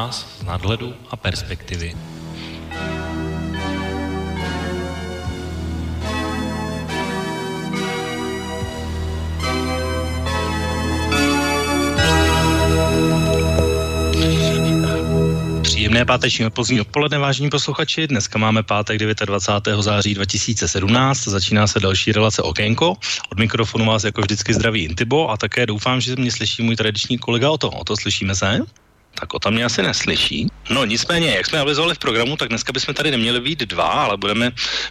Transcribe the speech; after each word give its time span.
nás 0.00 0.26
z 0.40 0.42
nadhledu 0.42 0.94
a 1.10 1.16
perspektivy. 1.16 1.96
Příjemné 15.62 16.04
páteční 16.04 16.46
odpozdní 16.46 16.80
odpoledne, 16.80 17.18
vážení 17.18 17.50
posluchači. 17.50 18.06
Dneska 18.06 18.38
máme 18.38 18.62
pátek 18.62 18.98
29. 18.98 19.82
září 19.82 20.14
2017. 20.14 21.28
Začíná 21.28 21.66
se 21.66 21.80
další 21.80 22.12
relace 22.12 22.42
Okénko. 22.42 22.96
Od 23.32 23.38
mikrofonu 23.38 23.84
vás 23.84 24.04
jako 24.04 24.20
vždycky 24.20 24.54
zdraví 24.54 24.84
Intibo 24.84 25.30
a 25.30 25.36
také 25.36 25.66
doufám, 25.66 26.00
že 26.00 26.16
mě 26.16 26.32
slyší 26.32 26.62
můj 26.62 26.76
tradiční 26.76 27.18
kolega 27.18 27.50
o 27.50 27.58
to. 27.58 27.70
O 27.70 27.84
to 27.84 27.96
slyšíme 27.96 28.34
se? 28.34 28.64
Tak 29.20 29.34
o 29.34 29.38
tam 29.38 29.54
mě 29.54 29.64
asi 29.64 29.82
neslyší. 29.82 30.46
No 30.70 30.84
nicméně, 30.84 31.30
jak 31.36 31.46
jsme 31.46 31.58
avizovali 31.58 31.94
v 31.94 31.98
programu, 31.98 32.36
tak 32.36 32.48
dneska 32.48 32.72
bychom 32.72 32.94
tady 32.94 33.10
neměli 33.10 33.40
být 33.40 33.58
dva, 33.58 33.84
ale 33.84 34.16
budeme 34.16 34.50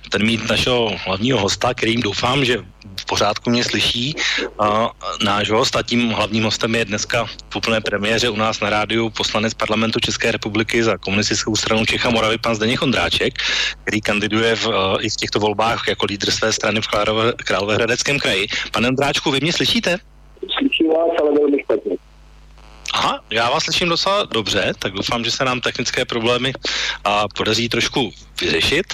tady 0.10 0.24
mít 0.24 0.50
našeho 0.50 0.98
hlavního 1.06 1.40
hosta, 1.40 1.74
kterým 1.74 2.02
doufám, 2.02 2.46
že 2.46 2.58
v 3.00 3.06
pořádku 3.06 3.50
mě 3.50 3.64
slyší. 3.64 4.16
Uh, 4.60 4.88
náš 5.24 5.50
host 5.50 5.76
a 5.76 5.84
tím 5.84 6.10
hlavním 6.10 6.44
hostem 6.44 6.76
je 6.76 6.86
dneska 6.86 7.26
v 7.50 7.56
úplné 7.56 7.82
premiéře 7.82 8.30
u 8.30 8.36
nás 8.36 8.60
na 8.60 8.70
rádiu 8.70 9.10
poslanec 9.10 9.54
parlamentu 9.54 10.00
České 10.00 10.32
republiky 10.32 10.84
za 10.84 10.98
komunistickou 10.98 11.56
stranu 11.56 11.86
Čecha 11.86 12.10
Moravy, 12.10 12.38
pan 12.38 12.56
Zdeněk 12.56 12.82
Ondráček, 12.82 13.34
který 13.84 14.02
kandiduje 14.02 14.56
v, 14.56 14.68
uh, 14.68 14.74
i 15.00 15.10
v 15.10 15.16
těchto 15.16 15.40
volbách 15.40 15.88
jako 15.88 16.06
lídr 16.06 16.32
své 16.32 16.54
strany 16.54 16.82
v 16.82 16.88
Královéhradeckém 17.46 18.20
kraji. 18.20 18.48
Pane 18.72 18.88
Ondráčku, 18.88 19.32
vy 19.32 19.40
mě 19.42 19.54
slyšíte? 19.54 19.98
Slyším 20.58 20.88
vás, 20.88 21.10
ale. 21.22 21.49
Aha, 22.94 23.20
já 23.30 23.50
vás 23.50 23.64
slyším 23.64 23.90
docela 23.90 24.24
dobře, 24.24 24.74
tak 24.80 24.94
doufám, 24.94 25.24
že 25.26 25.32
se 25.32 25.46
nám 25.46 25.62
technické 25.62 26.06
problémy 26.06 26.54
a, 27.04 27.28
podaří 27.28 27.70
trošku 27.70 28.12
vyřešit. 28.42 28.94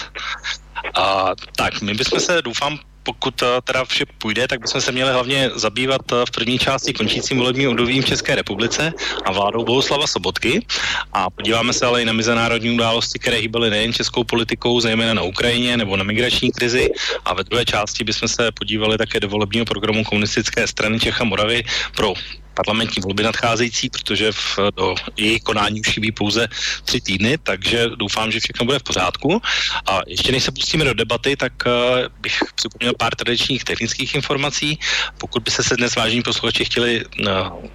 A, 0.94 1.30
tak, 1.56 1.82
my 1.82 1.94
bychom 1.94 2.20
se, 2.20 2.42
doufám, 2.42 2.78
pokud 3.06 3.42
uh, 3.42 3.48
teda 3.64 3.84
vše 3.84 4.04
půjde, 4.18 4.48
tak 4.48 4.60
bychom 4.60 4.80
se 4.80 4.92
měli 4.92 5.12
hlavně 5.12 5.50
zabývat 5.54 6.12
uh, 6.12 6.24
v 6.26 6.30
první 6.30 6.58
části 6.58 6.92
končícím 6.92 7.38
volebním 7.38 7.70
obdobím 7.70 8.04
České 8.04 8.34
republice 8.34 8.92
a 9.24 9.32
vládou 9.32 9.64
Bohuslava 9.64 10.06
Sobotky. 10.06 10.66
A 11.12 11.30
podíváme 11.30 11.72
se 11.72 11.86
ale 11.86 12.02
i 12.02 12.04
na 12.04 12.12
mezinárodní 12.12 12.74
události, 12.74 13.18
které 13.18 13.36
hýbaly 13.36 13.70
nejen 13.70 13.92
českou 13.92 14.24
politikou, 14.24 14.80
zejména 14.80 15.14
na 15.14 15.22
Ukrajině 15.22 15.76
nebo 15.76 15.96
na 15.96 16.04
migrační 16.04 16.50
krizi. 16.52 16.90
A 17.24 17.34
ve 17.34 17.44
druhé 17.44 17.64
části 17.64 18.04
bychom 18.04 18.28
se 18.28 18.52
podívali 18.52 18.98
také 18.98 19.20
do 19.20 19.28
volebního 19.28 19.64
programu 19.64 20.04
komunistické 20.04 20.66
strany 20.66 21.00
Čecha 21.00 21.24
Moravy 21.24 21.64
pro 21.94 22.14
parlamentní 22.56 23.02
volby 23.02 23.22
nadcházející, 23.22 23.90
protože 23.90 24.32
v, 24.32 24.58
do 24.76 24.94
jejich 25.16 25.42
konání 25.42 25.80
už 25.80 25.88
chybí 25.88 26.12
pouze 26.12 26.48
tři 26.84 27.00
týdny, 27.00 27.38
takže 27.38 27.88
doufám, 27.96 28.32
že 28.32 28.40
všechno 28.40 28.66
bude 28.66 28.78
v 28.78 28.82
pořádku. 28.82 29.42
A 29.86 30.00
ještě 30.06 30.32
než 30.32 30.42
se 30.44 30.52
pustíme 30.52 30.84
do 30.84 30.94
debaty, 30.94 31.36
tak 31.36 31.52
uh, 31.66 31.72
bych 32.20 32.38
připomněl 32.54 32.92
pár 32.98 33.14
tradičních 33.14 33.64
technických 33.64 34.14
informací. 34.14 34.78
Pokud 35.18 35.42
by 35.42 35.50
se 35.50 35.76
dnes 35.76 35.96
vážení 35.96 36.22
posluchači 36.22 36.64
chtěli 36.64 37.04
uh, 37.04 37.26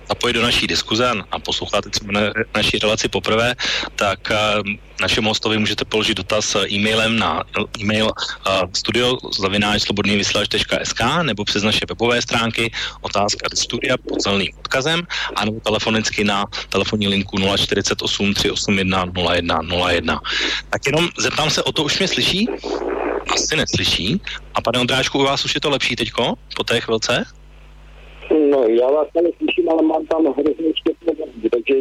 zapojit 0.10 0.34
do 0.34 0.42
naší 0.42 0.68
diskuze 0.68 1.12
a 1.32 1.40
poslouchat 1.40 1.86
třeba 1.92 2.12
na, 2.12 2.22
naší 2.56 2.80
relaci 2.80 3.08
poprvé, 3.08 3.56
tak 3.96 4.20
uh, 4.30 4.66
našemu 5.02 5.30
hostovi 5.30 5.58
můžete 5.58 5.86
položit 5.86 6.18
dotaz 6.18 6.56
e-mailem 6.56 7.20
na 7.20 7.44
e-mail 7.80 8.06
uh, 8.06 8.70
studio 8.74 9.18
nebo 11.24 11.46
přes 11.46 11.64
naše 11.64 11.86
webové 11.90 12.22
stránky 12.22 12.72
otázka 13.02 13.48
studia 13.54 13.98
pod 13.98 14.22
odkazem 14.72 15.04
a 15.36 15.46
nebo 15.46 15.60
telefonicky 15.60 16.24
na 16.24 16.46
telefonní 16.70 17.08
linku 17.08 17.38
048 17.58 18.34
381 18.34 19.06
0101. 19.68 20.20
Tak 20.70 20.86
jenom 20.86 21.10
zeptám 21.20 21.50
se, 21.50 21.64
o 21.64 21.72
to 21.72 21.84
už 21.84 22.00
mě 22.00 22.08
slyší? 22.08 22.48
Asi 23.34 23.56
neslyší. 23.56 24.22
A 24.56 24.62
pane 24.62 24.80
Ondráčku, 24.80 25.20
u 25.20 25.24
vás 25.24 25.46
už 25.46 25.56
je 25.56 25.62
to 25.62 25.70
lepší 25.70 25.96
teďko, 25.96 26.34
po 26.56 26.64
té 26.64 26.82
chvilce? 26.82 27.24
No, 28.52 28.64
já 28.64 28.88
vás 28.88 29.08
neslyším, 29.16 29.70
ale 29.70 29.82
mám 29.82 30.06
tam 30.06 30.24
hrozně 30.24 30.72
štětné 30.76 31.14
takže 31.52 31.74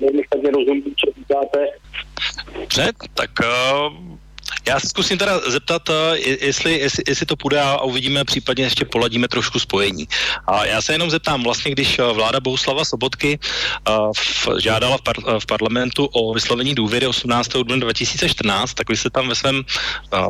nevím, 0.00 0.22
tak 0.30 0.42
nerozumím, 0.42 0.82
co 0.82 1.06
říkáte. 1.18 1.66
Dobře, 2.60 2.92
tak 3.14 3.30
uh, 3.40 4.18
já 4.68 4.80
se 4.80 4.88
zkusím 4.88 5.18
teda 5.18 5.40
zeptat, 5.50 5.82
eh, 5.88 6.18
jestli, 6.40 6.78
jestli, 6.78 7.02
jestli 7.08 7.26
to 7.26 7.36
půjde 7.36 7.60
a 7.60 7.80
uvidíme, 7.82 8.24
případně 8.24 8.64
ještě 8.64 8.84
poladíme 8.84 9.28
trošku 9.28 9.58
spojení. 9.58 10.08
A 10.46 10.64
já 10.64 10.82
se 10.82 10.92
jenom 10.92 11.10
zeptám, 11.10 11.42
vlastně 11.42 11.72
když 11.72 11.98
eh, 11.98 12.02
vláda 12.12 12.40
Bouslava 12.40 12.84
Sobotky 12.84 13.38
uh, 13.88 14.12
v, 14.16 14.48
žádala 14.60 14.98
v, 14.98 15.02
par, 15.02 15.16
v 15.38 15.46
parlamentu 15.46 16.04
o 16.04 16.34
vyslovení 16.34 16.74
důvěry 16.74 17.06
18. 17.06 17.48
dubna 17.48 17.76
2014, 17.76 18.74
tak 18.74 18.88
vy 18.88 18.96
jste 18.96 19.10
tam 19.10 19.28
ve 19.28 19.34
svém 19.34 19.64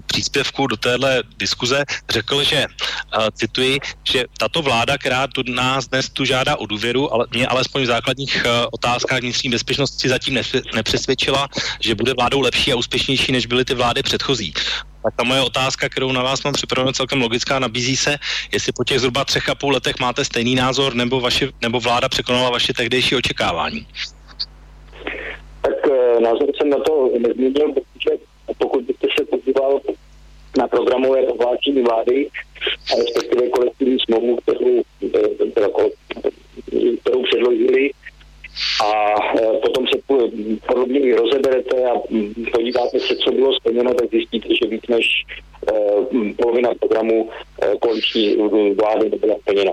příspěvku 0.06 0.66
do 0.66 0.76
téhle 0.76 1.22
diskuze 1.36 1.84
řekl, 2.08 2.44
že, 2.44 2.66
cituji, 3.32 3.78
že 4.04 4.24
tato 4.38 4.62
vláda, 4.62 4.98
která 4.98 5.26
tu 5.26 5.42
nás 5.46 5.88
dnes 5.88 6.10
tu 6.10 6.24
žádá 6.24 6.56
o 6.56 6.66
důvěru, 6.66 7.14
ale 7.14 7.26
mě 7.30 7.46
alespoň 7.46 7.82
v 7.82 7.86
základních 7.86 8.46
otázkách 8.72 9.20
vnitřní 9.20 9.50
bezpečnosti 9.50 10.08
zatím 10.08 10.38
nepřesvědčila, 10.74 11.48
že 11.80 11.94
bude 11.94 12.14
vládou 12.14 12.40
lepší 12.40 12.72
a 12.72 12.76
úspěšnější, 12.76 13.32
než 13.32 13.46
byly 13.46 13.64
ty 13.64 13.74
vlády 13.74 14.02
předchozí. 14.02 14.27
Tak 15.02 15.14
ta 15.16 15.24
moje 15.24 15.40
otázka, 15.40 15.88
kterou 15.88 16.12
na 16.12 16.22
vás 16.22 16.44
mám 16.44 16.54
připravenou 16.54 16.92
celkem 16.92 17.20
logická, 17.20 17.58
nabízí 17.58 17.96
se, 17.96 18.18
jestli 18.52 18.72
po 18.72 18.84
těch 18.84 18.98
zhruba 19.00 19.24
třech 19.24 19.48
a 19.48 19.54
půl 19.54 19.72
letech 19.72 19.98
máte 20.00 20.24
stejný 20.24 20.54
názor, 20.54 20.94
nebo, 20.94 21.20
vaši, 21.20 21.48
nebo 21.62 21.80
vláda 21.80 22.08
překonala 22.08 22.50
vaše 22.50 22.72
tehdejší 22.72 23.16
očekávání. 23.16 23.86
Tak 25.62 25.86
e, 25.90 26.20
názor 26.20 26.48
jsem 26.56 26.70
na 26.70 26.78
to 26.78 27.10
nezměnil, 27.18 27.72
protože 27.72 28.10
pokud 28.58 28.84
byste 28.84 29.06
se 29.18 29.24
podíval 29.24 29.80
na 30.58 30.68
programové 30.68 31.22
prohlášení 31.22 31.82
vlády, 31.82 32.28
a 32.92 32.96
respektive 32.96 33.48
kolektivní 33.48 33.98
smlouvu, 34.00 34.36
kterou, 34.36 34.82
e, 35.02 35.50
kterou 37.00 37.22
předložili, 37.22 37.90
a 38.84 39.14
e, 39.40 39.58
potom 39.58 39.86
se 39.86 39.98
podobně 40.66 41.00
i 41.00 41.14
rozeberete 41.14 41.84
a 41.90 41.94
podíváte 42.52 43.00
se, 43.00 43.16
co 43.16 43.32
bylo 43.32 43.52
splněno, 43.52 43.94
tak 43.94 44.10
zjistíte, 44.10 44.48
že 44.48 44.70
víc 44.70 44.82
než 44.88 45.24
e, 45.68 45.72
polovina 46.34 46.70
programu 46.80 47.30
e, 47.62 47.76
koaliční 47.78 48.36
vlády 48.74 49.10
nebyla 49.10 49.34
splněna. 49.40 49.72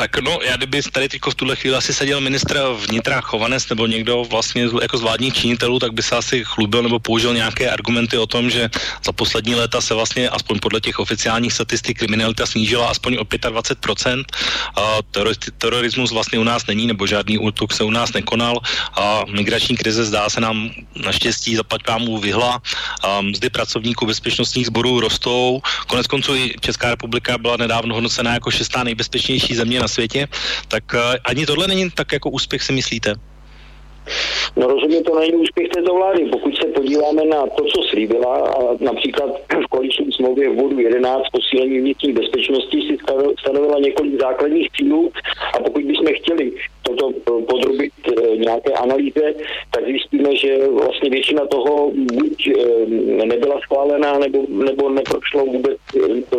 Tak 0.00 0.16
no, 0.20 0.38
já 0.42 0.56
kdyby 0.56 0.82
tady 0.82 1.08
teď 1.08 1.20
v 1.30 1.34
tuhle 1.34 1.56
chvíli 1.56 1.76
asi 1.76 1.92
seděl 1.92 2.20
ministr 2.20 2.60
vnitra 2.88 3.20
Chovanec 3.20 3.68
nebo 3.68 3.86
někdo 3.86 4.24
vlastně 4.24 4.68
jako 4.82 4.98
z 4.98 5.00
vládních 5.00 5.34
činitelů, 5.34 5.78
tak 5.78 5.92
by 5.92 6.02
se 6.02 6.16
asi 6.16 6.44
chlubil 6.44 6.82
nebo 6.82 6.98
použil 6.98 7.34
nějaké 7.34 7.70
argumenty 7.70 8.18
o 8.18 8.26
tom, 8.26 8.50
že 8.50 8.70
za 9.04 9.12
poslední 9.12 9.54
léta 9.54 9.80
se 9.80 9.94
vlastně 9.94 10.28
aspoň 10.28 10.58
podle 10.58 10.80
těch 10.80 10.98
oficiálních 10.98 11.52
statistik 11.52 11.98
kriminalita 11.98 12.46
snížila 12.46 12.88
aspoň 12.88 13.16
o 13.20 13.24
25%. 13.24 14.24
A 14.76 14.98
terorismus 15.58 16.12
vlastně 16.12 16.38
u 16.38 16.44
nás 16.44 16.66
není, 16.66 16.86
nebo 16.86 17.06
žádný 17.06 17.38
útok 17.38 17.72
se 17.72 17.84
u 17.84 17.90
nás 17.90 18.12
nekonal. 18.12 18.56
A 18.96 19.22
migrační 19.28 19.76
krize 19.76 20.04
zdá 20.04 20.30
se 20.30 20.40
nám 20.40 20.70
naštěstí 20.96 21.56
zapať 21.56 21.82
pámu 21.82 22.18
vyhla. 22.18 22.62
A 23.02 23.20
mzdy 23.20 23.50
pracovníků 23.50 24.06
bezpečnostních 24.06 24.66
sborů 24.66 25.00
rostou. 25.00 25.60
Konec 25.86 26.06
konců 26.06 26.34
i 26.34 26.54
Česká 26.60 26.90
republika 26.90 27.38
byla 27.38 27.56
nedávno 27.56 27.94
hodnocena 27.94 28.32
jako 28.32 28.50
šestá 28.50 28.84
nejbezpečnější 28.84 29.54
země 29.54 29.80
na 29.80 29.89
světě, 29.90 30.28
tak 30.68 30.94
eh, 30.94 31.18
ani 31.24 31.46
tohle 31.46 31.66
není 31.66 31.90
tak 31.90 32.12
jako 32.12 32.30
úspěch, 32.30 32.62
si 32.62 32.72
myslíte? 32.72 33.29
No 34.56 34.66
rozhodně 34.66 35.02
to 35.02 35.18
není 35.18 35.32
úspěch 35.32 35.68
této 35.68 35.94
vlády. 35.94 36.24
Pokud 36.32 36.56
se 36.56 36.66
podíváme 36.66 37.24
na 37.24 37.46
to, 37.46 37.64
co 37.64 37.82
slíbila, 37.82 38.36
a 38.36 38.76
například 38.80 39.30
v 39.64 39.66
koaliční 39.70 40.12
smlouvě 40.12 40.50
v 40.50 40.54
bodu 40.54 40.78
11 40.78 41.22
posílení 41.32 41.78
vnitřní 41.78 42.12
bezpečnosti 42.12 42.82
si 42.82 42.98
stanovila 43.40 43.78
několik 43.78 44.20
základních 44.20 44.68
cílů 44.70 45.12
a 45.54 45.58
pokud 45.58 45.84
bychom 45.84 46.06
chtěli 46.06 46.52
toto 46.82 47.10
eh, 47.10 47.42
podrobit 47.42 47.92
eh, 48.08 48.36
nějaké 48.36 48.72
analýze, 48.72 49.34
tak 49.70 49.84
zjistíme, 49.84 50.36
že 50.36 50.68
vlastně 50.68 51.10
většina 51.10 51.46
toho 51.46 51.90
buď 51.94 52.50
nebyla 53.24 53.60
schválená, 53.60 54.18
nebo, 54.18 54.46
nebo 54.48 54.90
neprošlo 54.90 55.46
vůbec, 55.46 55.78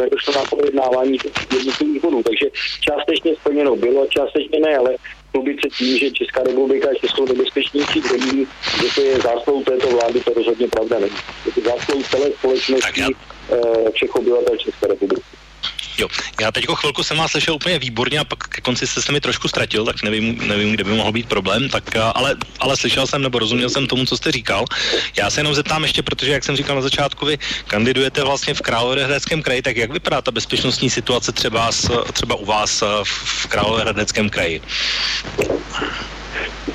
neprošlo 0.02 0.34
na 0.34 0.44
projednávání 0.50 1.18
jednotlivých 1.58 2.02
bodů. 2.02 2.24
Takže 2.24 2.50
částečně 2.82 3.36
splněno 3.36 3.76
bylo, 3.76 4.06
částečně 4.08 4.60
ne, 4.60 4.78
ale 4.78 4.96
chlubit 5.32 5.60
se 5.62 5.70
tím, 5.70 5.98
že 5.98 6.12
Česká 6.12 6.44
republika 6.44 6.90
je 6.90 6.96
českou 6.96 7.26
nebezpečnější 7.26 8.02
zemí, 8.02 8.48
že 8.82 8.96
to 8.96 9.02
je 9.02 9.16
zásluhou 9.22 9.64
této 9.64 9.88
vlády, 9.88 10.20
to 10.20 10.34
rozhodně 10.34 10.68
pravda 10.68 11.00
není. 11.00 11.16
Je 11.46 11.52
to 11.52 11.62
zásluhou 11.62 12.04
celé 12.04 12.32
společnosti 12.32 13.04
eh, 13.04 13.92
všech 13.92 14.16
obyvatel 14.16 14.58
České 14.58 14.88
republiky. 14.88 15.41
Jo, 15.98 16.08
já 16.42 16.52
teď 16.52 16.66
chvilku 16.76 17.04
jsem 17.04 17.18
vás 17.18 17.32
slyšel 17.32 17.54
úplně 17.54 17.80
výborně 17.80 18.20
a 18.20 18.24
pak 18.24 18.48
ke 18.48 18.62
konci 18.62 18.88
jste 18.88 19.02
se 19.02 19.12
mi 19.12 19.22
trošku 19.22 19.48
ztratil, 19.48 19.86
tak 19.86 20.04
nevím, 20.04 20.48
nevím 20.48 20.72
kde 20.72 20.84
by 20.84 20.92
mohl 20.92 21.12
být 21.12 21.30
problém, 21.30 21.70
tak 21.70 21.96
ale, 21.96 22.36
ale 22.60 22.78
slyšel 22.78 23.08
jsem 23.08 23.22
nebo 23.22 23.40
rozuměl 23.40 23.70
jsem 23.70 23.88
tomu, 23.88 24.06
co 24.06 24.18
jste 24.18 24.32
říkal. 24.32 24.66
Já 25.18 25.30
se 25.30 25.40
jenom 25.40 25.56
zeptám 25.56 25.84
ještě, 25.84 26.04
protože 26.04 26.32
jak 26.32 26.44
jsem 26.44 26.56
říkal 26.56 26.76
na 26.76 26.82
začátku, 26.82 27.26
vy 27.26 27.40
kandidujete 27.68 28.24
vlastně 28.24 28.54
v 28.54 28.62
Královéhradeckém 28.62 29.42
kraji, 29.42 29.62
tak 29.62 29.78
jak 29.78 29.92
vypadá 29.92 30.22
ta 30.22 30.32
bezpečnostní 30.32 30.90
situace 30.90 31.32
třeba, 31.32 31.70
třeba 32.14 32.36
u 32.36 32.46
vás 32.46 32.84
v 33.04 33.48
Královéhradeckém 33.48 34.30
kraji? 34.30 34.62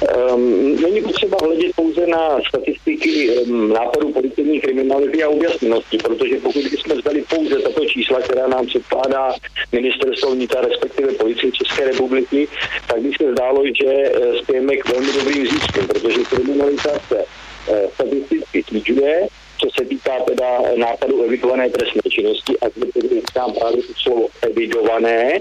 Um, 0.02 0.82
není 0.82 1.02
potřeba 1.02 1.36
hledět 1.42 1.76
pouze 1.76 2.06
na 2.06 2.38
statistiky 2.48 3.30
um, 3.30 3.72
nápadu 3.72 4.12
policejní 4.12 4.60
kriminality 4.60 5.22
a 5.22 5.28
objasněnosti, 5.28 5.98
protože 5.98 6.36
pokud 6.36 6.62
bychom 6.62 6.98
vzali 6.98 7.24
pouze 7.28 7.58
tato 7.58 7.84
čísla, 7.84 8.20
která 8.20 8.46
nám 8.46 8.66
předkládá 8.66 9.34
ministerstvo 9.72 10.30
vnitra, 10.30 10.60
respektive 10.60 11.12
policie 11.12 11.52
České 11.52 11.84
republiky, 11.84 12.48
tak 12.86 13.00
by 13.00 13.10
se 13.20 13.32
zdálo, 13.32 13.62
že 13.66 14.10
uh, 14.10 14.36
spějeme 14.42 14.76
k 14.76 14.88
velmi 14.88 15.12
dobrým 15.12 15.46
získům, 15.46 15.86
protože 15.86 16.20
kriminalita 16.30 16.90
se 17.08 17.16
uh, 17.16 17.76
statisticky 17.94 18.62
snižuje, 18.62 19.26
co 19.58 19.68
se 19.78 19.88
týká 19.88 20.12
teda 20.26 20.60
nápadu 20.76 21.22
evidované 21.22 21.70
trestné 21.70 22.02
činnosti, 22.08 22.58
a 22.60 22.68
zde 22.68 22.86
tedy 22.92 23.22
právě 23.58 23.82
to 23.82 23.92
slovo 24.02 24.28
evidované, 24.42 25.40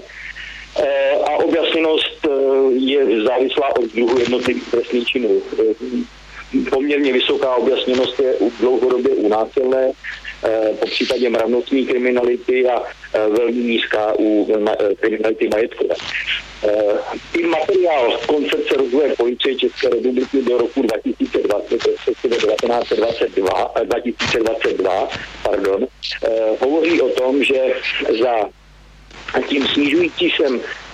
a 1.24 1.30
objasněnost 1.30 2.26
eh, 2.26 2.72
je 2.72 3.22
závislá 3.22 3.76
od 3.76 3.84
druhu 3.94 4.18
jednotlivých 4.18 4.70
trestných 4.70 5.08
činů. 5.08 5.42
Eh, 5.58 5.74
poměrně 6.70 7.12
vysoká 7.12 7.54
objasněnost 7.54 8.20
je 8.20 8.34
dlouhodobě 8.60 9.10
u 9.10 9.28
násilné, 9.28 9.92
po 10.80 10.86
případě 10.86 11.30
mravnostní 11.30 11.86
kriminality 11.86 12.68
a 12.68 12.82
velmi 13.12 13.52
nízká 13.52 14.14
u 14.18 14.48
kriminality 15.00 15.48
majetkové. 15.48 15.94
I 17.34 17.42
materiál 17.42 18.18
koncepce 18.26 18.76
rozvoje 18.76 19.14
policie 19.16 19.56
České 19.56 19.88
republiky 19.88 20.42
do 20.42 20.58
roku 20.58 20.82
2020, 20.82 21.86
respektive 21.86 22.36
1922, 22.36 23.72
2022 23.84 25.08
pardon, 25.42 25.86
hovoří 26.60 27.00
o 27.00 27.08
tom, 27.08 27.44
že 27.44 27.74
za 28.20 28.50
a 29.36 29.40
tím 29.40 29.66
snižující 29.66 30.30
se 30.30 30.44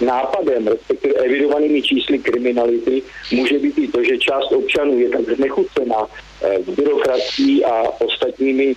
nápadem, 0.04 0.66
respektive 0.66 1.14
evidovanými 1.14 1.82
čísly 1.82 2.18
kriminality, 2.18 3.02
může 3.32 3.58
být 3.58 3.78
i 3.78 3.88
to, 3.88 4.04
že 4.04 4.18
část 4.18 4.52
občanů 4.52 4.98
je 4.98 5.08
tak 5.08 5.36
znechucená 5.36 6.06
eh, 6.42 6.58
byrokracií 6.76 7.64
a 7.64 7.82
ostatními 8.00 8.74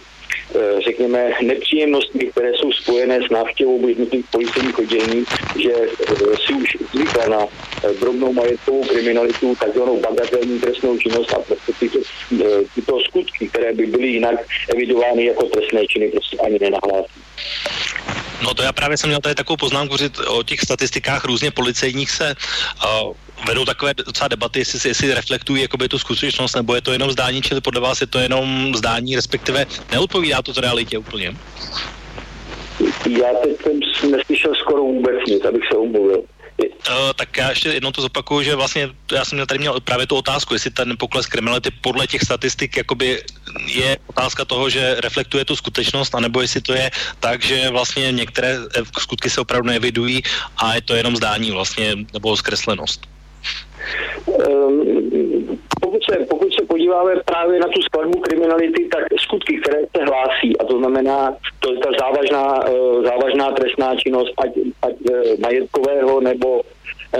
řekněme, 0.85 1.31
nepříjemnostmi, 1.41 2.25
které 2.25 2.51
jsou 2.53 2.71
spojené 2.71 3.19
s 3.27 3.29
návštěvou 3.31 3.87
jednotlivých 3.87 4.25
policejních 4.31 4.79
oddělení, 4.79 5.23
že 5.63 5.71
eh, 5.71 6.37
si 6.47 6.53
už 6.53 6.77
zvykla 6.93 7.25
na 7.27 7.47
drobnou 7.99 8.33
majetkovou 8.33 8.83
kriminalitu, 8.83 9.55
takzvanou 9.55 9.99
bagatelní 10.01 10.59
trestnou 10.59 10.97
činnost 10.97 11.33
a 11.33 11.39
prostě 11.39 11.71
tyto, 11.79 11.99
tyto 12.75 12.99
skutky, 12.99 13.47
které 13.47 13.73
by 13.73 13.85
byly 13.85 14.07
jinak 14.07 14.35
evidovány 14.75 15.25
jako 15.25 15.43
trestné 15.45 15.87
činy, 15.87 16.07
prostě 16.11 16.37
ani 16.37 16.59
nenahlásí. 16.59 17.21
No 18.43 18.53
to 18.53 18.63
já 18.63 18.73
právě 18.73 18.97
jsem 18.97 19.09
měl 19.09 19.21
tady 19.21 19.35
takovou 19.35 19.57
poznámku, 19.57 19.97
že 19.97 20.09
o 20.27 20.43
těch 20.43 20.61
statistikách 20.61 21.25
různě 21.25 21.51
policejních 21.51 22.11
se 22.11 22.35
uh, 23.05 23.13
vedou 23.47 23.65
takové 23.65 23.93
docela 23.93 24.27
debaty, 24.27 24.59
jestli, 24.59 24.89
jestli 24.89 25.13
reflektují 25.13 25.61
jakoby 25.61 25.89
tu 25.89 25.99
skutečnost, 25.99 26.55
nebo 26.55 26.75
je 26.75 26.81
to 26.81 26.91
jenom 26.91 27.11
zdání, 27.11 27.41
čili 27.41 27.61
podle 27.61 27.81
vás 27.81 28.01
je 28.01 28.07
to 28.07 28.19
jenom 28.19 28.75
zdání, 28.75 29.15
respektive 29.15 29.65
neodpovídá 29.91 30.41
to 30.41 30.61
realitě 30.61 30.97
úplně? 30.97 31.35
Já 33.09 33.27
teď 33.43 33.57
jsem 33.99 34.11
neslyšel 34.11 34.55
skoro 34.55 34.81
vůbec 34.81 35.15
nic, 35.27 35.45
abych 35.45 35.63
se 35.71 35.77
omluvil. 35.77 36.23
Uh, 36.59 37.13
tak 37.15 37.37
já 37.37 37.49
ještě 37.49 37.69
jednou 37.69 37.91
to 37.91 38.01
zopakuju, 38.01 38.43
že 38.43 38.55
vlastně 38.55 38.89
já 39.11 39.25
jsem 39.25 39.45
tady 39.45 39.59
měl 39.59 39.79
právě 39.79 40.07
tu 40.07 40.15
otázku, 40.15 40.53
jestli 40.53 40.71
ten 40.71 40.95
pokles 40.97 41.25
kriminality 41.25 41.71
podle 41.71 42.07
těch 42.07 42.21
statistik 42.21 42.77
jakoby 42.77 43.23
je 43.67 43.97
otázka 44.07 44.45
toho, 44.45 44.69
že 44.69 44.95
reflektuje 44.99 45.45
tu 45.45 45.55
skutečnost, 45.55 46.15
anebo 46.15 46.41
jestli 46.41 46.61
to 46.61 46.73
je 46.73 46.91
tak, 47.19 47.43
že 47.43 47.69
vlastně 47.69 48.11
některé 48.11 48.57
eh, 48.75 48.83
skutky 48.99 49.29
se 49.29 49.41
opravdu 49.41 49.69
nevidují 49.69 50.23
a 50.57 50.75
je 50.75 50.81
to 50.81 50.95
jenom 50.95 51.15
zdání 51.15 51.51
vlastně, 51.51 51.95
nebo 52.13 52.37
zkreslenost. 52.37 53.14
Um, 54.27 55.59
pokud 55.81 56.01
se, 56.03 56.25
pokud 56.25 56.53
se 56.53 56.65
podíváme 56.65 57.15
právě 57.25 57.59
na 57.59 57.67
tu 57.67 57.81
skladbu 57.81 58.19
kriminality, 58.19 58.87
tak 58.91 59.03
skutky, 59.19 59.57
které 59.57 59.79
se 59.97 60.03
hlásí, 60.03 60.57
a 60.57 60.63
to 60.63 60.77
znamená, 60.77 61.37
to 61.59 61.73
je 61.73 61.79
ta 61.79 61.89
závažná, 61.99 62.69
uh, 62.69 63.03
závažná 63.03 63.51
trestná 63.51 63.95
činnost, 63.95 64.33
ať, 64.37 64.49
ať 64.81 64.93
uh, 64.93 65.39
majetkového 65.39 66.21
nebo 66.21 66.61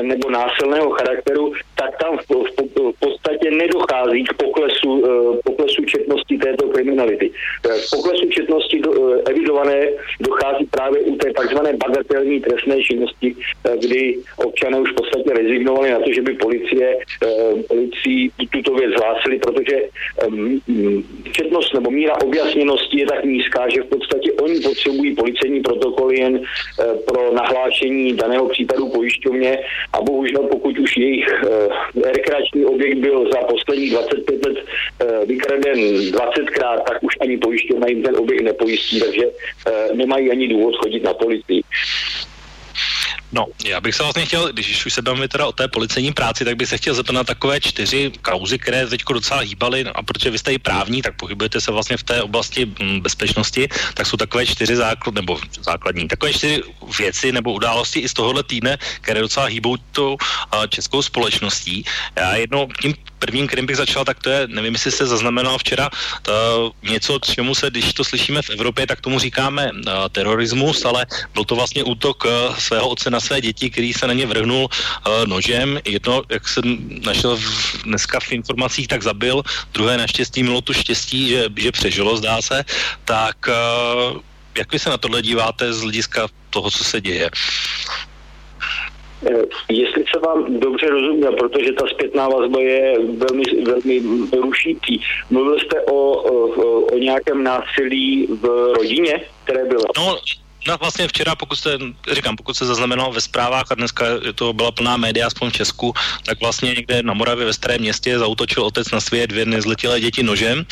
nebo 0.02 0.30
násilného 0.30 0.90
charakteru, 0.90 1.54
tak 1.76 1.98
tam 1.98 2.18
v, 2.18 2.22
v, 2.22 2.92
v 2.92 3.00
podstatě 3.00 3.52
nedochází 3.52 4.24
k 4.24 4.34
poklesu, 4.34 4.90
uh, 4.92 5.38
poklesu 5.46 5.86
četnosti 5.86 6.38
této 6.38 6.68
kriminality. 6.70 7.32
K 7.62 7.96
poklesu 7.96 8.30
četnosti 8.30 8.80
do, 8.80 8.92
evidované 9.30 9.88
dochází 10.20 10.66
právě 10.66 11.02
u 11.02 11.16
té 11.16 11.34
takzvané 11.34 11.74
bagatelní 11.74 12.42
trestné 12.42 12.82
činnosti, 12.82 13.36
kdy 13.80 14.18
občané 14.38 14.80
už 14.80 14.92
v 14.92 14.96
podstatě 14.96 15.34
rezignovali 15.34 15.92
na 15.92 16.00
to, 16.00 16.14
že 16.14 16.22
by 16.22 16.34
policie, 16.34 16.98
policii 17.68 18.32
tuto 18.52 18.74
věc 18.74 18.92
hlásili, 19.02 19.40
protože 19.40 19.82
um, 20.28 20.62
četnost 21.32 21.74
nebo 21.74 21.92
míra 21.92 22.14
objasněnosti 22.24 23.00
je 23.00 23.06
tak 23.06 23.26
nízká, 23.26 23.70
že 23.70 23.82
v 23.82 23.86
podstatě 23.86 24.32
oni 24.34 24.60
potřebují 24.60 25.16
policejní 25.16 25.62
protokoly 25.62 26.20
jen 26.20 26.42
pro 27.08 27.34
nahlášení 27.34 28.14
daného 28.14 28.50
případu 28.50 28.90
pojišťovně 28.90 29.60
a 29.94 30.02
bohužel 30.02 30.44
pokud 30.44 30.80
už 30.80 30.98
jejich 30.98 31.28
eh, 31.28 32.12
rekreační 32.12 32.66
objekt 32.66 32.98
byl 32.98 33.30
za 33.32 33.40
posledních 33.40 33.92
25 33.92 34.46
let 34.46 34.58
eh, 35.00 35.26
vykraden 35.26 35.78
20krát, 36.12 36.84
tak 36.88 37.04
už 37.04 37.14
ani 37.22 37.38
pojišťovna 37.38 37.88
jim 37.88 38.04
ten 38.04 38.16
objekt 38.18 38.42
nepojistí, 38.42 39.00
takže 39.00 39.26
eh, 39.68 39.94
nemají 39.94 40.32
ani 40.32 40.48
důvod 40.48 40.76
chodit 40.76 41.04
na 41.04 41.14
policii. 41.14 41.62
No, 43.36 43.48
já 43.66 43.82
bych 43.82 43.96
se 43.96 44.04
vlastně 44.04 44.26
chtěl, 44.26 44.54
když 44.54 44.86
už 44.86 44.94
se 44.94 45.02
bavíme 45.02 45.28
teda 45.28 45.48
o 45.48 45.52
té 45.52 45.68
policejní 45.68 46.14
práci, 46.14 46.46
tak 46.46 46.56
bych 46.56 46.70
se 46.70 46.78
chtěl 46.78 46.94
zeptat 46.94 47.14
na 47.14 47.24
takové 47.24 47.60
čtyři 47.60 48.12
kauzy, 48.22 48.60
které 48.60 48.88
teď 48.88 49.02
docela 49.14 49.40
hýbaly, 49.40 49.84
no 49.84 49.92
a 49.98 50.04
protože 50.04 50.30
vy 50.30 50.40
jste 50.40 50.54
i 50.54 50.60
právní, 50.60 51.02
tak 51.02 51.16
pohybujete 51.16 51.62
se 51.62 51.72
vlastně 51.72 51.98
v 51.98 52.04
té 52.04 52.22
oblasti 52.22 52.66
mm, 52.66 53.02
bezpečnosti, 53.02 53.68
tak 53.94 54.08
jsou 54.08 54.18
takové 54.18 54.46
čtyři 54.46 54.76
základ, 54.76 55.16
nebo 55.16 55.40
základní, 55.62 56.08
takové 56.08 56.34
čtyři 56.34 56.64
věci 57.00 57.32
nebo 57.32 57.54
události 57.54 58.00
i 58.00 58.10
z 58.10 58.14
tohohle 58.14 58.44
týdne, 58.44 58.78
které 59.02 59.22
docela 59.22 59.46
hýbou 59.46 59.78
tou 59.92 60.18
českou 60.70 61.02
společností. 61.02 61.84
Já 62.16 62.36
jednou 62.36 62.68
tím 62.82 62.96
prvním, 63.26 63.50
kterým 63.50 63.66
bych 63.66 63.82
začal, 63.90 64.06
tak 64.06 64.22
to 64.22 64.30
je, 64.30 64.46
nevím, 64.54 64.78
jestli 64.78 64.92
jste 64.92 65.06
zaznamenal 65.10 65.58
včera, 65.58 65.90
to, 66.22 66.72
něco, 66.86 67.18
čemu 67.26 67.58
se, 67.58 67.74
když 67.74 67.94
to 67.98 68.06
slyšíme 68.06 68.42
v 68.46 68.50
Evropě, 68.54 68.86
tak 68.86 69.02
tomu 69.02 69.18
říkáme 69.18 69.74
uh, 69.74 70.06
terorismus, 70.14 70.86
ale 70.86 71.10
byl 71.34 71.44
to 71.44 71.58
vlastně 71.58 71.82
útok 71.84 72.26
uh, 72.26 72.54
svého 72.62 72.86
otce 72.86 73.10
na 73.10 73.18
své 73.18 73.42
děti, 73.42 73.74
který 73.74 73.90
se 73.94 74.06
na 74.06 74.14
ně 74.14 74.30
vrhnul 74.30 74.70
uh, 74.70 75.26
nožem. 75.26 75.82
Jedno, 75.86 76.22
jak 76.30 76.46
jsem 76.46 76.66
našel 77.02 77.34
v, 77.38 77.90
dneska 77.90 78.22
v 78.22 78.46
informacích, 78.46 78.88
tak 78.94 79.02
zabil, 79.02 79.42
druhé 79.74 79.98
naštěstí 79.98 80.46
mělo 80.46 80.62
tu 80.62 80.74
štěstí, 80.74 81.34
že, 81.34 81.50
že 81.58 81.72
přežilo, 81.72 82.18
zdá 82.22 82.42
se. 82.46 82.62
Tak 83.10 83.50
uh, 83.50 84.22
jak 84.58 84.70
vy 84.72 84.78
se 84.80 84.90
na 84.94 84.98
tohle 85.02 85.22
díváte 85.26 85.74
z 85.74 85.82
hlediska 85.82 86.28
toho, 86.50 86.70
co 86.72 86.84
se 86.84 87.02
děje? 87.02 87.30
Eh, 89.24 89.44
jestli 89.70 90.04
se 90.14 90.20
vám 90.20 90.60
dobře 90.60 90.90
rozuměl, 90.90 91.34
protože 91.34 91.74
ta 91.74 91.88
zpětná 91.88 92.30
vazba 92.30 92.60
je 92.60 93.00
velmi, 93.00 93.44
velmi 93.64 94.02
rušící. 94.42 95.02
Mluvil 95.30 95.60
jste 95.60 95.82
o, 95.82 95.94
o, 95.94 96.50
o 96.86 96.98
nějakém 96.98 97.44
násilí 97.44 98.28
v 98.30 98.74
rodině, 98.78 99.22
které 99.44 99.66
bylo? 99.66 99.84
No, 99.98 100.18
No 100.68 100.78
vlastně 100.80 101.08
včera, 101.08 101.36
pokud 101.36 101.56
se, 101.56 101.78
říkám, 102.12 102.36
pokud 102.36 102.58
se 102.58 102.66
zaznamenalo 102.66 103.12
ve 103.12 103.22
zprávách 103.22 103.72
a 103.72 103.76
dneska 103.76 104.06
to 104.36 104.54
byla 104.54 104.72
plná 104.72 104.98
média, 104.98 105.28
aspoň 105.28 105.50
v 105.50 105.54
Česku, 105.54 105.94
tak 106.26 106.42
vlastně 106.42 106.70
někde 106.70 107.04
na 107.04 107.14
Moravě 107.14 107.46
ve 107.46 107.54
starém 107.54 107.82
městě 107.82 108.20
zautočil 108.20 108.64
otec 108.64 108.92
na 108.92 109.00
své 109.02 109.28
dvě 109.28 109.46
nezletilé 109.46 110.00
děti 110.00 110.24
nožem, 110.24 110.66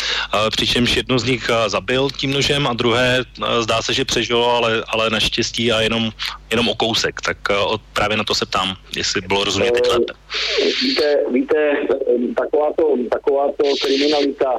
přičemž 0.52 0.96
jednu 0.96 1.20
z 1.20 1.24
nich 1.24 1.50
zabil 1.68 2.10
tím 2.18 2.32
nožem 2.32 2.68
a 2.68 2.74
druhé 2.74 3.26
zdá 3.60 3.82
se, 3.82 3.94
že 3.94 4.06
přežilo, 4.06 4.56
ale, 4.56 4.84
ale 4.88 5.10
naštěstí 5.10 5.72
a 5.72 5.82
jenom, 5.82 6.12
jenom 6.52 6.70
o 6.70 6.76
kousek. 6.76 7.22
Tak 7.22 7.38
právě 7.94 8.18
na 8.18 8.24
to 8.24 8.36
se 8.36 8.46
ptám, 8.46 8.76
jestli 8.96 9.22
bylo 9.22 9.44
rozumět 9.44 9.72
teď 9.72 9.88
lépe. 9.88 10.14
Víte, 10.82 11.16
víte 11.32 11.56
takováto, 12.38 12.84
takováto 13.12 13.64
kriminalita 13.82 14.54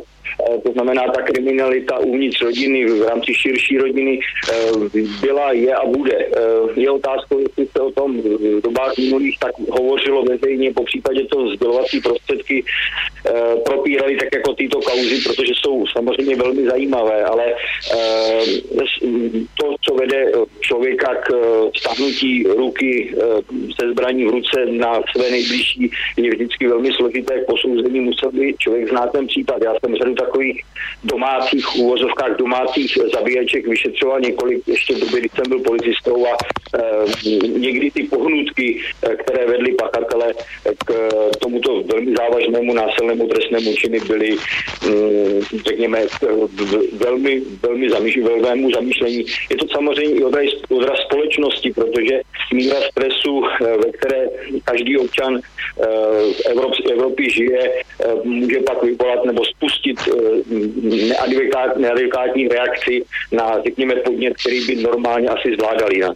to 0.64 0.72
znamená 0.72 1.02
ta 1.14 1.22
kriminalita 1.22 1.98
uvnitř 1.98 2.42
rodiny, 2.42 2.84
v 2.84 3.02
rámci 3.02 3.34
širší 3.34 3.78
rodiny 3.78 4.20
eh, 4.52 5.00
byla, 5.20 5.52
je 5.52 5.74
a 5.74 5.86
bude. 5.86 6.18
Eh, 6.18 6.80
je 6.80 6.90
otázkou, 6.90 7.38
jestli 7.38 7.66
se 7.66 7.82
o 7.82 7.90
tom 7.90 8.20
v 8.20 8.60
dobách 8.60 8.92
minulých 8.98 9.38
tak 9.38 9.52
hovořilo 9.70 10.22
veřejně, 10.22 10.72
po 10.72 10.84
případě 10.84 11.24
to 11.24 11.48
sdělovací 11.48 12.00
prostředky 12.00 12.64
propírali 13.64 14.16
tak 14.16 14.28
jako 14.34 14.54
tyto 14.54 14.80
kauzy, 14.80 15.20
protože 15.24 15.52
jsou 15.56 15.86
samozřejmě 15.86 16.36
velmi 16.36 16.64
zajímavé, 16.64 17.24
ale 17.24 17.54
to, 19.60 19.74
co 19.80 19.94
vede 19.94 20.32
člověka 20.60 21.14
k 21.14 21.30
stahnutí 21.76 22.44
ruky 22.56 23.14
se 23.80 23.90
zbraní 23.90 24.24
v 24.24 24.30
ruce 24.30 24.66
na 24.66 25.00
své 25.16 25.30
nejbližší, 25.30 25.90
je 26.16 26.30
vždycky 26.30 26.68
velmi 26.68 26.92
složité 26.92 27.44
posouzení. 27.46 28.00
Musel 28.00 28.32
by 28.32 28.54
člověk 28.58 28.88
znát 28.88 29.12
ten 29.12 29.26
případ. 29.26 29.62
Já 29.62 29.74
jsem 29.80 29.96
řadu 29.96 30.14
takových 30.24 30.64
domácích, 31.04 31.76
úvozovkách 31.76 32.36
domácích 32.36 32.98
zabíječek 33.14 33.66
vyšetřoval 33.66 34.20
několik 34.20 34.68
ještě 34.68 34.94
v 34.94 35.00
době, 35.00 35.20
kdy 35.20 35.28
jsem 35.28 35.44
byl 35.48 35.58
policistou 35.58 36.26
a 36.26 36.36
e, 36.78 37.38
někdy 37.48 37.90
ty 37.90 38.02
pohnutky, 38.02 38.80
které 39.16 39.46
vedly 39.46 39.72
pachatele 39.72 40.34
k 40.86 41.10
tomuto 41.40 41.82
velmi 41.82 42.14
závažnému 42.16 42.74
násilnému 42.74 43.28
trestnému 43.28 43.74
činy 43.74 44.00
byly, 44.00 44.30
mm, 44.30 45.40
řekněme, 45.66 46.06
velmi, 46.92 47.42
velmi 47.62 47.88
velmému 48.22 48.70
zamýšlení. 48.70 49.24
Je 49.50 49.56
to 49.56 49.68
samozřejmě 49.68 50.14
i 50.14 50.24
odraz, 50.24 50.44
odraz 50.68 50.98
společnosti, 50.98 51.72
protože 51.72 52.20
míra 52.52 52.76
stresu, 52.90 53.42
ve 53.60 53.92
které 53.92 54.28
každý 54.64 54.98
občan 54.98 55.40
v 56.54 56.90
Evropě 56.90 57.30
žije, 57.30 57.72
může 58.24 58.60
pak 58.60 58.82
vyvolat 58.82 59.24
nebo 59.24 59.44
spustit 59.44 59.98
neadekvátní 61.78 62.48
reakci 62.48 63.04
na, 63.32 63.62
řekněme, 63.64 63.94
podnět, 63.94 64.34
který 64.40 64.66
by 64.66 64.76
normálně 64.76 65.28
asi 65.28 65.54
zvládali. 65.56 65.98
Ne? 65.98 66.08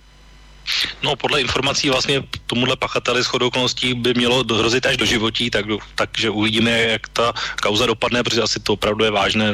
No 1.02 1.16
podle 1.16 1.40
informací 1.40 1.90
vlastně 1.90 2.22
tomuhle 2.46 2.76
pachateli 2.76 3.22
shodou 3.22 3.46
okolností 3.46 3.94
by 3.94 4.14
mělo 4.14 4.42
dohrozit 4.42 4.86
až 4.86 4.96
do 4.96 5.04
životí, 5.04 5.50
tak, 5.50 5.64
takže 5.94 6.30
uvidíme, 6.30 6.70
jak 6.70 7.08
ta 7.08 7.32
kauza 7.62 7.86
dopadne, 7.86 8.22
protože 8.22 8.42
asi 8.42 8.60
to 8.60 8.72
opravdu 8.72 9.04
je 9.04 9.10
vážné. 9.10 9.52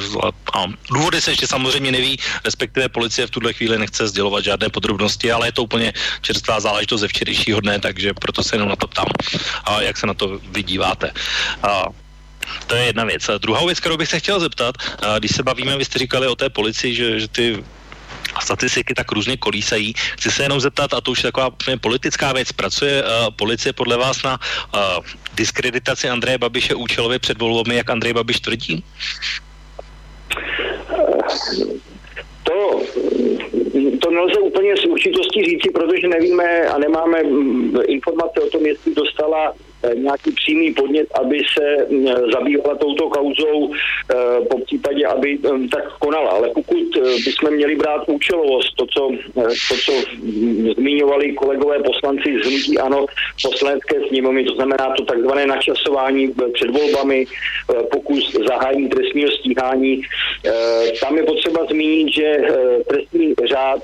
A 0.54 0.66
důvody 0.90 1.20
se 1.20 1.30
ještě 1.30 1.46
samozřejmě 1.46 1.92
neví, 1.92 2.18
respektive 2.44 2.88
policie 2.88 3.26
v 3.26 3.30
tuhle 3.30 3.52
chvíli 3.52 3.78
nechce 3.78 4.08
sdělovat 4.08 4.44
žádné 4.44 4.68
podrobnosti, 4.68 5.32
ale 5.32 5.48
je 5.48 5.52
to 5.52 5.62
úplně 5.62 5.92
čerstvá 6.20 6.60
záležitost 6.60 7.00
ze 7.00 7.08
včerejšího 7.08 7.60
dne, 7.60 7.80
takže 7.80 8.14
proto 8.14 8.42
se 8.42 8.56
jenom 8.56 8.68
na 8.68 8.76
to 8.76 8.86
ptám, 8.86 9.06
a 9.64 9.82
jak 9.82 9.96
se 9.96 10.06
na 10.06 10.14
to 10.14 10.40
vydíváte. 10.50 11.12
A 11.62 11.84
to 12.66 12.74
je 12.74 12.84
jedna 12.84 13.04
věc. 13.04 13.28
A 13.28 13.38
druhá 13.38 13.66
věc, 13.66 13.80
kterou 13.80 13.96
bych 13.96 14.08
se 14.08 14.18
chtěl 14.18 14.40
zeptat, 14.40 14.74
když 15.18 15.36
se 15.36 15.42
bavíme, 15.42 15.76
vy 15.76 15.84
jste 15.84 15.98
říkali 15.98 16.26
o 16.26 16.36
té 16.36 16.50
policii, 16.50 16.94
že, 16.94 17.20
že 17.20 17.28
ty 17.28 17.64
statistiky 18.42 18.94
tak 18.94 19.12
různě 19.12 19.36
kolísají. 19.36 19.94
Chci 19.94 20.30
se 20.30 20.42
jenom 20.42 20.60
zeptat, 20.60 20.94
a 20.94 21.00
to 21.00 21.10
už 21.10 21.18
je 21.24 21.32
taková 21.32 21.50
politická 21.80 22.32
věc, 22.32 22.52
pracuje 22.52 23.02
uh, 23.02 23.08
policie 23.36 23.72
podle 23.72 23.96
vás 23.96 24.22
na 24.22 24.38
uh, 24.38 25.04
diskreditaci 25.34 26.08
Andreje 26.08 26.38
Babiše 26.38 26.74
účelově 26.74 27.18
před 27.18 27.38
volbami, 27.38 27.76
jak 27.76 27.90
Andrej 27.90 28.12
Babiš 28.12 28.40
tvrdí? 28.40 28.84
To, 32.42 32.80
to 34.00 34.10
nelze 34.10 34.40
úplně 34.40 34.76
s 34.76 34.84
určitostí 34.84 35.44
říci, 35.44 35.70
protože 35.70 36.08
nevíme 36.08 36.60
a 36.60 36.78
nemáme 36.78 37.18
informace 37.86 38.40
o 38.40 38.50
tom, 38.50 38.66
jestli 38.66 38.94
dostala 38.94 39.52
nějaký 39.94 40.30
přímý 40.32 40.74
podnět, 40.74 41.06
aby 41.20 41.40
se 41.58 41.86
mm, 41.90 42.06
zabývala 42.32 42.74
touto 42.74 43.08
kauzou, 43.08 43.72
eh, 43.72 44.14
po 44.50 44.58
případě, 44.58 45.06
aby 45.06 45.38
mm, 45.52 45.68
tak 45.68 45.98
konala. 45.98 46.30
Ale 46.30 46.48
pokud 46.54 46.96
eh, 46.96 47.00
bychom 47.24 47.50
měli 47.50 47.76
brát 47.76 48.02
účelovost, 48.06 48.76
to, 48.76 48.86
co, 48.86 49.10
to, 49.68 49.74
co 49.84 49.92
zmiňovali 50.76 51.32
kolegové 51.32 51.78
poslanci 51.82 52.36
z 52.42 52.46
Hnutí 52.46 52.78
Ano 52.78 53.06
poslanecké 53.42 53.96
sněmovny, 54.08 54.44
to 54.44 54.54
znamená 54.54 54.94
to 54.96 55.04
takzvané 55.04 55.46
načasování 55.46 56.34
před 56.52 56.70
volbami, 56.70 57.26
pokus 57.90 58.36
zahájení 58.48 58.88
trestního 58.88 59.30
stíhání, 59.30 60.02
tam 61.00 61.16
je 61.16 61.22
potřeba 61.22 61.66
zmínit, 61.70 62.14
že 62.14 62.36
trestní 62.88 63.34
řád 63.44 63.82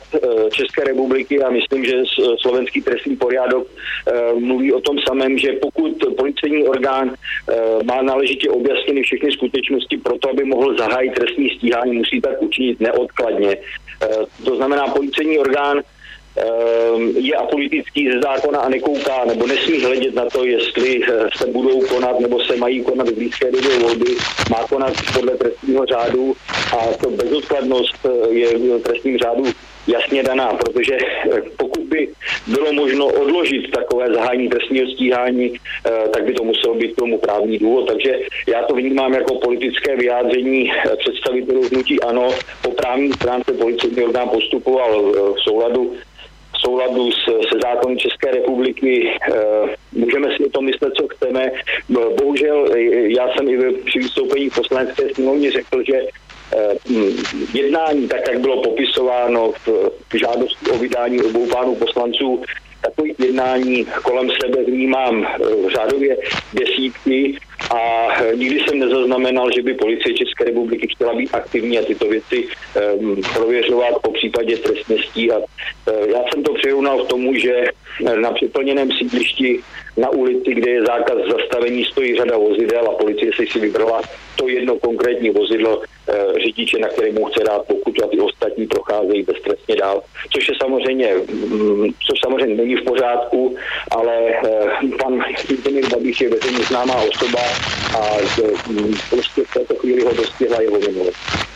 České 0.53 0.85
republiky 0.85 1.43
a 1.43 1.51
myslím, 1.51 1.85
že 1.85 2.03
slovenský 2.41 2.83
trestní 2.83 3.17
poriadok 3.17 3.67
mluví 4.39 4.73
o 4.73 4.81
tom 4.81 4.99
samém, 5.09 5.39
že 5.39 5.53
pokud 5.53 5.90
pokud 5.91 6.17
policejní 6.17 6.69
orgán 6.69 7.11
eh, 7.11 7.55
má 7.85 8.03
náležitě 8.03 8.51
objasněny 8.51 9.03
všechny 9.03 9.33
skutečnosti 9.33 9.97
pro 9.97 10.19
to, 10.19 10.31
aby 10.31 10.45
mohl 10.45 10.77
zahájit 10.79 11.15
trestní 11.15 11.51
stíhání, 11.51 11.93
musí 11.93 12.21
tak 12.21 12.43
učinit 12.43 12.81
neodkladně. 12.81 13.57
Eh, 14.03 14.07
to 14.45 14.57
znamená, 14.57 14.87
policejní 14.89 15.39
orgán 15.39 15.81
eh, 15.81 16.43
je 17.19 17.35
apolitický 17.37 18.11
ze 18.13 18.21
zákona 18.21 18.59
a 18.59 18.69
nekouká 18.69 19.25
nebo 19.25 19.47
nesmí 19.47 19.83
hledět 19.83 20.15
na 20.15 20.25
to, 20.25 20.45
jestli 20.45 21.01
se 21.37 21.47
budou 21.47 21.81
konat 21.81 22.21
nebo 22.21 22.41
se 22.41 22.57
mají 22.57 22.83
konat 22.85 23.09
v 23.09 23.15
blízké 23.15 23.51
době 23.53 23.79
volby, 23.79 24.17
má 24.51 24.67
konat 24.69 24.93
podle 25.15 25.37
trestního 25.37 25.87
řádu 25.87 26.37
a 26.73 26.93
to 27.03 27.11
bezodkladnost 27.11 28.07
je 28.31 28.59
v 28.59 28.83
trestním 28.83 29.19
řádu 29.19 29.45
jasně 29.87 30.23
daná, 30.23 30.55
protože 30.55 30.97
eh, 30.97 31.43
pokud 31.57 31.83
by 31.83 32.09
bylo 32.47 32.73
možno 32.73 33.07
odložit 33.07 33.71
takové 33.71 34.15
zahájení 34.15 34.49
trestního 34.49 34.87
stíhání, 34.91 35.53
eh, 35.57 36.09
tak 36.09 36.25
by 36.25 36.33
to 36.33 36.45
muselo 36.45 36.75
být 36.75 36.97
tomu 36.97 37.19
právní 37.19 37.59
důvod. 37.59 37.87
Takže 37.87 38.19
já 38.47 38.63
to 38.63 38.75
vnímám 38.75 39.15
jako 39.15 39.35
politické 39.35 39.97
vyjádření 39.97 40.73
eh, 40.73 40.97
představitelů 40.97 41.63
hnutí 41.73 42.01
ANO. 42.01 42.29
Po 42.63 42.71
právní 42.71 43.13
stránce 43.13 43.53
policejní 43.53 44.03
orgán 44.03 44.29
postupoval 44.29 45.03
v 45.35 45.41
souladu 45.41 45.97
souladu 46.65 47.13
s, 47.13 47.25
se 47.25 47.59
zákony 47.63 47.97
České 47.97 48.31
republiky. 48.31 49.11
můžeme 49.93 50.37
si 50.37 50.45
o 50.45 50.51
tom 50.51 50.65
myslet, 50.65 50.93
co 50.95 51.09
chceme. 51.09 51.53
Bohužel 51.89 52.69
já 53.17 53.29
jsem 53.33 53.49
i 53.49 53.73
při 53.85 53.99
vystoupení 53.99 54.51
v 54.51 54.55
poslanecké 54.55 55.15
sněmovně 55.15 55.51
řekl, 55.51 55.83
že 55.89 56.01
jednání, 57.55 58.09
tak 58.09 58.21
jak 58.29 58.41
bylo 58.41 58.63
popisováno 58.63 59.53
v 60.13 60.15
žádosti 60.15 60.71
o 60.71 60.79
vydání 60.79 61.23
obou 61.23 61.47
pánů 61.47 61.75
poslanců, 61.75 62.43
takových 62.83 63.21
jednání 63.21 63.87
kolem 64.03 64.29
sebe 64.43 64.65
vnímám 64.65 65.27
eh, 65.27 65.71
řádově 65.71 66.17
desítky 66.53 67.37
a 67.71 68.09
eh, 68.23 68.37
nikdy 68.37 68.61
jsem 68.61 68.79
nezaznamenal, 68.79 69.51
že 69.57 69.63
by 69.63 69.75
policie 69.75 70.15
České 70.15 70.45
republiky 70.45 70.89
chtěla 70.95 71.15
být 71.15 71.31
aktivní 71.33 71.79
a 71.79 71.85
tyto 71.85 72.09
věci 72.09 72.49
um, 72.99 73.23
prověřovat 73.35 73.95
po 74.03 74.13
případě. 74.13 74.59
Uh, 74.59 75.43
já 76.09 76.23
jsem 76.33 76.43
to 76.43 76.55
přirovnal 76.55 77.05
k 77.05 77.09
tomu, 77.09 77.35
že 77.35 77.65
na 78.21 78.33
přeplněném 78.33 78.93
sídlišti 78.93 79.61
na 80.01 80.11
ulici, 80.11 80.55
kde 80.55 80.71
je 80.71 80.83
zákaz 80.83 81.19
zastavení, 81.33 81.85
stojí 81.85 82.17
řada 82.17 82.37
vozidel 82.39 82.89
a 82.89 82.95
policie 82.95 83.33
si 83.37 83.47
si 83.47 83.59
vybrala 83.59 84.03
to 84.37 84.49
jedno 84.49 84.79
konkrétní 84.79 85.31
vozidlo 85.31 85.83
e, 85.83 86.41
řidiče, 86.41 86.79
na 86.79 86.89
kterém 86.89 87.15
mu 87.15 87.25
chce 87.25 87.45
dát 87.45 87.67
pokutu 87.67 88.05
a 88.05 88.09
ty 88.09 88.21
ostatní 88.21 88.67
procházejí 88.67 89.23
beztrestně 89.23 89.77
dál. 89.77 90.03
Což 90.31 90.49
je 90.49 90.55
samozřejmě, 90.63 91.15
mm, 91.15 91.91
což 92.07 92.21
samozřejmě 92.21 92.55
není 92.55 92.77
v 92.77 92.85
pořádku, 92.85 93.57
ale 93.91 94.17
e, 94.29 94.41
pan 95.03 95.25
Zdeněk 95.59 95.89
Babiš 95.89 96.21
je 96.21 96.29
veřejně 96.29 96.65
známá 96.65 96.95
osoba 96.95 97.41
a 97.99 98.17
e, 98.19 98.51
prostě 99.11 99.43
v 99.45 99.53
této 99.55 99.75
chvíli 99.75 100.05
ho 100.05 100.13
dostihla 100.13 100.61
jeho 100.61 100.79
minulost. 100.79 101.50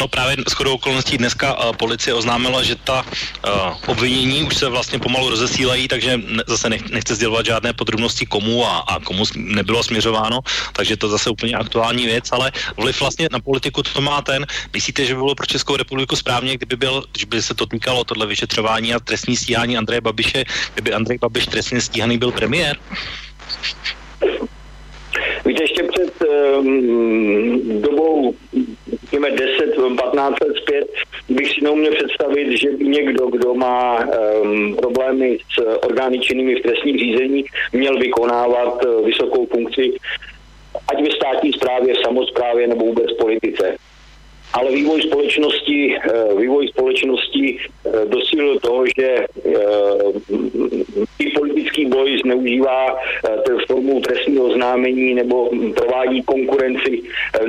No 0.00 0.08
právě 0.08 0.36
s 0.48 0.52
chodou 0.52 0.74
okolností 0.74 1.18
dneska 1.18 1.52
uh, 1.52 1.76
policie 1.76 2.14
oznámila, 2.14 2.62
že 2.62 2.76
ta 2.76 3.04
uh, 3.04 3.76
obvinění 3.86 4.42
už 4.42 4.56
se 4.56 4.68
vlastně 4.68 4.98
pomalu 4.98 5.30
rozesílají, 5.30 5.88
takže 5.88 6.16
ne, 6.16 6.42
zase 6.46 6.70
nech, 6.70 6.90
nechce 6.90 7.14
sdělovat 7.14 7.46
žádné 7.46 7.72
podrobnosti 7.72 8.26
komu 8.26 8.66
a, 8.66 8.78
a 8.78 9.00
komu 9.00 9.24
nebylo 9.36 9.82
směřováno, 9.82 10.40
takže 10.72 10.96
to 10.96 11.08
zase 11.08 11.30
úplně 11.30 11.54
aktuální 11.54 12.06
věc, 12.06 12.32
ale 12.32 12.52
vliv 12.76 13.00
vlastně 13.00 13.28
na 13.32 13.40
politiku 13.40 13.82
to 13.82 14.00
má 14.00 14.22
ten, 14.22 14.46
myslíte, 14.72 15.04
že 15.04 15.14
by 15.14 15.20
bylo 15.20 15.34
pro 15.34 15.46
Českou 15.46 15.76
republiku 15.76 16.16
správně, 16.16 16.56
kdyby 16.56 16.76
byl, 16.76 17.04
když 17.12 17.24
by 17.24 17.42
se 17.42 17.54
to 17.54 17.66
týkalo 17.66 18.04
tohle 18.04 18.26
vyšetřování 18.26 18.94
a 18.94 19.00
trestní 19.00 19.36
stíhání 19.36 19.76
Andreje 19.76 20.00
Babiše, 20.00 20.44
kdyby 20.74 20.92
Andrej 20.92 21.18
Babiš 21.18 21.46
trestně 21.46 21.80
stíhaný 21.80 22.18
byl 22.18 22.32
premiér? 22.32 22.76
Víte, 25.44 25.62
ještě 25.62 25.82
před 25.82 26.14
um, 26.58 27.82
dobou, 27.82 28.34
řekněme 29.10 29.30
10-15 29.30 30.34
let 30.46 30.56
zpět, 30.62 30.92
bych 31.28 31.50
si 31.50 31.64
neuměl 31.64 31.92
představit, 31.94 32.58
že 32.58 32.70
by 32.70 32.84
někdo, 32.84 33.26
kdo 33.26 33.54
má 33.54 33.98
um, 33.98 34.76
problémy 34.76 35.38
s 35.54 35.84
orgány 35.86 36.18
činnými 36.18 36.54
v 36.54 36.62
trestním 36.62 36.98
řízení, 36.98 37.44
měl 37.72 37.98
vykonávat 37.98 38.84
uh, 38.84 39.06
vysokou 39.06 39.46
funkci 39.46 39.92
ať 40.88 41.02
ve 41.02 41.10
státní 41.10 41.52
správě, 41.52 41.94
samozprávě 42.04 42.66
nebo 42.66 42.84
vůbec 42.84 43.12
politice 43.12 43.76
ale 44.52 44.70
vývoj 44.70 45.02
společnosti, 45.02 45.96
eh, 45.96 46.34
vývoj 46.34 46.68
společnosti 46.68 47.58
eh, 47.58 48.06
dosílil 48.06 48.58
toho, 48.58 48.84
že 48.86 49.08
eh, 49.08 49.26
i 51.18 51.30
politický 51.30 51.86
boj 51.86 52.18
zneužívá 52.24 52.96
formu 53.66 54.00
trestního 54.00 54.44
oznámení 54.44 55.14
nebo 55.14 55.50
provádí 55.74 56.22
konkurenci, 56.22 57.02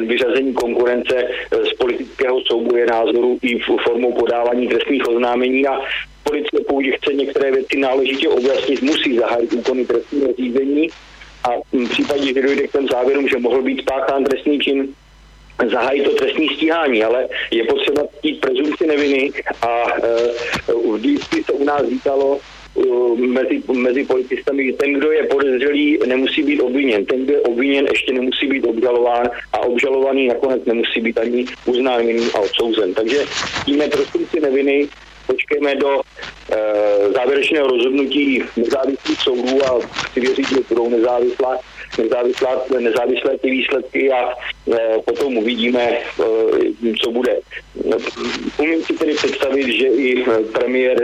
vyřazení 0.06 0.54
konkurence 0.54 1.28
z 1.52 1.74
politického 1.74 2.42
souboje 2.42 2.86
názoru 2.86 3.40
i 3.42 3.60
formou 3.60 4.14
podávání 4.14 4.68
trestních 4.68 5.08
oznámení. 5.08 5.68
A 5.68 5.80
policie, 6.24 6.62
pokud 6.68 6.86
chce 6.86 7.14
některé 7.14 7.52
věci 7.52 7.78
náležitě 7.78 8.30
objasnit, 8.30 8.82
musí 8.82 9.18
zahájit 9.18 9.54
úkony 9.54 9.86
trestního 9.86 10.34
řízení. 10.34 10.90
A 11.44 11.50
v 11.74 11.90
případě, 11.90 12.34
že 12.34 12.42
dojde 12.42 12.68
k 12.68 12.72
těm 12.72 12.88
závěrům, 12.88 13.28
že 13.28 13.38
mohl 13.40 13.62
být 13.62 13.82
spáchán 13.82 14.24
trestný 14.24 14.60
čin, 14.60 14.88
zahájit 15.70 16.04
to 16.04 16.12
trestní 16.12 16.48
stíhání, 16.56 17.04
ale 17.04 17.28
je 17.52 17.64
potřeba 17.64 18.02
ctít 18.20 18.42
prezumci 18.42 18.88
neviny 18.88 19.32
a 19.62 19.84
e, 20.04 20.74
vždycky 20.94 21.44
se 21.44 21.52
u 21.52 21.64
nás 21.64 21.88
říkalo, 21.90 22.40
mezi, 23.16 23.64
mezi 23.72 24.04
policistami, 24.04 24.66
že 24.66 24.74
ten, 24.74 24.94
kdo 24.94 25.12
je 25.12 25.24
podezřelý, 25.24 26.00
nemusí 26.06 26.44
být 26.44 26.62
obviněn. 26.62 27.06
Ten, 27.06 27.24
kdo 27.24 27.34
je 27.34 27.42
obviněn, 27.42 27.88
ještě 27.92 28.14
nemusí 28.14 28.48
být 28.48 28.66
obžalován 28.66 29.30
a 29.54 29.60
obžalovaný 29.60 30.28
nakonec 30.28 30.66
nemusí 30.66 31.02
být 31.02 31.18
ani 31.18 31.46
uznán 31.66 32.06
a 32.34 32.40
odsouzen. 32.40 32.94
Takže 32.94 33.18
tím 33.66 33.82
si 34.32 34.40
neviny 34.40 34.88
počkejme 35.28 35.76
do 35.76 36.02
e, 36.02 36.58
závěrečného 37.12 37.68
rozhodnutí 37.68 38.44
nezávislých 38.58 39.22
soudů 39.22 39.66
a 39.66 39.80
chci 39.80 40.20
věřit, 40.20 40.50
že 40.50 40.60
budou 40.70 40.90
nezávislá, 40.90 41.60
nezávislá, 41.98 42.62
nezávislé 42.80 43.38
ty 43.38 43.50
výsledky 43.50 44.12
a 44.12 44.34
e, 44.74 45.00
potom 45.06 45.38
uvidíme, 45.38 45.82
e, 45.82 46.02
co 47.04 47.12
bude. 47.12 47.40
Umím 48.58 48.84
si 48.84 48.94
tedy 48.94 49.14
představit, 49.14 49.78
že 49.78 49.88
i 49.88 50.24
premiér 50.54 50.98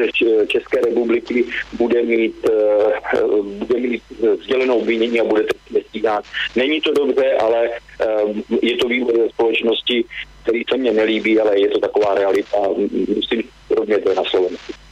České 0.48 0.82
republiky 0.82 1.46
bude 1.74 2.04
mít, 2.04 2.50
e, 2.50 3.22
bude 3.48 3.80
mít 3.80 4.04
vzdělenou 4.40 4.78
obvinění 4.78 5.20
a 5.20 5.24
bude 5.24 5.44
to 5.44 5.80
stíhán. 5.90 6.22
Není 6.56 6.82
to 6.82 6.92
dobře, 6.94 7.34
ale 7.34 7.66
e, 7.66 7.72
je 8.62 8.78
to 8.78 8.88
vývoj 8.88 9.14
ve 9.18 9.30
společnosti, 9.30 10.06
který 10.44 10.64
se 10.70 10.78
mně 10.78 10.92
nelíbí, 10.92 11.40
ale 11.40 11.60
je 11.60 11.68
to 11.68 11.80
taková 11.80 12.16
realita. 12.16 12.58
Musím 13.16 13.44
podobně 13.68 13.98
to 13.98 14.14
na 14.14 14.24
Slovensku. 14.24 14.87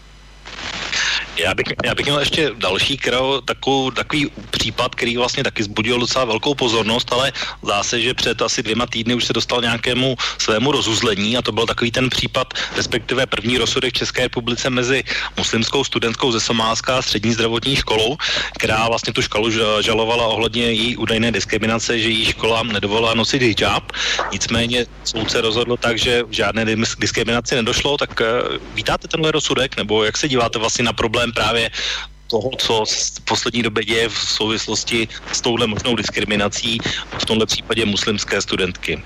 Já 1.37 1.53
bych, 1.55 1.67
já 1.85 1.95
bych 1.95 2.05
měl 2.05 2.19
ještě 2.19 2.51
další 2.55 2.97
krau, 2.97 3.41
takovou, 3.41 3.91
takový 3.91 4.31
případ, 4.51 4.95
který 4.95 5.17
vlastně 5.17 5.43
taky 5.43 5.63
zbudil 5.63 5.99
docela 5.99 6.25
velkou 6.25 6.55
pozornost, 6.55 7.13
ale 7.13 7.31
zdá 7.63 7.83
se, 7.83 8.01
že 8.01 8.13
před 8.13 8.41
asi 8.41 8.63
dvěma 8.63 8.85
týdny 8.85 9.15
už 9.15 9.25
se 9.25 9.33
dostal 9.33 9.61
nějakému 9.61 10.15
svému 10.37 10.71
rozuzlení 10.71 11.37
a 11.37 11.41
to 11.41 11.51
byl 11.51 11.65
takový 11.65 11.91
ten 11.91 12.09
případ, 12.09 12.53
respektive 12.75 13.25
první 13.25 13.57
rozsudek 13.57 13.93
v 13.93 13.97
České 13.97 14.21
republice 14.21 14.69
mezi 14.69 15.03
muslimskou 15.37 15.83
studentskou 15.83 16.31
ze 16.31 16.39
Somálska 16.39 16.97
a 16.97 17.01
střední 17.01 17.33
zdravotní 17.33 17.75
školou, 17.75 18.17
která 18.59 18.87
vlastně 18.87 19.13
tu 19.13 19.21
školu 19.21 19.51
žalovala 19.81 20.27
ohledně 20.27 20.63
její 20.63 20.97
údajné 20.97 21.31
diskriminace, 21.31 21.99
že 21.99 22.09
jí 22.09 22.25
škola 22.25 22.63
nedovolila 22.63 23.13
nosit 23.13 23.41
hijab. 23.41 23.91
Nicméně 24.31 24.85
soudce 25.03 25.41
rozhodl 25.41 25.77
tak, 25.77 25.99
že 25.99 26.23
žádné 26.29 26.65
diskriminaci 26.99 27.55
nedošlo, 27.55 27.97
tak 27.97 28.21
eh, 28.21 28.25
vítáte 28.73 29.07
tenhle 29.07 29.31
rozsudek, 29.31 29.77
nebo 29.77 30.03
jak 30.03 30.17
se 30.17 30.27
díváte 30.27 30.59
vlastně 30.59 30.83
na 30.83 30.93
problém 30.93 31.24
problém 31.25 31.31
právě 31.31 31.69
toho, 32.27 32.49
co 32.57 32.83
v 32.85 33.25
poslední 33.25 33.63
době 33.63 33.83
děje 33.83 34.09
v 34.09 34.17
souvislosti 34.17 35.07
s 35.31 35.41
touhle 35.41 35.67
možnou 35.67 35.95
diskriminací, 35.95 36.77
v 37.19 37.25
tomhle 37.25 37.45
případě 37.45 37.85
muslimské 37.85 38.41
studentky? 38.41 39.03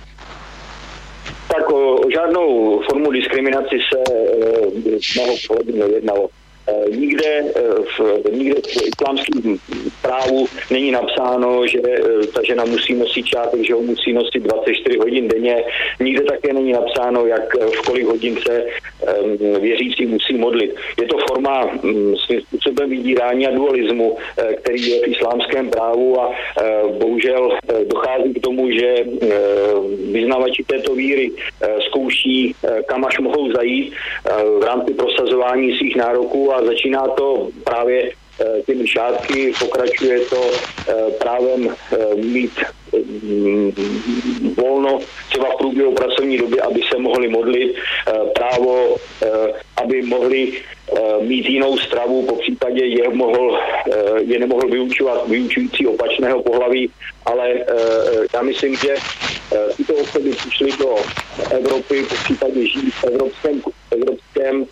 Tak 1.47 1.69
o, 1.69 1.95
o 1.95 2.11
žádnou 2.11 2.81
formu 2.89 3.11
diskriminaci 3.11 3.79
se 3.93 3.99
e, 3.99 4.99
z 4.99 5.15
mého 5.15 5.35
pohledu 5.47 5.87
nejednalo. 5.87 6.29
Eh, 6.69 6.89
nikde 6.97 7.25
eh, 7.25 7.61
v, 7.97 8.31
nikde 8.31 8.61
v 8.61 8.87
islámském 8.87 9.57
právu 10.01 10.47
není 10.71 10.91
napsáno, 10.91 11.67
že 11.67 11.79
eh, 11.83 12.27
ta 12.27 12.43
žena 12.43 12.65
musí 12.65 12.93
nosit 12.93 13.25
čátek, 13.25 13.63
že 13.63 13.73
ho 13.73 13.81
musí 13.81 14.13
nosit 14.13 14.43
24 14.43 14.97
hodin 14.97 15.27
denně. 15.27 15.63
Nikde 15.99 16.23
také 16.23 16.53
není 16.53 16.71
napsáno, 16.71 17.25
jak 17.25 17.55
v 17.55 17.81
kolik 17.85 18.05
hodin 18.05 18.37
se 18.47 18.65
věřící 19.59 20.05
musí 20.05 20.33
modlit. 20.37 20.75
Je 21.01 21.07
to 21.07 21.17
forma 21.27 21.65
mm, 21.65 22.15
svým 22.17 22.41
způsobem 22.41 22.89
vydírání 22.89 23.47
a 23.47 23.51
dualismu, 23.51 24.17
který 24.61 24.89
je 24.89 24.99
v 25.01 25.07
islámském 25.07 25.69
právu 25.69 26.21
a 26.21 26.35
bohužel 26.99 27.57
dochází 27.85 28.33
k 28.33 28.41
tomu, 28.41 28.71
že 28.71 28.95
vyznavači 30.11 30.63
této 30.63 30.95
víry 30.95 31.31
zkouší, 31.87 32.55
kam 32.85 33.05
až 33.05 33.19
mohou 33.19 33.51
zajít 33.51 33.93
v 34.59 34.63
rámci 34.63 34.93
prosazování 34.93 35.77
svých 35.77 35.95
nároků 35.95 36.53
a 36.53 36.58
začíná 36.65 37.07
to 37.07 37.47
právě 37.63 38.11
eh, 38.11 38.61
těmi 38.65 38.87
šátky, 38.87 39.53
pokračuje 39.59 40.19
to 40.19 40.51
eh, 40.51 40.93
právem 41.11 41.69
eh, 41.69 42.15
mít 42.15 42.51
mm, 43.21 43.71
volno 44.57 44.99
třeba 45.29 45.49
v 45.49 45.57
průběhu 45.57 45.93
pracovní 45.93 46.37
doby, 46.37 46.61
aby 46.61 46.81
se 46.91 46.97
mohli 46.99 47.27
modlit, 47.27 47.75
právo, 48.33 48.95
aby 49.77 50.01
mohli 50.01 50.53
mít 51.21 51.49
jinou 51.49 51.77
stravu, 51.77 52.25
po 52.25 52.35
případě 52.35 52.85
je, 52.85 53.09
mohl, 53.09 53.59
je 54.19 54.39
nemohl 54.39 54.67
vyučovat 54.67 55.27
vyučující 55.27 55.87
opačného 55.87 56.43
pohlaví, 56.43 56.89
ale 57.25 57.53
já 58.33 58.41
myslím, 58.41 58.75
že 58.75 58.95
tyto 59.77 59.93
osoby 59.93 60.29
přišly 60.29 60.71
do 60.79 60.95
Evropy, 61.51 62.03
po 62.03 62.15
případě 62.15 62.67
žijí 62.67 62.91
v 62.91 63.03
evropském, 63.03 63.61
evropském 63.91 64.65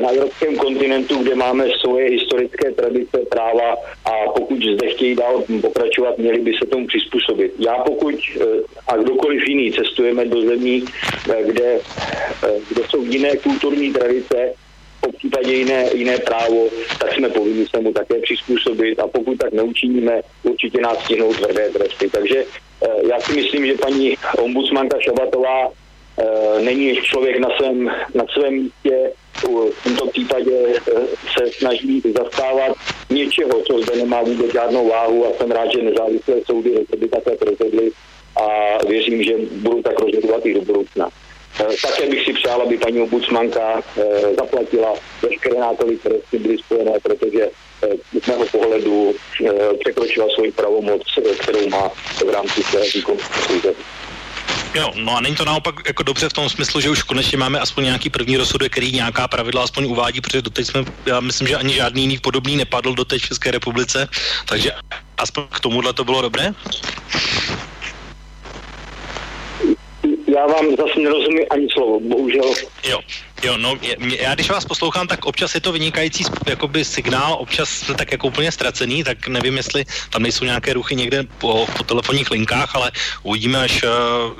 na 0.00 0.08
evropském 0.10 0.56
kontinentu, 0.56 1.22
kde 1.22 1.34
máme 1.34 1.64
svoje 1.80 2.10
historické 2.10 2.72
tradice, 2.72 3.18
práva 3.30 3.76
a 4.04 4.12
pokud 4.36 4.58
zde 4.62 4.88
chtějí 4.88 5.14
dál 5.14 5.44
pokračovat, 5.60 6.18
měli 6.18 6.38
by 6.38 6.52
se 6.52 6.66
tomu 6.66 6.86
přizpůsobit. 6.86 7.52
Já 7.58 7.74
pokud 7.74 8.14
eh, 8.14 8.44
a 8.88 8.96
kdokoliv 8.96 9.48
jiný 9.48 9.72
cestujeme 9.72 10.24
do 10.24 10.42
zemí, 10.42 10.84
eh, 11.30 11.42
kde, 11.46 11.78
kde 12.68 12.82
jsou 12.90 13.04
jiné 13.04 13.36
kulturní 13.36 13.92
tradice, 13.92 14.52
po 15.00 15.12
případě 15.12 15.52
jiné, 15.52 15.86
jiné 15.94 16.18
právo, 16.18 16.68
tak 16.98 17.14
jsme 17.14 17.28
povinni 17.28 17.66
se 17.66 17.80
mu 17.80 17.92
také 17.92 18.20
přizpůsobit 18.20 19.00
a 19.00 19.08
pokud 19.08 19.38
tak 19.38 19.52
neučiníme, 19.52 20.20
určitě 20.42 20.80
nás 20.80 21.04
stihnou 21.04 21.34
tvrdé 21.34 21.70
tresty. 21.70 22.08
Takže 22.08 22.44
já 23.08 23.20
si 23.20 23.32
myslím, 23.32 23.66
že 23.66 23.74
paní 23.74 24.14
ombudsmanka 24.38 25.00
Šabatová 25.00 25.72
není 26.60 26.96
člověk 26.96 27.38
na 27.38 27.48
svém, 27.56 27.90
na 28.14 28.24
svém 28.34 28.54
místě, 28.54 29.10
v 29.48 29.84
tomto 29.84 30.06
případě 30.06 30.52
eh, 30.76 31.00
se 31.38 31.52
snaží 31.52 32.02
zastávat 32.18 32.76
něčeho, 33.10 33.62
co 33.66 33.78
zde 33.78 33.96
nemá 33.96 34.22
vůbec 34.22 34.52
žádnou 34.52 34.88
váhu 34.88 35.26
a 35.26 35.38
jsem 35.38 35.50
rád, 35.50 35.72
že 35.72 35.82
nezávislé 35.82 36.34
soudy 36.46 36.86
by 36.96 37.08
také 37.08 37.30
rozhodly 37.40 37.90
a 38.36 38.78
věřím, 38.86 39.22
že 39.22 39.32
budou 39.52 39.82
tak 39.82 40.00
rozhodovat 40.00 40.46
i 40.46 40.54
do 40.54 40.60
budoucna. 40.60 41.08
Eh, 41.60 41.66
také 41.88 42.10
bych 42.10 42.24
si 42.24 42.32
přál, 42.32 42.62
aby 42.62 42.78
paní 42.78 43.00
ombudsmanka 43.00 43.82
eh, 43.96 44.34
zaplatila 44.38 44.94
veškeré 45.22 45.60
náklady, 45.60 45.96
které 45.96 46.16
s 46.16 46.30
tím 46.30 46.42
byly 46.42 46.58
spojené, 46.58 46.92
protože 47.02 47.50
z 48.22 48.26
mého 48.26 48.46
pohledu 48.46 49.14
překročila 49.80 50.26
svoji 50.34 50.52
pravomoc, 50.52 51.02
kterou 51.40 51.68
má 51.68 51.88
v 52.26 52.30
rámci 52.30 52.62
své 52.62 52.80
výkonu 52.94 53.18
Jo, 54.74 54.92
no 54.94 55.16
a 55.16 55.20
není 55.20 55.36
to 55.36 55.44
naopak 55.44 55.74
jako 55.86 56.02
dobře 56.02 56.28
v 56.28 56.32
tom 56.32 56.48
smyslu, 56.48 56.80
že 56.80 56.90
už 56.90 57.02
konečně 57.02 57.38
máme 57.38 57.60
aspoň 57.60 57.84
nějaký 57.84 58.10
první 58.10 58.36
rozsudek, 58.36 58.72
který 58.72 58.92
nějaká 58.92 59.28
pravidla 59.28 59.64
aspoň 59.64 59.84
uvádí, 59.84 60.20
protože 60.20 60.42
doteď 60.42 60.66
jsme, 60.66 60.84
já 61.06 61.20
myslím, 61.20 61.48
že 61.48 61.56
ani 61.56 61.74
žádný 61.74 62.02
jiný 62.02 62.18
podobný 62.18 62.56
nepadl 62.56 62.94
doteď 62.94 63.22
v 63.22 63.28
České 63.28 63.50
republice, 63.50 64.08
takže 64.44 64.72
aspoň 65.18 65.44
k 65.50 65.60
tomuhle 65.60 65.92
to 65.92 66.04
bylo 66.04 66.22
dobré? 66.22 66.54
Já 70.34 70.46
vám 70.46 70.76
zase 70.76 71.00
nerozumím 71.00 71.46
ani 71.50 71.66
slovo, 71.72 72.00
bohužel. 72.00 72.54
Jo, 72.84 73.00
jo, 73.42 73.56
no, 73.56 73.74
já 73.98 74.34
když 74.34 74.50
vás 74.50 74.64
poslouchám, 74.64 75.06
tak 75.06 75.24
občas 75.24 75.54
je 75.54 75.60
to 75.60 75.72
vynikající 75.72 76.24
jakoby 76.46 76.84
signál, 76.84 77.36
občas 77.40 77.68
jste 77.68 77.94
tak 77.94 78.12
jako 78.12 78.26
úplně 78.26 78.52
ztracený, 78.52 79.04
tak 79.04 79.28
nevím, 79.28 79.56
jestli 79.56 79.84
tam 80.10 80.22
nejsou 80.22 80.44
nějaké 80.44 80.72
ruchy 80.72 80.96
někde 80.96 81.22
po, 81.38 81.66
po 81.76 81.82
telefonních 81.84 82.30
linkách, 82.30 82.76
ale 82.76 82.92
uvidíme, 83.22 83.58
až 83.58 83.82
uh, 83.82 83.90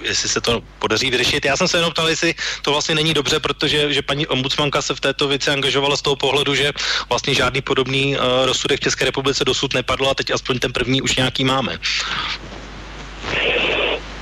jestli 0.03 0.29
se 0.29 0.40
to 0.40 0.61
podaří 0.79 1.11
vyřešit. 1.11 1.44
Já 1.44 1.57
jsem 1.57 1.68
se 1.68 1.79
jenom 1.79 1.92
ptal, 1.92 2.09
jestli 2.09 2.35
to 2.62 2.70
vlastně 2.70 2.94
není 2.94 3.14
dobře, 3.14 3.40
protože 3.40 3.92
že 3.92 4.03
paní 4.03 4.26
ombudsmanka 4.26 4.83
se 4.83 4.94
v 4.94 5.00
této 5.00 5.29
věci 5.29 5.50
angažovala 5.50 5.96
z 5.96 6.03
toho 6.03 6.16
pohledu, 6.16 6.55
že 6.55 6.72
vlastně 7.09 7.35
žádný 7.35 7.61
podobný 7.61 8.16
uh, 8.16 8.22
rozsudek 8.46 8.81
v 8.81 8.83
České 8.83 9.05
republice 9.05 9.44
dosud 9.44 9.74
nepadl 9.74 10.09
a 10.09 10.14
teď 10.14 10.31
aspoň 10.31 10.59
ten 10.59 10.72
první 10.72 11.03
už 11.03 11.16
nějaký 11.16 11.44
máme. 11.44 11.79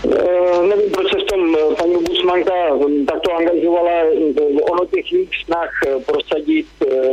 Uh, 0.03 0.67
nevím, 0.69 0.91
proč 0.91 1.13
se 1.13 1.19
v 1.19 1.25
tom 1.25 1.57
eh, 1.57 1.75
paní 1.75 1.95
ombudsmanka 2.29 2.75
hm, 2.77 3.07
takto 3.07 3.33
angažovala. 3.37 4.03
Ono 4.71 4.85
těch 4.85 5.13
jejich 5.13 5.31
snah 5.45 5.71
eh, 5.87 6.01
prosadit 6.07 6.67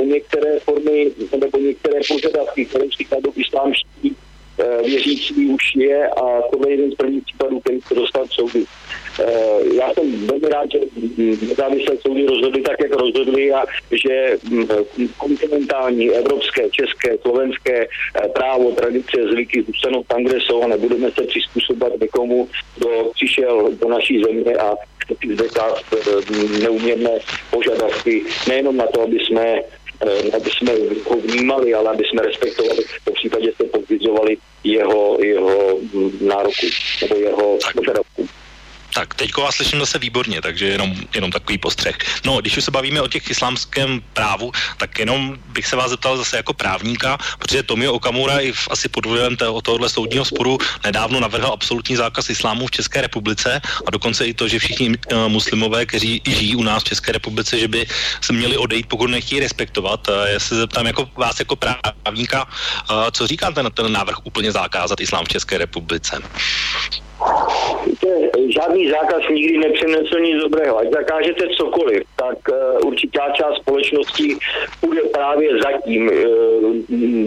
některé 0.03 0.59
formy 0.59 1.11
nebo 1.31 1.57
některé 1.57 1.99
požadavky, 2.07 2.65
které 2.65 2.85
si 2.97 3.05
kladou 3.05 3.31
islámští 3.35 4.15
věřící 4.85 5.47
už 5.47 5.75
je 5.75 6.07
a 6.07 6.41
tohle 6.51 6.69
je 6.69 6.73
jeden 6.73 6.91
z 6.91 6.95
prvních 6.95 7.23
případů, 7.23 7.59
který 7.59 7.81
se 7.81 7.95
dostal 7.95 8.27
k 8.27 8.31
soudu. 8.31 8.65
Eh, 9.19 9.75
já 9.75 9.93
jsem 9.93 10.27
velmi 10.27 10.49
rád, 10.49 10.71
že 10.71 10.79
nezávislé 11.47 11.97
soudy 11.97 12.25
rozhodly 12.25 12.61
tak, 12.61 12.75
jak 12.83 12.91
rozhodly 12.91 13.53
a 13.53 13.65
že 13.91 14.37
mm, 14.49 14.67
kontinentální, 15.17 16.09
evropské, 16.09 16.69
české, 16.69 17.17
slovenské 17.17 17.87
eh, 17.87 18.27
právo, 18.29 18.71
tradice, 18.71 19.27
zvyky 19.31 19.63
zůstanou 19.63 20.03
tam, 20.03 20.23
kde 20.23 20.41
jsou 20.41 20.63
a 20.63 20.67
nebudeme 20.67 21.11
se 21.11 21.23
přizpůsobovat 21.23 21.99
někomu, 22.01 22.49
kdo 22.77 23.11
přišel 23.13 23.69
do 23.81 23.89
naší 23.89 24.23
země 24.23 24.55
a 24.55 24.75
chce 25.05 25.33
zde 25.33 25.45
eh, 25.57 26.59
neuměrné 26.59 27.19
požadavky, 27.51 28.23
nejenom 28.47 28.77
na 28.77 28.87
to, 28.87 29.01
aby 29.01 29.17
jsme 29.19 29.61
aby 30.35 30.49
jsme 30.49 30.71
ho 31.05 31.15
vnímali, 31.15 31.73
ale 31.73 31.89
aby 31.89 32.03
jsme 32.03 32.21
respektovali, 32.21 32.83
v 32.83 33.13
případě 33.13 33.51
se 33.57 33.63
podvizovali 33.63 34.37
jeho, 34.63 35.17
jeho 35.21 35.77
mm, 35.93 36.11
nároku 36.21 36.67
nebo 37.01 37.15
jeho 37.15 37.57
požadavku. 37.75 38.27
Tak, 38.95 39.13
teďko 39.13 39.41
vás 39.41 39.55
slyším 39.55 39.79
zase 39.79 39.99
výborně, 39.99 40.41
takže 40.41 40.65
jenom, 40.65 40.95
jenom 41.15 41.31
takový 41.31 41.57
postřeh. 41.57 41.97
No, 42.25 42.41
když 42.41 42.57
už 42.57 42.63
se 42.63 42.71
bavíme 42.71 43.01
o 43.01 43.07
těch 43.07 43.29
islámském 43.29 44.01
právu, 44.13 44.51
tak 44.77 44.99
jenom 44.99 45.35
bych 45.51 45.67
se 45.67 45.75
vás 45.75 45.89
zeptal 45.89 46.17
zase 46.17 46.37
jako 46.37 46.53
právníka, 46.53 47.17
protože 47.39 47.63
Tomio 47.63 47.93
Okamura 47.93 48.39
i 48.39 48.51
v, 48.51 48.67
asi 48.71 48.89
pod 48.89 49.05
vlivem 49.05 49.35
tohohle 49.35 49.89
soudního 49.89 50.25
sporu 50.25 50.57
nedávno 50.85 51.19
navrhl 51.19 51.47
absolutní 51.47 51.95
zákaz 51.95 52.29
islámu 52.29 52.67
v 52.67 52.71
České 52.71 53.01
republice 53.01 53.61
a 53.87 53.91
dokonce 53.91 54.27
i 54.27 54.33
to, 54.33 54.47
že 54.47 54.59
všichni 54.59 54.89
uh, 54.89 55.27
muslimové, 55.27 55.85
kteří 55.85 56.21
žijí 56.25 56.55
u 56.55 56.63
nás 56.63 56.83
v 56.83 56.95
České 56.95 57.11
republice, 57.11 57.59
že 57.59 57.67
by 57.67 57.87
se 58.21 58.33
měli 58.33 58.57
odejít, 58.57 58.87
pokud 58.87 59.07
nechtějí 59.07 59.39
respektovat. 59.39 60.07
Uh, 60.07 60.15
já 60.25 60.39
se 60.39 60.55
zeptám 60.55 60.87
jako 60.87 61.09
vás 61.15 61.39
jako 61.39 61.55
právníka, 61.55 62.47
uh, 62.47 63.11
co 63.11 63.27
říkáte 63.27 63.63
na 63.63 63.69
ten 63.69 63.91
návrh 63.91 64.17
úplně 64.23 64.51
zakázat 64.51 65.01
islám 65.01 65.25
v 65.25 65.35
České 65.35 65.57
republice? 65.57 66.21
Žádný 68.49 68.89
zákaz 68.89 69.21
nikdy 69.29 69.57
nepřinesl 69.57 70.19
nic 70.19 70.41
dobrého. 70.41 70.77
Ať 70.77 70.91
zakážete 70.91 71.47
cokoliv, 71.47 72.03
tak 72.15 72.37
uh, 72.49 72.87
určitá 72.87 73.29
část 73.33 73.55
společnosti 73.55 74.37
bude 74.81 75.01
právě 75.01 75.49
zatím, 75.63 76.07
uh, 76.07 76.75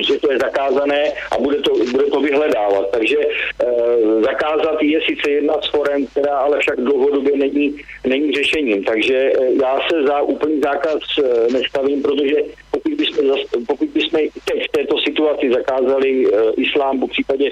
že 0.06 0.18
to 0.18 0.32
je 0.32 0.38
zakázané 0.38 1.12
a 1.32 1.38
bude 1.40 1.56
to, 1.56 1.70
bude 1.90 2.04
to 2.04 2.20
vyhledávat. 2.20 2.90
Takže 2.90 3.16
uh, 3.16 4.22
zakázat 4.22 4.82
je 4.82 5.00
sice 5.00 5.30
jedna 5.30 5.54
z 5.62 5.70
forem, 5.70 6.06
která 6.06 6.36
ale 6.36 6.58
však 6.58 6.80
dlouhodobě 6.80 7.36
není, 7.36 7.76
není 8.06 8.32
řešením. 8.32 8.84
Takže 8.84 9.32
uh, 9.32 9.60
já 9.62 9.80
se 9.90 10.02
za 10.02 10.22
úplný 10.22 10.60
zákaz 10.60 10.98
uh, 11.18 11.52
nestavím, 11.52 12.02
protože 12.02 12.36
pokud 12.70 12.92
bychom, 12.92 13.24
pokud 13.66 13.88
bychom 13.88 14.20
teď 14.44 14.64
v 14.68 14.72
této 14.72 14.98
situaci 14.98 15.50
zakázali 15.52 16.26
uh, 16.26 16.32
islám, 16.56 17.00
po 17.00 17.06
případě 17.08 17.50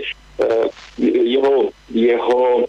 jeho, 0.99 1.69
jeho 1.95 2.67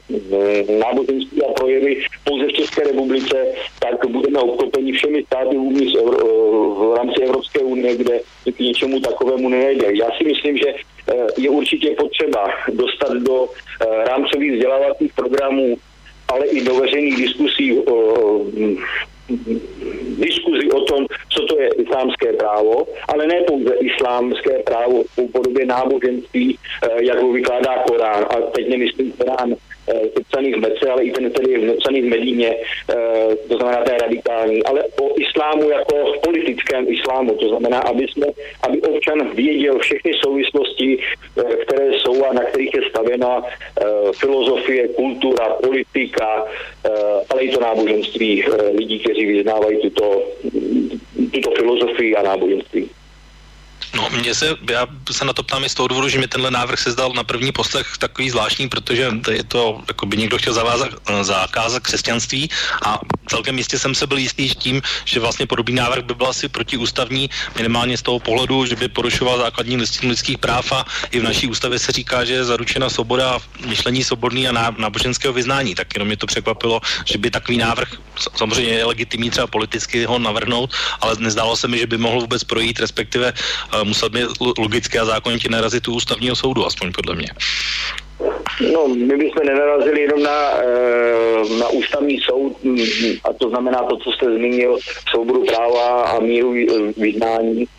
náboženství 0.88 1.43
a 1.43 1.54
projevy 1.54 2.04
pouze 2.23 2.45
v 2.45 2.54
České 2.54 2.84
republice, 2.84 3.45
tak 3.80 4.10
budeme 4.10 4.39
obklopeni 4.39 4.91
všemi 4.91 5.23
státy 5.23 5.58
uvnitř 5.58 5.95
Evro, 5.95 6.28
v 6.76 6.95
rámci 6.97 7.21
Evropské 7.21 7.60
unie, 7.60 7.95
kde 7.95 8.19
k 8.56 8.60
něčemu 8.60 9.00
takovému 9.00 9.50
nejde. 9.50 9.88
Já 9.93 10.08
si 10.17 10.23
myslím, 10.23 10.58
že 10.58 10.73
je 11.38 11.50
určitě 11.50 11.89
potřeba 11.97 12.50
dostat 12.73 13.13
do 13.13 13.47
rámcových 14.08 14.54
vzdělávacích 14.54 15.13
programů 15.13 15.78
ale 16.28 16.45
i 16.45 16.63
do 16.63 16.76
veřejných 16.76 17.17
diskusí 17.17 17.80
diskuzi 20.17 20.71
o 20.71 20.82
tom, 20.82 21.06
co 21.30 21.45
to 21.45 21.60
je 21.60 21.69
islámské 21.69 22.34
právo, 22.34 22.88
ale 23.08 23.28
ne 23.28 23.41
pouze 23.47 23.73
islámské 23.76 24.60
právo 24.60 25.04
v 25.04 25.32
podobě 25.32 25.65
náboženství, 25.65 26.58
eh, 26.58 27.04
jak 27.04 27.21
ho 27.21 27.32
vykládá 27.32 27.84
Korán. 27.88 28.26
A 28.30 28.36
teď 28.41 28.69
nemyslím 28.69 29.12
Korán 29.12 29.56
sepsaný 30.13 30.54
v 30.54 30.58
Mece, 30.58 30.89
ale 30.89 31.04
i 31.04 31.12
ten, 31.12 31.32
který 31.32 31.52
je 31.52 31.67
napsaný 31.67 32.02
v 32.02 32.06
Medíně, 32.06 32.56
eh, 32.89 33.36
to 33.47 33.58
znamená 33.58 33.84
ten 33.84 33.95
radikální, 34.02 34.63
ale 34.63 34.84
o 35.02 35.19
islámu 35.19 35.69
jako 35.69 36.13
politickém 36.23 36.86
islámu, 36.89 37.36
to 37.36 37.50
znamená, 37.50 37.80
aby, 37.80 38.08
jsme, 38.08 38.28
aby 38.62 38.82
občan 38.82 39.36
věděl 39.36 39.80
všechny 39.80 40.12
souvislosti, 40.23 41.00
eh, 41.38 41.56
které 41.56 41.93
jsou 41.93 42.26
a 42.26 42.34
na 42.34 42.43
kterých 42.43 42.73
je 42.73 42.82
stavěna 42.89 43.43
filozofie, 44.12 44.88
kultura, 44.88 45.50
politika, 45.50 46.45
ale 47.30 47.41
i 47.41 47.52
to 47.52 47.60
náboženství 47.60 48.43
lidí, 48.78 49.00
kteří 49.00 49.26
vyznávají 49.26 49.78
tuto, 49.82 50.23
tuto 51.32 51.52
filozofii 51.52 52.15
a 52.15 52.21
náboženství. 52.21 52.89
Mě 54.12 54.36
se, 54.36 54.56
já 54.70 54.88
se 55.12 55.26
na 55.26 55.34
to 55.34 55.43
ptám 55.43 55.63
i 55.63 55.70
z 55.70 55.74
toho 55.74 55.88
důvodu, 55.88 56.10
že 56.10 56.20
mi 56.20 56.28
tenhle 56.28 56.52
návrh 56.52 56.80
se 56.80 56.91
zdal 56.91 57.13
na 57.13 57.24
první 57.24 57.52
poslech 57.52 57.98
takový 58.00 58.30
zvláštní, 58.30 58.70
protože 58.70 59.12
je 59.32 59.43
to, 59.43 59.82
jako 59.88 60.06
by 60.06 60.17
někdo 60.17 60.38
chtěl 60.38 60.54
zavázat, 60.54 60.89
zakázat 61.22 61.84
křesťanství 61.84 62.50
a 62.86 63.00
celkem 63.28 63.58
jistě 63.58 63.80
jsem 63.80 63.96
se 63.96 64.08
byl 64.08 64.17
jistý 64.17 64.50
tím, 64.50 64.82
že 65.06 65.20
vlastně 65.20 65.48
podobný 65.48 65.76
návrh 65.76 66.04
by 66.04 66.13
byl 66.13 66.28
asi 66.28 66.50
protiústavní, 66.50 67.30
minimálně 67.56 67.98
z 67.98 68.02
toho 68.02 68.20
pohledu, 68.20 68.65
že 68.65 68.76
by 68.76 68.88
porušoval 68.88 69.38
základní 69.38 69.78
listinu 69.78 70.10
lidských 70.10 70.38
práv 70.38 70.72
a 70.72 70.86
i 71.12 71.20
v 71.20 71.24
naší 71.24 71.48
ústavě 71.48 71.80
se 71.80 71.91
říká, 71.91 72.26
že 72.26 72.34
je 72.34 72.46
zaručena 72.46 72.89
svoboda 72.89 73.39
myšlení 73.65 74.04
svobodný 74.04 74.48
a 74.48 74.72
náboženského 74.78 75.34
vyznání. 75.34 75.76
Tak 75.76 75.88
jenom 75.96 76.08
mě 76.08 76.17
to 76.17 76.28
překvapilo, 76.28 76.82
že 77.06 77.17
by 77.17 77.32
takový 77.32 77.58
návrh, 77.58 77.89
samozřejmě 78.36 78.74
je 78.74 78.86
legitimní 78.86 79.30
třeba 79.30 79.48
politicky 79.48 80.06
ho 80.06 80.20
navrhnout, 80.20 80.74
ale 81.02 81.15
nezdálo 81.20 81.58
se 81.58 81.67
mi, 81.67 81.78
že 81.78 81.88
by 81.88 81.98
mohl 81.98 82.22
vůbec 82.22 82.43
projít, 82.43 82.80
respektive 82.80 83.34
uh, 83.34 83.96
musel 83.97 84.10
by 84.10 84.25
logicky 84.57 84.99
a 84.99 85.05
zákonitě 85.05 85.49
narazit 85.49 85.88
u 85.88 85.93
ústavního 85.93 86.36
soudu, 86.36 86.65
aspoň 86.65 86.91
podle 86.91 87.15
mě. 87.15 87.27
No, 88.73 88.88
my 88.88 89.17
bychom 89.17 89.45
nenarazili 89.45 90.01
jenom 90.01 90.23
na, 90.23 90.51
eh, 90.57 91.60
na 91.60 91.67
ústavní 91.69 92.19
soud, 92.19 92.63
mm, 92.63 92.77
a 93.23 93.33
to 93.33 93.49
znamená 93.49 93.83
to, 93.89 93.97
co 93.97 94.12
jste 94.12 94.25
zmínil, 94.25 94.77
souboru 95.12 95.45
práva 95.45 96.03
a 96.03 96.19
míru 96.19 96.53
vyznání, 96.97 97.65
Eh, 97.65 97.77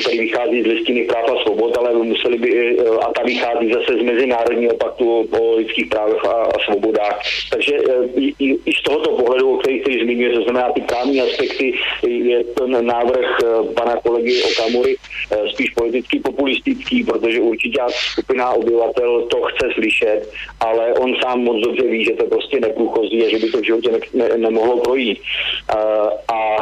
který 0.00 0.18
vychází 0.18 0.62
z 0.62 0.66
listiny 0.66 1.04
práv 1.04 1.24
a 1.28 1.42
svobod, 1.42 1.78
ale 1.78 1.94
museli 1.94 2.38
by, 2.38 2.78
eh, 2.78 2.88
a 2.88 3.12
ta 3.12 3.22
vychází 3.22 3.72
zase 3.72 3.98
z 3.98 4.02
Mezinárodního 4.02 4.74
paktu 4.74 5.28
o 5.40 5.54
lidských 5.56 5.86
právech 5.86 6.24
a, 6.24 6.48
svobodách. 6.64 7.20
Takže 7.50 7.74
eh, 7.76 8.20
i, 8.20 8.34
i, 8.38 8.58
i 8.66 8.72
z 8.72 8.82
tohoto 8.82 9.10
pohledu, 9.10 9.54
o 9.54 9.58
který 9.58 9.80
který 9.80 10.04
zmiňuje, 10.04 10.30
to 10.32 10.42
znamená 10.42 10.72
ty 10.72 10.80
právní 10.80 11.20
aspekty, 11.20 11.74
je 12.02 12.44
ten 12.44 12.86
návrh 12.86 13.38
pana 13.74 13.96
kolegy 13.96 14.42
Okamury 14.42 14.96
spíš 15.52 15.70
politicky 15.70 16.20
populistický, 16.20 17.04
protože 17.04 17.40
určitě 17.40 17.78
skupina 18.12 18.50
obyvatel 18.50 19.22
to 19.22 19.42
chce 19.42 19.68
slyšet, 19.74 20.32
ale 20.60 20.94
on 20.94 21.14
sám 21.22 21.40
moc 21.40 21.64
dobře 21.64 21.82
ví, 21.82 22.04
že 22.04 22.12
to 22.12 22.24
prostě 22.24 22.60
neprůchozí 22.60 23.24
a 23.24 23.28
že 23.28 23.38
by 23.38 23.50
to 23.50 23.58
v 23.58 23.64
životě 23.64 23.90
ne, 23.90 23.98
ne, 24.14 24.38
nemohlo 24.38 24.76
projít. 24.80 25.18
A, 25.68 25.78
a 26.34 26.60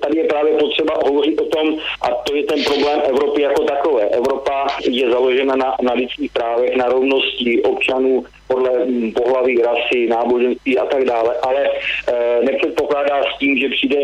tady 0.00 0.18
je 0.18 0.24
právě 0.24 0.52
potřeba 0.54 0.94
hovořit 1.06 1.36
o 1.44 1.48
tom, 1.56 1.78
a 2.02 2.08
to 2.10 2.34
je 2.34 2.42
ten 2.42 2.64
problém 2.64 3.00
Evropy 3.04 3.42
jako 3.42 3.62
takové. 3.64 4.08
Evropa 4.08 4.66
je 4.88 5.10
založena 5.10 5.56
na, 5.56 5.76
na 5.82 5.92
lidských 5.92 6.32
právech, 6.32 6.76
na 6.76 6.88
rovnosti 6.88 7.62
občanů 7.62 8.24
podle 8.48 8.70
hm, 8.86 9.12
pohlaví, 9.12 9.62
rasy, 9.62 10.06
náboženství 10.08 10.78
a 10.78 10.86
tak 10.86 11.04
dále, 11.04 11.34
ale 11.42 11.60
e, 11.66 12.42
nepředpokládá 12.42 13.22
s 13.22 13.38
tím, 13.38 13.58
že 13.58 13.68
přijde 13.68 13.96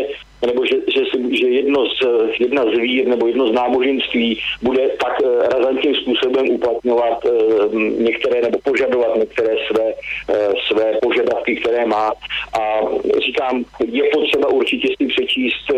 nebo 0.45 0.65
že, 0.65 0.75
že, 0.87 1.01
že 1.31 1.47
jedno 1.47 1.85
z, 1.85 1.99
jedna 2.39 2.63
z 2.63 2.77
vír 2.77 3.07
nebo 3.07 3.27
jedno 3.27 3.47
z 3.47 3.51
náboženství 3.51 4.39
bude 4.61 4.89
tak 4.89 5.21
uh, 5.21 5.41
razantním 5.41 5.95
způsobem 5.95 6.49
uplatňovat 6.49 7.25
uh, 7.25 7.73
některé 7.81 8.41
nebo 8.41 8.59
požadovat 8.63 9.15
některé 9.15 9.55
své, 9.71 9.85
uh, 9.85 10.53
své 10.67 10.93
požadavky, 11.01 11.55
které 11.55 11.85
má. 11.85 12.13
A 12.61 12.79
říkám, 13.25 13.65
je 13.85 14.03
potřeba 14.13 14.47
určitě 14.47 14.87
si 14.87 15.07
přečíst 15.07 15.71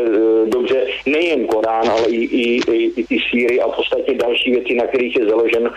dobře 0.45 0.87
nejen 1.05 1.47
Korán, 1.47 1.89
ale 1.89 2.09
i, 2.09 2.15
i, 2.15 2.71
i, 2.71 2.91
i 2.95 3.03
ty 3.03 3.17
síry 3.31 3.61
a 3.61 3.67
v 3.67 3.75
podstatě 3.75 4.13
další 4.13 4.51
věci, 4.51 4.73
na 4.75 4.87
kterých 4.87 5.15
je 5.15 5.25
založen 5.25 5.69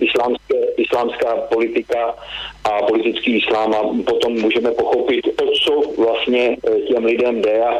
islámské, 0.00 0.54
islámská 0.76 1.36
politika 1.36 2.14
a 2.64 2.82
politický 2.88 3.36
islám 3.36 3.74
a 3.74 3.80
potom 4.06 4.32
můžeme 4.32 4.70
pochopit, 4.70 5.26
o 5.42 5.46
co 5.64 6.02
vlastně 6.02 6.56
těm 6.88 7.04
lidem 7.04 7.42
jde 7.42 7.64
a 7.64 7.70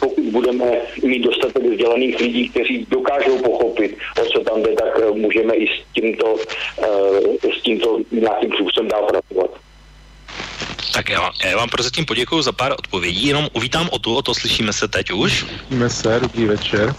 pokud 0.00 0.24
budeme 0.24 0.64
mít 1.02 1.22
dostatek 1.22 1.62
vzdělaných 1.62 2.20
lidí, 2.20 2.48
kteří 2.48 2.86
dokážou 2.90 3.38
pochopit, 3.38 3.96
o 4.22 4.24
co 4.24 4.40
tam 4.40 4.62
jde, 4.62 4.72
tak 4.72 5.00
eh, 5.02 5.10
můžeme 5.10 5.54
i 5.54 5.66
s 5.66 5.94
tímto, 5.94 6.36
eh, 6.82 7.58
s 7.58 7.62
tímto 7.62 7.98
nějakým 8.10 8.52
způsobem 8.52 8.88
dál 8.88 9.06
pracovat. 9.06 9.50
Tak 10.92 11.10
já, 11.10 11.30
já 11.44 11.56
vám 11.56 11.68
prozatím 11.68 12.04
poděkuji 12.04 12.42
za 12.42 12.52
pár 12.52 12.72
odpovědí, 12.72 13.26
jenom 13.26 13.48
uvítám 13.52 13.88
o 13.92 13.98
tu, 13.98 14.16
o 14.16 14.22
to 14.22 14.34
slyšíme 14.34 14.72
se 14.72 14.88
teď 14.88 15.10
už. 15.10 15.44
Slyšíme 15.44 15.90
se, 15.90 16.20
dobrý 16.20 16.44
večer. 16.44 16.94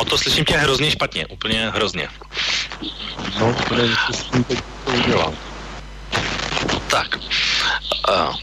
O 0.00 0.04
to 0.04 0.18
slyším 0.18 0.44
tě 0.44 0.56
hrozně 0.56 0.90
špatně, 0.90 1.26
úplně 1.26 1.70
hrozně. 1.74 2.08
No, 3.40 3.56
to 3.68 3.74
nevím, 3.74 3.96
co 4.06 4.12
s 4.12 4.24
tím 4.24 4.44
teď. 4.44 4.58
Tak. 6.92 7.18
Uh, 8.08 8.36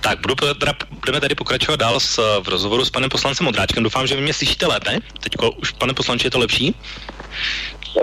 tak, 0.00 0.20
budu, 0.20 0.34
teda, 0.34 0.72
budeme 0.90 1.20
tady 1.20 1.34
pokračovat 1.34 1.80
dál 1.80 2.00
s, 2.00 2.40
v 2.40 2.48
rozhovoru 2.48 2.84
s 2.84 2.90
panem 2.90 3.10
poslancem 3.10 3.44
Modráčkem. 3.44 3.82
Doufám, 3.82 4.06
že 4.06 4.16
vy 4.16 4.22
mě 4.22 4.34
slyšíte 4.34 4.66
lépe. 4.66 4.98
Teď 5.20 5.32
už, 5.56 5.70
pane 5.70 5.94
poslanče, 5.94 6.26
je 6.26 6.30
to 6.30 6.38
lepší? 6.38 6.74
Eh, 7.96 8.02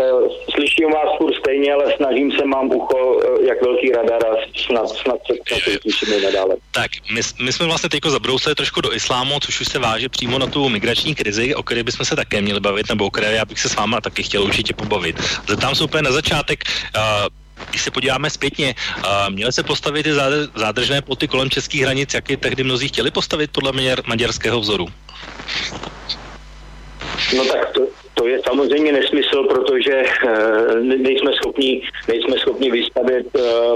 slyším 0.53 0.91
vás 0.93 1.17
furt 1.17 1.33
stejně, 1.39 1.73
ale 1.73 1.93
snažím 1.97 2.31
se, 2.31 2.45
mám 2.45 2.71
ucho 2.71 3.19
eh, 3.23 3.47
jak 3.47 3.61
velký 3.61 3.91
radar 3.91 4.21
a 4.25 4.35
snad, 4.65 4.89
snad 4.89 5.17
se 5.65 5.71
slyšíme 5.81 6.21
nadále. 6.21 6.55
Tak, 6.71 6.91
my, 7.13 7.21
my 7.41 7.53
jsme 7.53 7.65
vlastně 7.65 7.89
teď 7.89 8.05
zabrousili 8.05 8.55
trošku 8.55 8.81
do 8.81 8.95
islámu, 8.95 9.39
což 9.39 9.61
už 9.61 9.67
se 9.67 9.79
váže 9.79 10.09
přímo 10.09 10.39
na 10.39 10.47
tu 10.47 10.69
migrační 10.69 11.15
krizi, 11.15 11.55
o 11.55 11.63
které 11.63 11.83
bychom 11.83 12.05
se 12.05 12.15
také 12.15 12.41
měli 12.41 12.59
bavit, 12.59 12.89
nebo 12.89 13.05
o 13.05 13.11
které 13.11 13.33
já 13.33 13.45
bych 13.45 13.59
se 13.59 13.69
s 13.69 13.75
váma 13.75 14.01
taky 14.01 14.23
chtěl 14.23 14.43
určitě 14.43 14.73
pobavit. 14.73 15.19
Zeptám 15.47 15.75
se 15.75 15.83
úplně 15.83 16.03
na 16.03 16.11
začátek, 16.11 16.63
uh, 16.95 17.01
když 17.69 17.81
se 17.81 17.91
podíváme 17.91 18.29
zpětně, 18.29 18.75
uh, 18.97 19.29
měly 19.29 19.53
se 19.53 19.63
postavit 19.63 20.03
ty 20.03 20.13
zádržné 20.55 21.01
ploty 21.01 21.27
kolem 21.27 21.49
českých 21.49 21.81
hranic, 21.81 22.13
jak 22.13 22.29
je 22.29 22.37
tehdy 22.37 22.63
mnozí 22.63 22.87
chtěli 22.87 23.11
postavit 23.11 23.51
podle 23.51 23.71
maďarského 24.05 24.59
vzoru? 24.59 24.87
No 27.35 27.45
tak 27.45 27.71
to, 27.71 27.81
to 28.19 28.27
je 28.27 28.39
samozřejmě 28.47 28.91
nesmysl, 28.91 29.43
protože 29.43 30.03
nejsme 30.97 31.33
schopni, 31.33 31.81
nejsme 32.07 32.37
schopni 32.37 32.71
vystavět 32.71 33.25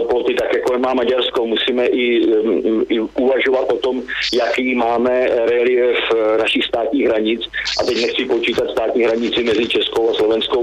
ploty 0.09 0.33
tak, 0.33 0.53
jako 0.53 0.73
je 0.73 0.79
má 0.79 0.93
Maďarsko. 0.93 1.45
Musíme 1.45 1.87
i, 1.87 2.27
i 2.89 2.99
uvažovat 2.99 3.71
o 3.71 3.77
tom, 3.77 4.03
jaký 4.33 4.75
máme 4.75 5.27
relief 5.45 5.97
našich 6.39 6.63
státních 6.65 7.05
hranic. 7.05 7.41
A 7.81 7.83
teď 7.83 8.01
nechci 8.01 8.25
počítat 8.25 8.69
státní 8.71 9.03
hranici 9.03 9.43
mezi 9.43 9.67
Českou 9.67 10.09
a 10.09 10.13
Slovenskou 10.13 10.61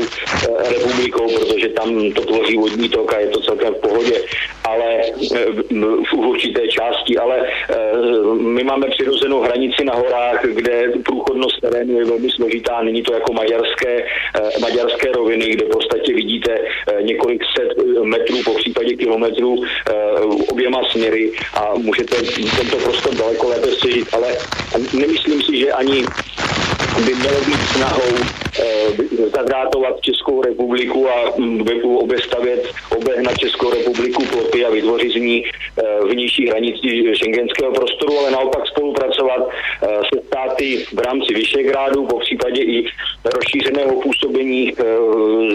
republikou, 0.68 1.26
protože 1.38 1.68
tam 1.68 2.12
to 2.12 2.20
tvoří 2.20 2.56
vodní 2.56 2.88
tok 2.88 3.14
a 3.14 3.18
je 3.20 3.26
to 3.26 3.40
celkem 3.40 3.74
v 3.74 3.80
pohodě, 3.80 4.14
ale 4.64 5.00
v 6.10 6.14
určité 6.14 6.68
části, 6.68 7.18
ale 7.18 7.48
my 8.40 8.64
máme 8.64 8.86
přirozenou 8.88 9.40
hranici 9.40 9.84
na 9.84 9.94
horách, 9.94 10.44
kde 10.44 10.92
průchodnost 11.04 11.60
terénu 11.60 11.98
je 11.98 12.04
velmi 12.04 12.30
složitá. 12.30 12.82
Není 12.82 13.02
to 13.02 13.12
jako 13.12 13.32
maďarské, 13.70 14.04
maďarské 14.61 15.12
roviny, 15.12 15.46
kde 15.46 15.64
v 15.64 15.68
podstatě 15.68 16.14
vidíte 16.14 16.59
několik 17.00 17.42
set 17.59 17.68
metrů, 18.02 18.37
po 18.44 18.54
případě 18.54 18.96
kilometrů 18.96 19.56
oběma 20.48 20.83
směry 20.90 21.33
a 21.54 21.74
můžete 21.74 22.16
tento 22.56 22.76
prostor 22.76 23.14
daleko 23.14 23.48
lépe 23.48 23.68
střežit, 23.68 24.09
ale 24.12 24.37
nemyslím 24.92 25.42
si, 25.42 25.59
že 25.59 25.72
ani 25.72 26.04
by 26.96 27.14
mělo 27.14 27.40
být 27.46 27.61
snahou 27.76 28.16
eh, 28.61 29.29
zadrátovat 29.37 30.00
Českou 30.00 30.42
republiku 30.42 31.09
a 31.11 31.33
mm, 31.38 31.66
obestavět, 31.85 32.72
obehnat 32.96 33.38
Českou 33.38 33.70
republiku 33.70 34.26
ploty 34.26 34.64
a 34.64 34.70
vytvořit 34.70 35.12
z 35.12 35.14
ní 35.14 35.44
eh, 35.44 35.83
vnější 36.05 36.48
hranici 36.48 37.14
šengenského 37.14 37.72
prostoru, 37.72 38.18
ale 38.18 38.31
naopak 38.31 38.66
spolupracovat 38.66 39.48
eh, 39.83 39.87
se 40.14 40.22
státy 40.26 40.85
v 40.92 40.98
rámci 40.98 41.35
Vyšegrádu, 41.35 42.07
po 42.07 42.18
případě 42.18 42.62
i 42.62 42.87
rozšířeného 43.35 44.00
působení 44.00 44.72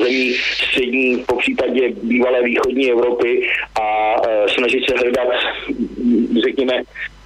zemí 0.04 0.34
střední, 0.34 1.24
po 1.28 1.36
případě 1.36 1.90
bývalé 2.04 2.44
východní 2.44 2.92
Evropy 2.92 3.50
a 3.82 4.16
snažit 4.48 4.84
se 4.90 4.96
hledat, 4.98 5.28
řekněme, 6.44 6.84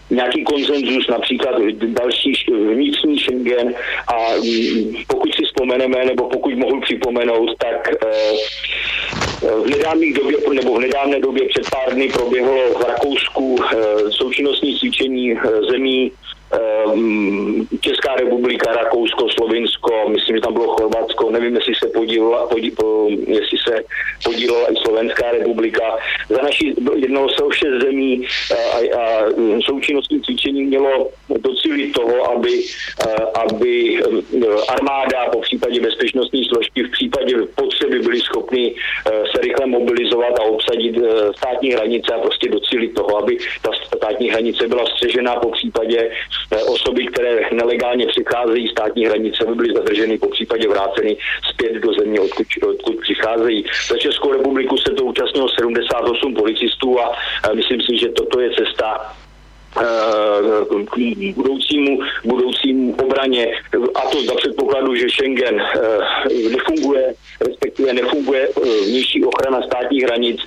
nějaký 0.10 0.44
konsenzus, 0.44 1.08
například 1.08 1.56
další 1.84 2.34
vnitřní 2.50 3.20
Schengen 3.20 3.74
a 4.08 4.36
mm, 4.36 4.94
pokud 5.08 5.36
si 5.36 5.44
vzpomeneme, 5.46 6.06
nebo 6.06 6.30
pokud 6.30 6.56
mohu 6.56 6.82
připomenout, 6.82 7.50
tak 7.58 7.90
eh, 8.06 8.32
v 9.64 9.68
nedávné 9.70 10.14
době, 10.14 10.38
nebo 10.54 10.76
v 10.76 10.80
nedávné 10.80 11.20
době 11.20 11.48
před 11.48 11.70
pár 11.70 11.94
dny 11.94 12.10
proběhlo 12.10 12.74
v 12.80 12.84
Rakousku 12.88 13.60
eh, 13.62 13.78
součinnostní 14.12 14.80
cvičení 14.80 15.34
eh, 15.34 15.62
zemí 15.72 16.12
Česká 17.82 18.16
republika, 18.16 18.74
Rakousko, 18.74 19.30
Slovinsko, 19.30 20.10
myslím, 20.10 20.36
že 20.36 20.42
tam 20.42 20.54
bylo 20.54 20.68
Chorvatsko, 20.68 21.30
nevím, 21.32 21.56
jestli 21.56 21.76
se 21.76 21.88
podílela, 21.88 22.48
podí, 22.48 22.72
po, 22.72 23.08
jestli 23.28 23.58
se 23.68 23.84
podílela 24.24 24.72
i 24.72 24.76
Slovenská 24.76 25.32
republika. 25.32 25.98
Za 26.30 26.42
naší 26.42 26.74
jednalo 26.96 27.30
se 27.30 27.44
o 27.44 27.52
šest 27.52 27.82
zemí 27.84 28.26
a, 28.52 29.00
a 29.00 29.24
součinnostní 29.62 30.22
cvičení 30.22 30.64
mělo 30.64 31.10
docílit 31.40 31.92
toho, 31.92 32.32
aby, 32.32 32.64
aby 33.34 34.04
armáda, 34.68 35.30
po 35.32 35.42
případě 35.42 35.82
bezpečnostní 35.82 36.46
složky, 36.46 36.84
v 36.84 36.92
případě 36.92 37.36
potřeby 37.56 38.00
byly 38.00 38.22
schopni 38.22 38.76
se 39.06 39.42
rychle 39.42 39.66
mobilizovat 39.66 40.40
a 40.40 40.44
obsadit 40.44 40.96
státní 41.38 41.72
hranice 41.72 42.14
a 42.14 42.20
prostě 42.20 42.50
docílit 42.50 42.94
toho, 42.94 43.18
aby 43.18 43.38
ta 43.62 43.72
státní 43.98 44.30
hranice 44.30 44.68
byla 44.68 44.86
střežená 44.86 45.36
po 45.36 45.52
případě 45.52 46.00
Eh, 46.00 46.12
osoby, 46.68 47.06
které 47.08 47.50
nelegálně 47.54 48.08
přicházejí 48.08 48.68
státní 48.68 49.06
hranice, 49.06 49.46
by 49.46 49.56
byly 49.56 49.74
zadrženy, 49.74 50.18
po 50.18 50.28
případě 50.30 50.68
vráceny 50.68 51.18
zpět 51.50 51.74
do 51.74 51.94
země, 51.94 52.20
odkud, 52.20 52.48
odkud 52.68 52.96
přicházejí. 53.02 53.66
Za 53.90 53.98
Českou 53.98 54.34
republiku 54.34 54.78
se 54.78 54.92
to 54.92 55.04
účastnilo 55.04 55.50
78 55.50 56.34
policistů 56.34 57.00
a 57.00 57.12
myslím 57.54 57.82
si, 57.82 57.98
že 57.98 58.10
toto 58.10 58.40
je 58.40 58.50
cesta, 58.50 59.16
k 59.74 61.34
budoucímu, 61.36 62.00
budoucímu 62.26 62.96
obraně 63.04 63.48
a 63.96 64.02
to 64.02 64.24
za 64.24 64.36
předpokladu, 64.36 64.96
že 64.96 65.10
Schengen 65.10 65.62
eh, 65.62 66.50
nefunguje, 66.50 67.14
respektive 67.48 67.94
nefunguje 67.94 68.48
eh, 68.48 68.86
vnější 68.86 69.26
ochrana 69.26 69.62
státních 69.62 70.04
hranic. 70.04 70.42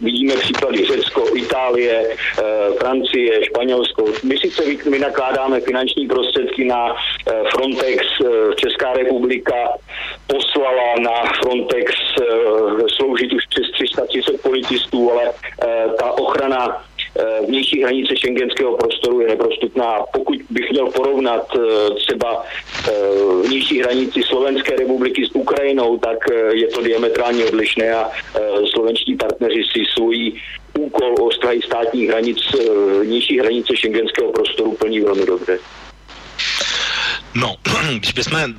Vidíme 0.00 0.36
příklady 0.36 0.84
Řecko, 0.84 1.24
Itálie, 1.34 2.16
Francie, 2.80 3.44
Španělsko. 3.44 4.04
My 4.24 4.38
sice 4.38 4.62
vynakládáme 4.90 5.60
finanční 5.60 6.08
prostředky 6.08 6.64
na 6.64 6.96
Frontex, 7.50 8.06
Česká 8.56 8.92
republika 8.92 9.54
poslala 10.26 10.94
na 11.00 11.32
Frontex 11.42 11.94
sloužit 12.96 13.32
už 13.32 13.46
přes 13.46 13.70
330 13.72 14.42
policistů, 14.42 15.12
ale 15.12 15.32
ta 15.98 16.12
ochrana 16.12 16.82
Eh, 16.91 16.91
vnější 17.48 17.82
hranice 17.82 18.16
šengenského 18.16 18.76
prostoru 18.76 19.20
je 19.20 19.28
neprostupná. 19.28 20.00
Pokud 20.12 20.38
bych 20.50 20.70
měl 20.70 20.86
porovnat 20.90 21.46
eh, 21.56 21.94
třeba 21.94 22.44
eh, 22.88 22.92
vnější 23.46 23.80
hranici 23.80 24.22
Slovenské 24.22 24.76
republiky 24.76 25.26
s 25.26 25.30
Ukrajinou, 25.34 25.98
tak 25.98 26.18
je 26.52 26.68
to 26.68 26.82
diametrálně 26.82 27.44
odlišné 27.44 27.94
a 27.94 28.10
slovenští 28.74 29.16
partneři 29.16 29.62
si 29.72 29.84
svůj 29.94 30.32
úkol 30.78 31.14
o 31.20 31.30
strahy 31.30 31.60
státních 31.62 32.08
hranic, 32.08 32.38
vnější 33.02 33.38
hranice 33.38 33.76
šengenského 33.76 34.32
prostoru 34.32 34.72
plní 34.72 35.00
velmi 35.00 35.26
dobře. 35.26 35.58
No, 37.34 37.54
když 37.98 38.12
bychom 38.12 38.54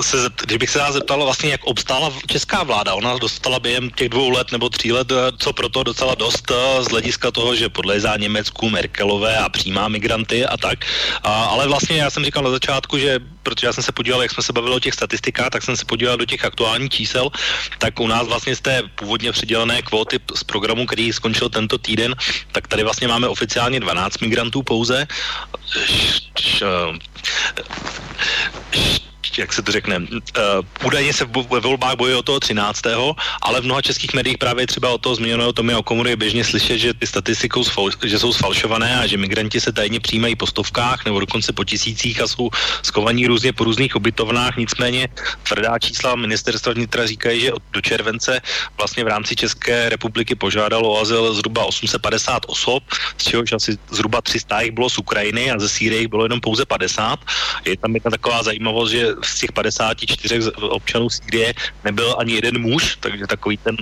se, 0.00 0.16
když 0.46 0.58
bych 0.58 0.70
se 0.70 0.78
vás 0.78 0.94
zeptal 0.94 1.24
vlastně, 1.24 1.50
jak 1.50 1.64
obstála 1.64 2.12
česká 2.26 2.62
vláda, 2.62 2.94
ona 2.94 3.18
dostala 3.18 3.58
během 3.58 3.90
těch 3.90 4.08
dvou 4.08 4.30
let 4.30 4.52
nebo 4.52 4.68
tří 4.68 4.92
let, 4.92 5.12
eh, 5.12 5.32
co 5.38 5.52
proto 5.52 5.82
docela 5.82 6.14
dost 6.14 6.50
eh, 6.50 6.84
z 6.84 6.88
hlediska 6.88 7.30
toho, 7.30 7.54
že 7.56 7.68
podlézá 7.68 8.16
Německu, 8.16 8.70
Merkelové 8.70 9.36
a 9.36 9.48
přijímá 9.48 9.88
migranty 9.88 10.46
a 10.46 10.56
tak. 10.56 10.84
A, 11.22 11.44
ale 11.44 11.68
vlastně 11.68 11.96
já 11.96 12.10
jsem 12.10 12.24
říkal 12.24 12.42
na 12.42 12.50
začátku, 12.50 12.98
že 12.98 13.18
protože 13.42 13.66
já 13.66 13.72
jsem 13.72 13.84
se 13.84 13.92
podíval, 13.92 14.22
jak 14.22 14.30
jsme 14.30 14.42
se 14.42 14.52
bavili 14.52 14.74
o 14.74 14.80
těch 14.80 14.94
statistikách, 14.94 15.50
tak 15.50 15.62
jsem 15.62 15.76
se 15.76 15.84
podíval 15.84 16.16
do 16.16 16.24
těch 16.24 16.44
aktuálních 16.44 16.90
čísel, 16.90 17.30
tak 17.78 18.00
u 18.00 18.06
nás 18.06 18.26
vlastně 18.28 18.56
z 18.56 18.60
té 18.60 18.82
původně 18.94 19.32
přidělené 19.32 19.82
kvóty 19.82 20.20
z 20.34 20.44
programu, 20.44 20.86
který 20.86 21.12
skončil 21.12 21.48
tento 21.48 21.78
týden, 21.78 22.14
tak 22.52 22.68
tady 22.68 22.82
vlastně 22.82 23.08
máme 23.08 23.28
oficiálně 23.28 23.80
12 23.80 24.20
migrantů 24.20 24.62
pouze. 24.62 25.06
Jak 29.38 29.52
se 29.52 29.62
to 29.62 29.72
řekne, 29.72 29.96
uh, 29.98 30.86
údajně 30.86 31.12
se 31.12 31.24
ve 31.50 31.60
volbách 31.60 31.96
bojuje 31.96 32.16
o 32.16 32.22
toho 32.22 32.40
13. 32.40 32.82
ale 33.42 33.60
v 33.60 33.64
mnoha 33.64 33.82
českých 33.82 34.14
médiích 34.14 34.38
právě 34.38 34.66
třeba 34.66 34.90
o 34.90 34.98
toho 34.98 35.14
zmíněného 35.14 35.52
Tomia 35.52 35.78
Okomury 35.78 36.10
je 36.10 36.16
běžně 36.16 36.44
slyšet, 36.44 36.78
že 36.78 36.94
ty 36.94 37.06
statistiky 37.06 37.60
že 38.04 38.18
jsou 38.18 38.32
sfalšované 38.32 38.98
a 38.98 39.06
že 39.06 39.16
migranti 39.16 39.60
se 39.60 39.72
tajně 39.72 40.00
přijímají 40.00 40.36
po 40.36 40.46
stovkách 40.46 41.04
nebo 41.04 41.20
dokonce 41.20 41.52
po 41.52 41.64
tisících 41.64 42.20
a 42.20 42.26
jsou 42.28 42.50
skovaní 42.82 43.26
různě 43.26 43.52
po 43.52 43.64
různých 43.64 43.96
ubytovnách. 43.96 44.56
Nicméně 44.56 45.08
tvrdá 45.48 45.78
čísla 45.78 46.14
ministerstva 46.14 46.72
vnitra 46.72 47.06
říkají, 47.06 47.40
že 47.40 47.50
do 47.72 47.80
července 47.80 48.40
vlastně 48.78 49.04
v 49.04 49.08
rámci 49.08 49.36
České 49.36 49.88
republiky 49.88 50.34
požádalo 50.34 50.94
o 50.94 51.00
azyl 51.00 51.34
zhruba 51.34 51.64
850 51.64 52.42
osob, 52.46 52.82
z 53.18 53.24
čehož 53.24 53.52
asi 53.52 53.78
zhruba 53.90 54.20
300 54.20 54.60
jich 54.60 54.72
bylo 54.72 54.90
z 54.90 54.98
Ukrajiny 54.98 55.50
a 55.50 55.58
ze 55.58 55.68
Sýrie 55.68 56.00
jich 56.00 56.08
bylo 56.08 56.24
jenom 56.24 56.40
pouze 56.40 56.64
50. 56.64 57.20
Je 57.64 57.76
tam 57.76 57.94
jedna 57.94 58.10
taková 58.10 58.42
zajímavost, 58.42 58.90
že 58.90 59.14
z 59.24 59.38
těch 59.38 59.52
54 59.52 60.40
občanů 60.60 61.10
Sýrie 61.10 61.54
nebyl 61.84 62.16
ani 62.18 62.32
jeden 62.32 62.60
muž, 62.60 62.96
takže 63.00 63.26
takový 63.26 63.56
ten 63.56 63.76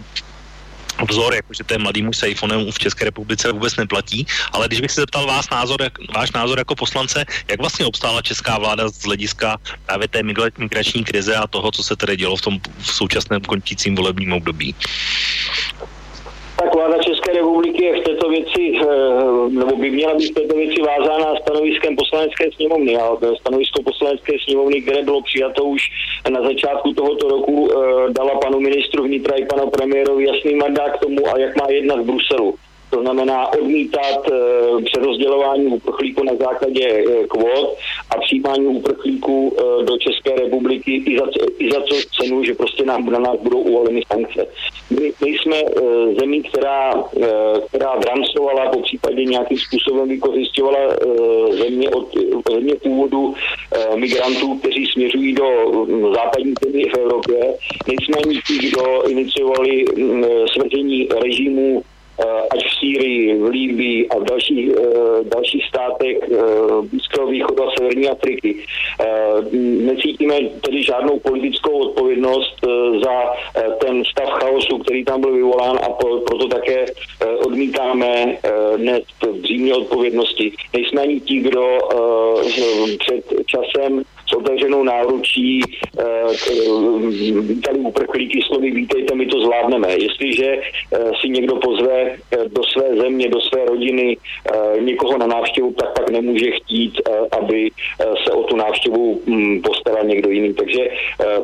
vzor, 1.09 1.35
jakože 1.35 1.65
ten 1.65 1.83
mladý 1.83 2.03
muž 2.03 2.17
s 2.17 2.27
iPhonem 2.27 2.73
v 2.73 2.79
České 2.79 3.05
republice 3.05 3.53
vůbec 3.53 3.77
neplatí, 3.77 4.27
ale 4.53 4.69
když 4.69 4.81
bych 4.81 4.91
se 4.91 5.01
zeptal 5.01 5.27
vás 5.27 5.51
názor, 5.51 5.83
jak, 5.83 5.93
váš 6.15 6.33
názor 6.33 6.59
jako 6.59 6.75
poslance, 6.77 7.25
jak 7.49 7.61
vlastně 7.61 7.87
obstála 7.87 8.23
česká 8.23 8.59
vláda 8.59 8.89
z 8.89 9.03
hlediska 9.03 9.57
právě 9.87 10.09
té 10.09 10.23
migrační 10.59 11.05
krize 11.05 11.37
a 11.37 11.47
toho, 11.47 11.73
co 11.73 11.83
se 11.83 11.97
tedy 11.97 12.17
dělo 12.17 12.37
v 12.37 12.43
tom 12.43 12.61
v 12.79 12.93
současném 12.93 13.41
končícím 13.41 13.95
volebním 13.95 14.33
období? 14.33 14.75
Tak 16.61 16.75
vláda 16.75 17.03
České 17.03 17.33
republiky 17.33 17.85
je 17.85 18.01
v 18.01 18.05
této 18.05 18.29
věci, 18.29 18.73
eh, 18.83 18.85
nebo 19.49 19.77
by 19.77 19.91
měla 19.91 20.15
být 20.15 20.31
v 20.31 20.35
této 20.35 20.55
věci 20.55 20.83
vázána 20.83 21.37
stanoviskem 21.43 21.97
poslanecké 21.97 22.53
sněmovny. 22.57 22.97
A 22.97 23.17
stanovisko 23.41 23.83
poslanecké 23.83 24.33
sněmovny, 24.45 24.83
které 24.83 25.03
bylo 25.03 25.23
přijato 25.23 25.65
už 25.65 25.83
na 26.31 26.43
začátku 26.43 26.93
tohoto 26.93 27.29
roku, 27.29 27.71
eh, 27.73 28.13
dala 28.13 28.39
panu 28.39 28.61
ministru 28.61 29.03
vnitra 29.03 29.37
i 29.37 29.45
panu 29.45 29.71
premiérovi 29.71 30.27
jasný 30.27 30.55
mandát 30.55 30.91
k 30.97 31.01
tomu, 31.01 31.29
a 31.35 31.39
jak 31.39 31.57
má 31.57 31.67
jednat 31.71 32.01
v 32.01 32.05
Bruselu. 32.05 32.55
To 32.91 33.01
znamená 33.01 33.53
odmítat 33.53 34.29
e, 34.29 34.83
přerozdělování 34.83 35.67
uprchlíků 35.67 36.25
na 36.25 36.33
základě 36.41 36.89
e, 36.89 37.27
kvót 37.29 37.77
a 38.11 38.21
přijímání 38.21 38.67
uprchlíků 38.67 39.57
e, 39.57 39.85
do 39.85 39.99
České 39.99 40.35
republiky 40.35 41.03
i 41.07 41.19
za, 41.19 41.25
i 41.59 41.71
za 41.73 41.81
co 41.81 41.95
cenu, 42.21 42.45
že 42.45 42.55
prostě 42.55 42.85
nám, 42.85 43.07
na 43.07 43.19
nás 43.19 43.37
budou 43.43 43.59
uvoleny 43.59 44.03
sankce. 44.13 44.47
My, 44.91 45.13
my 45.25 45.31
jsme 45.31 45.57
zemí, 46.21 46.43
která, 46.43 47.05
která 47.69 47.97
drancovala, 47.97 48.71
po 48.71 48.83
případě 48.83 49.25
nějakým 49.25 49.59
způsobem 49.59 50.09
vykořišťovala 50.09 50.79
země, 51.51 51.91
od, 51.91 52.09
země 52.53 52.75
původu 52.75 53.35
migrantů, 53.95 54.59
kteří 54.59 54.87
směřují 54.87 55.33
do 55.33 55.47
západní 56.15 56.55
zemí 56.65 56.85
v 56.85 56.99
Evropě. 56.99 57.55
Nejsme 57.89 58.17
ani 58.25 58.41
ti, 58.47 58.69
kdo 58.69 59.03
iniciovali 59.09 59.85
svržení 60.55 61.09
režimu 61.23 61.83
Eh, 61.83 61.90
ať 62.27 62.61
v 62.65 62.75
Sýrii, 62.81 63.23
v 63.39 63.47
Líbii 63.47 64.09
a 64.09 64.19
v 64.19 64.25
dalších, 64.25 64.69
eh, 64.71 64.85
dalších 65.25 65.65
státech 65.67 66.17
eh, 66.23 66.37
Blízkého 66.91 67.27
východu 67.27 67.63
a 67.65 67.73
Severní 67.79 68.09
Afriky. 68.09 68.57
Necítíme 69.81 70.35
tedy 70.61 70.83
žádnou 70.83 71.19
politickou 71.19 71.79
odpovědnost 71.79 72.57
za 73.05 73.15
ten 73.81 74.05
stav 74.05 74.29
chaosu, 74.29 74.79
který 74.79 75.05
tam 75.05 75.21
byl 75.21 75.33
vyvolán 75.33 75.79
a 75.83 75.89
proto 76.27 76.49
také 76.49 76.87
odmítáme 77.47 78.39
dnes 78.77 79.03
břímě 79.41 79.75
odpovědnosti. 79.75 80.53
Nejsme 80.73 81.03
ani 81.03 81.21
ti, 81.21 81.37
kdo 81.39 81.79
před 82.99 83.25
časem 83.47 84.03
s 84.31 84.33
otevřenou 84.33 84.85
náručí 84.85 85.63
vítali 87.41 87.79
uprchlíky 87.79 88.43
slovy 88.47 88.71
vítejte, 88.71 89.15
my 89.15 89.27
to 89.27 89.41
zvládneme. 89.41 89.93
Jestliže 89.93 90.63
si 91.21 91.29
někdo 91.29 91.57
pozve 91.57 92.17
Eh, 92.33 92.49
do 92.49 92.63
své 92.65 92.97
země, 92.97 93.29
do 93.29 93.41
své 93.41 93.65
rodiny 93.65 94.17
eh, 94.17 94.81
někoho 94.81 95.19
na 95.19 95.27
návštěvu, 95.27 95.73
tak 95.73 95.93
pak 95.93 96.11
nemůže 96.11 96.51
chtít, 96.51 97.01
eh, 97.09 97.13
aby 97.39 97.71
se 98.25 98.33
o 98.33 98.43
tu 98.43 98.57
návštěvu 98.57 99.21
hm, 99.27 99.61
postaral 99.63 100.05
někdo 100.05 100.31
jiný. 100.31 100.55
Takže 100.55 100.91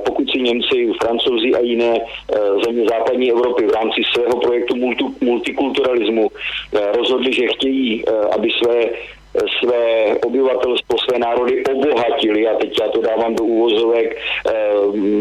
pokud 0.06 0.30
si 0.30 0.38
Němci, 0.38 0.92
Francouzi 1.02 1.54
a 1.54 1.60
jiné 1.60 2.00
země 2.64 2.84
západní 2.88 3.30
Evropy 3.30 3.66
v 3.66 3.74
rámci 3.74 4.02
svého 4.14 4.40
projektu 4.40 4.76
multikulturalismu 5.20 6.30
rozhodli, 6.96 7.32
že 7.32 7.46
chtějí, 7.46 8.04
aby 8.30 8.48
své 8.50 8.84
své 9.60 10.14
obyvatelstvo, 10.26 10.98
své 10.98 11.18
národy 11.18 11.64
obohatili, 11.64 12.48
a 12.48 12.54
teď 12.54 12.80
já 12.80 12.88
to 12.88 13.00
dávám 13.00 13.34
do 13.34 13.44
úvozovek, 13.44 14.16
eh, 14.16 14.52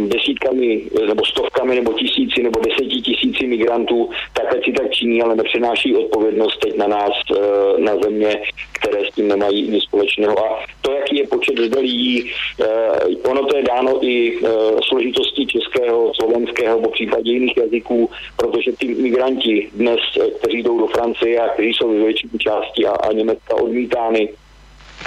desítkami 0.07 0.81
nebo 1.07 1.25
stovkami 1.25 1.75
nebo 1.75 1.93
tisíci 1.93 2.43
nebo 2.43 2.59
deseti 2.59 3.01
tisíci 3.01 3.47
migrantů, 3.47 4.09
tak 4.33 4.55
ať 4.55 4.65
si 4.65 4.71
tak 4.71 4.91
činí, 4.91 5.21
ale 5.21 5.35
nepřenáší 5.35 5.95
odpovědnost 5.95 6.59
teď 6.59 6.77
na 6.77 6.87
nás, 6.87 7.13
eh, 7.35 7.81
na 7.81 7.97
země, 7.97 8.41
které 8.71 9.05
s 9.05 9.15
tím 9.15 9.27
nemají 9.27 9.71
nic 9.71 9.83
společného. 9.83 10.45
A 10.45 10.59
to, 10.81 10.91
jaký 10.91 11.17
je 11.17 11.27
počet 11.27 11.57
zde 11.57 11.79
lidí, 11.79 12.31
eh, 12.61 13.29
ono 13.29 13.45
to 13.45 13.57
je 13.57 13.63
dáno 13.63 14.05
i 14.05 14.39
složitostí 14.87 15.47
českého, 15.47 16.11
slovenského, 16.15 16.81
po 16.81 16.89
případě 16.89 17.31
jiných 17.31 17.57
jazyků, 17.57 18.09
protože 18.37 18.71
ty 18.71 18.87
migranti 18.87 19.69
dnes, 19.73 19.99
kteří 20.39 20.63
jdou 20.63 20.79
do 20.79 20.87
Francie 20.87 21.39
a 21.39 21.49
kteří 21.49 21.73
jsou 21.73 21.89
ve 21.89 22.03
většině 22.03 22.39
části 22.39 22.85
a, 22.85 22.91
a 22.91 23.11
Německa 23.11 23.55
odmítá 23.55 24.04
County. 24.05 24.37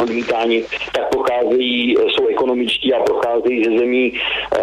Odmítáni, 0.02 0.64
tak 0.92 1.08
pocházejí, 1.08 1.96
jsou 2.08 2.26
ekonomičtí 2.26 2.94
a 2.94 3.02
pocházejí 3.02 3.64
ze 3.64 3.70
zemí 3.78 4.12
e, 4.12 4.60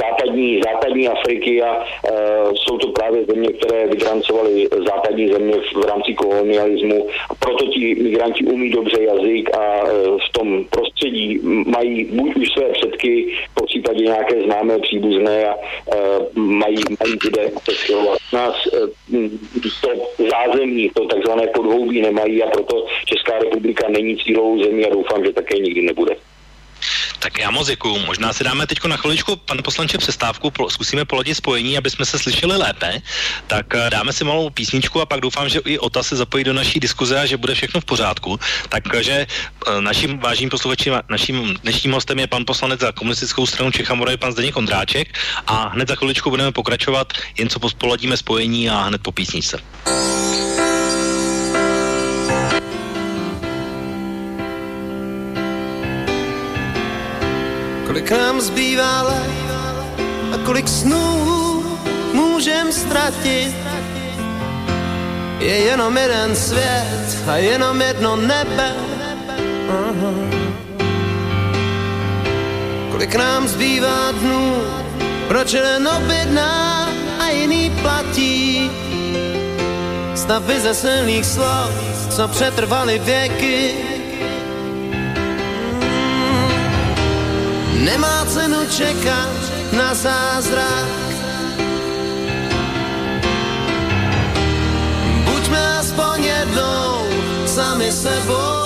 západní, 0.00 0.60
západní 0.64 1.08
Afriky 1.08 1.62
a 1.62 1.84
e, 1.84 2.12
jsou 2.54 2.78
to 2.78 2.88
právě 2.88 3.24
země, 3.24 3.48
které 3.48 3.86
vydrancovaly 3.86 4.68
západní 4.86 5.28
země 5.28 5.54
v, 5.54 5.80
v 5.80 5.84
rámci 5.84 6.14
kolonialismu. 6.14 7.06
Proto 7.38 7.66
ti 7.66 7.94
migranti 7.94 8.44
umí 8.44 8.70
dobře 8.70 9.02
jazyk 9.02 9.56
a 9.56 9.62
e, 9.62 9.90
v 10.28 10.32
tom 10.32 10.64
prostředí 10.70 11.40
mají 11.66 12.04
buď 12.04 12.36
už 12.36 12.48
své 12.48 12.68
předky, 12.72 13.32
po 13.54 13.66
případě 13.66 14.04
nějaké 14.04 14.42
známé 14.42 14.78
příbuzné 14.78 15.46
a 15.46 15.54
e, 15.54 15.96
mají, 16.34 16.76
mají 17.00 17.16
kde 17.22 17.50
přestěhovat. 17.62 18.18
Nás 18.32 18.54
e, 18.66 18.78
to 19.80 19.88
zázemí, 20.30 20.90
to 20.94 21.06
takzvané 21.06 21.46
podhoubí 21.46 22.02
nemají 22.02 22.42
a 22.42 22.50
proto 22.50 22.86
Česká 23.04 23.38
republika 23.38 23.88
není 23.88 24.16
cílou 24.46 24.64
zemí 24.64 24.86
a 24.86 24.90
doufám, 24.90 25.24
že 25.24 25.32
také 25.32 25.58
nikdy 25.58 25.82
nebude. 25.82 26.16
Tak 27.18 27.38
já 27.38 27.50
moc 27.50 27.66
děkuju. 27.66 27.98
Možná 28.06 28.32
si 28.32 28.44
dáme 28.44 28.66
teď 28.66 28.84
na 28.84 28.96
chviličku, 28.96 29.36
pan 29.36 29.58
poslanče, 29.64 29.98
přestávku, 29.98 30.50
po, 30.50 30.70
zkusíme 30.70 31.04
polodit 31.04 31.36
spojení, 31.36 31.78
aby 31.78 31.90
jsme 31.90 32.04
se 32.04 32.18
slyšeli 32.18 32.56
lépe. 32.56 33.02
Tak 33.46 33.74
eh, 33.74 33.90
dáme 33.90 34.12
si 34.12 34.24
malou 34.24 34.50
písničku 34.50 35.00
a 35.00 35.06
pak 35.06 35.20
doufám, 35.20 35.48
že 35.48 35.60
i 35.64 35.78
Ota 35.78 36.02
se 36.02 36.16
zapojí 36.16 36.44
do 36.44 36.52
naší 36.52 36.80
diskuze 36.80 37.20
a 37.20 37.26
že 37.26 37.36
bude 37.36 37.54
všechno 37.54 37.80
v 37.80 37.84
pořádku. 37.84 38.38
Takže 38.68 39.26
eh, 39.26 39.80
naším 39.80 40.18
vážným 40.18 40.50
posluchačím, 40.50 40.94
naším 41.08 41.54
dnešním 41.62 41.92
hostem 41.92 42.18
je 42.18 42.26
pan 42.26 42.44
poslanec 42.46 42.80
za 42.80 42.92
komunistickou 42.92 43.46
stranu 43.46 43.70
Čecha 43.70 43.94
Moravy, 43.94 44.16
pan 44.16 44.32
Zdeněk 44.32 44.56
Ondráček 44.56 45.08
a 45.46 45.68
hned 45.68 45.88
za 45.88 45.94
chviličku 45.94 46.30
budeme 46.30 46.52
pokračovat, 46.52 47.12
jen 47.38 47.48
co 47.48 47.58
poladíme 47.78 48.16
spojení 48.16 48.70
a 48.70 48.82
hned 48.82 49.00
po 49.02 49.12
písničce. 49.12 49.58
Kolik 57.96 58.10
nám 58.10 58.40
zbývá 58.40 59.02
let 59.02 59.30
a 60.32 60.38
kolik 60.44 60.68
snů 60.68 61.64
můžem 62.12 62.72
ztratit. 62.72 63.56
Je 65.38 65.56
jenom 65.56 65.96
jeden 65.96 66.36
svět 66.36 67.24
a 67.28 67.36
jenom 67.36 67.80
jedno 67.80 68.16
nebe. 68.16 68.72
Aha. 69.68 70.12
Kolik 72.90 73.14
nám 73.14 73.48
zbývá 73.48 74.12
dnů, 74.12 74.62
proč 75.28 75.52
jeden 75.52 75.88
objedná 75.88 76.88
a 77.18 77.28
jiný 77.28 77.72
platí. 77.82 78.70
Stavy 80.14 80.60
ze 80.60 80.74
silných 80.74 81.26
slov, 81.26 81.72
co 82.10 82.28
přetrvaly 82.28 82.98
věky, 82.98 83.74
Nemá 87.86 88.26
cenu 88.26 88.66
čekat 88.66 89.38
na 89.70 89.94
zázrak. 89.94 90.90
Buďme 95.22 95.62
aspoň 95.78 96.18
jednou 96.18 97.06
sami 97.46 97.86
sebou 97.94 98.65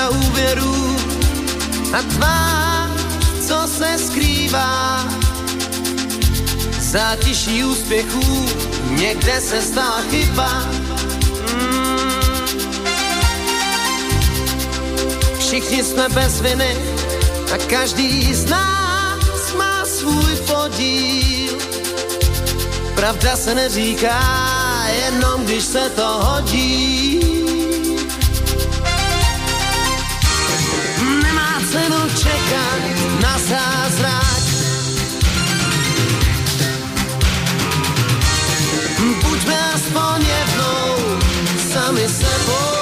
úvěrů 0.00 0.96
a 1.92 2.02
tvá, 2.02 2.90
co 3.48 3.68
se 3.78 3.98
skrývá. 4.06 5.04
Zátiší 6.80 7.64
úspěchů, 7.64 8.46
někde 8.90 9.40
se 9.40 9.62
stala 9.62 10.00
chyba. 10.10 10.64
Mm. 11.54 11.92
Všichni 15.38 15.84
jsme 15.84 16.08
bez 16.08 16.40
viny 16.40 16.76
a 17.54 17.58
každý 17.58 18.34
z 18.34 18.50
nás 18.50 19.54
má 19.58 19.84
svůj 19.84 20.36
podíl. 20.36 21.52
Pravda 22.94 23.36
se 23.36 23.54
neříká, 23.54 24.20
jenom 25.04 25.44
když 25.44 25.64
se 25.64 25.90
to 25.90 26.06
hodí. 26.06 27.21
Aspoň 39.92 40.24
jednou 40.24 40.88
sami 41.72 42.08
sebou. 42.08 42.72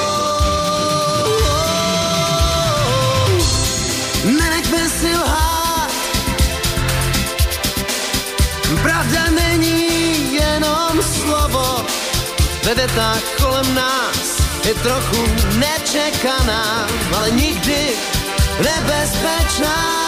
Nenechme 4.25 4.89
si 4.89 5.11
lhát, 5.17 5.91
pravda 8.83 9.23
není 9.31 10.35
jenom 10.35 11.03
slovo, 11.03 11.87
ve 12.65 12.75
větách 12.75 13.23
kolem 13.43 13.75
nás 13.75 14.43
je 14.65 14.75
trochu 14.75 15.27
nečekaná, 15.59 16.87
ale 17.17 17.31
nikdy 17.31 17.91
nebezpečná 18.63 20.01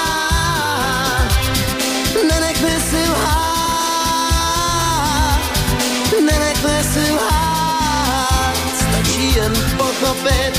nenechne 6.21 6.85
si 6.85 7.05
lhát, 7.11 8.57
stačí 8.75 9.35
jen 9.35 9.53
pochopit, 9.77 10.55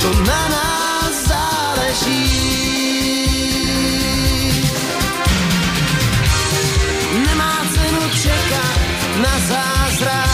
to 0.00 0.10
na 0.28 0.42
nás 0.48 1.12
záleží. 1.28 2.24
Nemá 7.26 7.54
cenu 7.74 8.02
čekat 8.22 8.78
na 9.22 9.34
zázrak, 9.48 10.27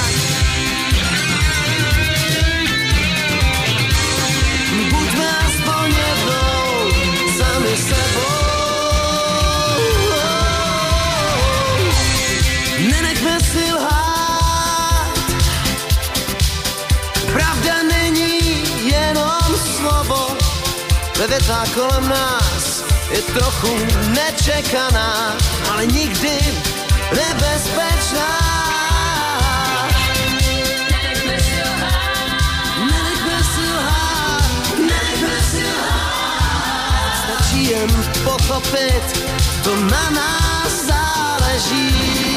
větách 21.39 21.75
kolem 21.75 22.09
nás 22.09 22.85
je 23.11 23.23
trochu 23.23 23.69
nečekaná, 24.09 25.37
ale 25.71 25.87
nikdy 25.87 26.39
nebezpečná. 27.17 28.31
Nenechme 32.79 33.39
si 33.55 33.61
lhát, 33.61 34.79
nenechme 34.79 35.43
si 35.51 35.63
lhát. 35.65 37.15
Stačí 37.25 37.71
jen 37.71 37.91
pochopit, 38.25 39.27
to 39.65 39.77
na 39.77 40.11
nás 40.11 40.73
záleží. 40.87 42.34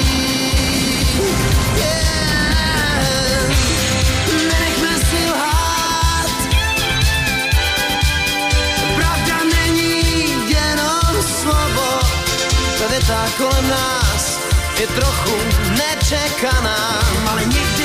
Věta 13.07 13.25
kolem 13.37 13.69
nás 13.69 14.39
je 14.79 14.87
trochu 14.87 15.37
nečekaná, 15.69 16.99
ale 17.31 17.45
nikdy 17.45 17.76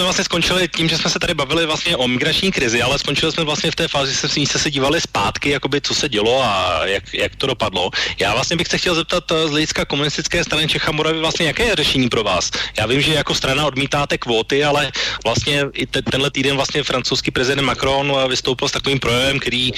jsme 0.00 0.04
vlastně 0.04 0.24
skončili 0.24 0.68
tím, 0.68 0.88
že 0.88 0.98
jsme 0.98 1.10
se 1.10 1.18
tady 1.18 1.34
bavili 1.34 1.66
vlastně 1.66 1.96
o 1.96 2.08
migrační 2.08 2.52
krizi, 2.52 2.82
ale 2.82 2.98
skončili 2.98 3.32
jsme 3.32 3.44
vlastně 3.44 3.70
v 3.70 3.76
té 3.76 3.88
fázi, 3.88 4.12
že 4.12 4.18
jsme 4.18 4.46
se, 4.46 4.70
dívali 4.70 5.00
zpátky, 5.00 5.19
jakoby 5.46 5.80
co 5.80 5.94
se 5.94 6.08
dělo 6.08 6.42
a 6.42 6.80
jak, 6.84 7.14
jak 7.14 7.36
to 7.36 7.46
dopadlo. 7.46 7.90
Já 8.18 8.34
vlastně 8.34 8.56
bych 8.56 8.68
se 8.68 8.78
chtěl 8.78 8.94
zeptat 8.94 9.24
eh, 9.32 9.48
z 9.48 9.50
hlediska 9.50 9.84
komunistické 9.84 10.44
strany 10.44 10.68
Čech 10.68 10.88
a 10.88 10.92
Moravy 10.92 11.18
vlastně, 11.18 11.46
jaké 11.46 11.64
je 11.64 11.76
řešení 11.76 12.08
pro 12.08 12.22
vás? 12.22 12.50
Já 12.78 12.86
vím, 12.86 13.00
že 13.00 13.14
jako 13.14 13.34
strana 13.34 13.66
odmítáte 13.66 14.18
kvóty, 14.18 14.64
ale 14.64 14.92
vlastně 15.24 15.64
i 15.72 15.86
te, 15.86 16.02
tenhle 16.02 16.30
týden 16.30 16.56
vlastně 16.56 16.82
francouzský 16.82 17.30
prezident 17.30 17.64
Macron 17.64 18.12
eh, 18.12 18.28
vystoupil 18.28 18.68
s 18.68 18.72
takovým 18.72 18.98
projevem, 18.98 19.38
který, 19.38 19.72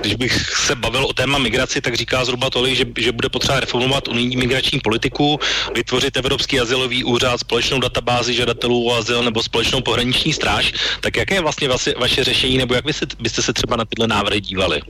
když 0.00 0.14
bych 0.14 0.56
se 0.56 0.74
bavil 0.74 1.04
o 1.04 1.12
téma 1.12 1.38
migraci, 1.38 1.80
tak 1.80 1.94
říká 1.94 2.24
zhruba 2.24 2.50
tolik, 2.50 2.76
že, 2.76 2.84
že 2.98 3.12
bude 3.12 3.28
potřeba 3.28 3.60
reformovat 3.60 4.08
unijní 4.08 4.36
migrační 4.36 4.80
politiku, 4.80 5.40
vytvořit 5.74 6.16
Evropský 6.16 6.60
azylový 6.60 7.04
úřad, 7.04 7.40
společnou 7.40 7.80
databázi 7.80 8.34
žadatelů 8.34 8.88
o 8.88 8.94
azyl 8.94 9.22
nebo 9.22 9.42
společnou 9.42 9.80
pohraniční 9.80 10.32
stráž. 10.32 10.72
Tak 11.00 11.16
jaké 11.16 11.34
je 11.34 11.40
vlastně 11.40 11.68
vaše, 11.68 11.94
vaše 11.98 12.24
řešení, 12.24 12.58
nebo 12.58 12.74
jak 12.74 12.84
byste 13.18 13.42
se 13.42 13.52
třeba 13.52 13.76
na 13.76 13.84
tyhle 13.84 14.06
návrhy 14.06 14.40
dívali? 14.40 14.82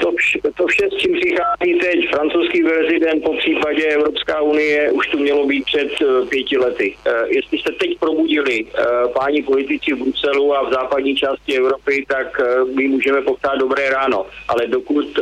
To, 0.00 0.10
vš- 0.12 0.40
to 0.56 0.66
vše, 0.66 0.88
s 0.92 0.96
čím 0.96 1.12
přichází 1.12 1.78
teď 1.80 2.08
francouzský 2.10 2.62
prezident, 2.64 3.22
po 3.22 3.36
případě 3.36 3.84
Evropská 3.86 4.40
unie, 4.40 4.90
už 4.92 5.08
tu 5.08 5.18
mělo 5.18 5.46
být 5.46 5.64
před 5.64 5.88
eh, 6.02 6.26
pěti 6.28 6.58
lety. 6.58 6.96
Eh, 7.06 7.12
Jestli 7.28 7.58
jste 7.58 7.72
teď 7.72 7.98
probudili 7.98 8.66
eh, 8.66 8.82
páni 9.12 9.42
politici 9.42 9.92
v 9.92 9.98
Bruselu 9.98 10.54
a 10.56 10.68
v 10.68 10.72
západní 10.72 11.16
části 11.16 11.56
Evropy, 11.56 12.04
tak 12.08 12.40
my 12.74 12.88
můžeme 12.88 13.22
poptát 13.22 13.58
dobré 13.58 13.90
ráno. 13.90 14.26
Ale 14.48 14.66
dokud 14.66 15.18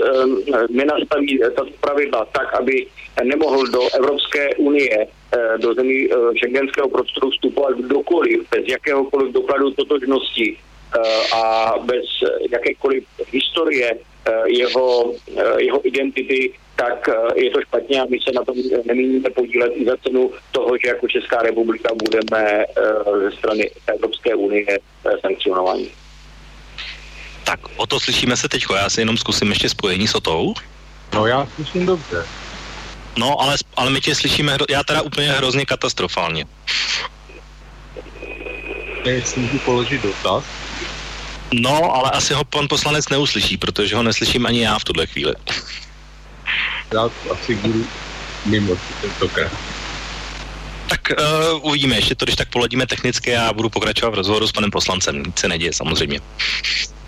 nenastaví 0.71 1.39
tato 1.39 1.71
pravidla 1.81 2.25
tak, 2.33 2.55
aby 2.55 2.87
nemohl 3.25 3.67
do 3.67 3.81
Evropské 3.97 4.55
unie 4.55 5.07
do 5.57 5.75
zemí 5.75 6.09
šengenského 6.37 6.89
prostoru 6.89 7.31
vstupovat 7.31 7.77
kdokoliv 7.77 8.41
bez 8.51 8.65
jakéhokoliv 8.69 9.33
dokladu 9.33 9.71
totožnosti 9.71 10.57
a 11.35 11.75
bez 11.85 12.05
eh, 12.23 12.29
jakékoliv 12.51 13.05
historie 13.31 13.91
eh, 13.93 14.33
jeho, 14.47 15.13
eh, 15.37 15.63
jeho 15.63 15.87
identity, 15.87 16.53
tak 16.77 17.09
eh, 17.09 17.41
je 17.45 17.51
to 17.51 17.61
špatně 17.61 18.01
a 18.01 18.07
my 18.11 18.19
se 18.21 18.33
na 18.33 18.45
tom 18.45 18.57
nemíníme 18.85 19.31
podílet 19.31 19.73
i 19.75 19.85
za 19.85 19.97
cenu 19.97 20.33
toho, 20.53 20.71
že 20.83 20.89
jako 20.89 21.09
Česká 21.09 21.43
republika 21.43 21.95
budeme 21.95 22.41
eh, 22.41 22.65
ze 23.23 23.37
strany 23.37 23.71
Evropské 23.87 24.35
unie 24.35 24.67
eh, 24.69 25.11
sankcionováni. 25.21 25.89
Tak, 27.45 27.61
o 27.77 27.87
to 27.87 28.01
slyšíme 28.01 28.37
se 28.37 28.49
teď. 28.49 28.65
Já 28.77 28.91
si 28.91 29.01
jenom 29.01 29.17
zkusím 29.17 29.49
ještě 29.49 29.69
spojení 29.69 30.09
s 30.09 30.15
Otou. 30.15 30.55
No 31.15 31.27
já 31.27 31.49
slyším 31.55 31.87
dobře. 31.87 32.27
No, 33.19 33.41
ale, 33.41 33.57
ale 33.77 33.91
my 33.91 34.01
tě 34.01 34.15
slyšíme, 34.15 34.55
hro, 34.55 34.67
já 34.71 34.83
teda 34.85 35.03
úplně 35.03 35.33
hrozně 35.33 35.67
katastrofálně. 35.67 36.45
Jestli 39.05 39.41
můžu 39.41 39.59
položit 39.59 40.03
dotaz. 40.03 40.45
No, 41.53 41.95
ale 41.95 42.11
asi 42.11 42.35
ho 42.35 42.45
pan 42.45 42.69
poslanec 42.69 43.09
neuslyší, 43.09 43.57
protože 43.57 43.97
ho 43.97 44.03
neslyším 44.03 44.47
ani 44.47 44.61
já 44.63 44.79
v 44.79 44.85
tuhle 44.85 45.07
chvíli. 45.07 45.35
Já 46.95 47.11
asi 47.33 47.55
budu 47.55 47.87
mimo 48.45 48.77
tentokrát. 49.01 49.53
Tak 50.89 51.13
uh, 51.19 51.67
uvidíme, 51.67 51.97
ještě 51.97 52.15
to, 52.15 52.25
když 52.25 52.37
tak 52.37 52.49
poladíme 52.49 52.87
technicky 52.87 53.37
a 53.37 53.53
budu 53.53 53.71
pokračovat 53.71 54.11
v 54.11 54.15
rozhovoru 54.15 54.47
s 54.47 54.53
panem 54.53 54.71
poslancem. 54.71 55.23
Nic 55.23 55.39
se 55.39 55.49
neděje 55.49 55.73
samozřejmě. 55.73 56.21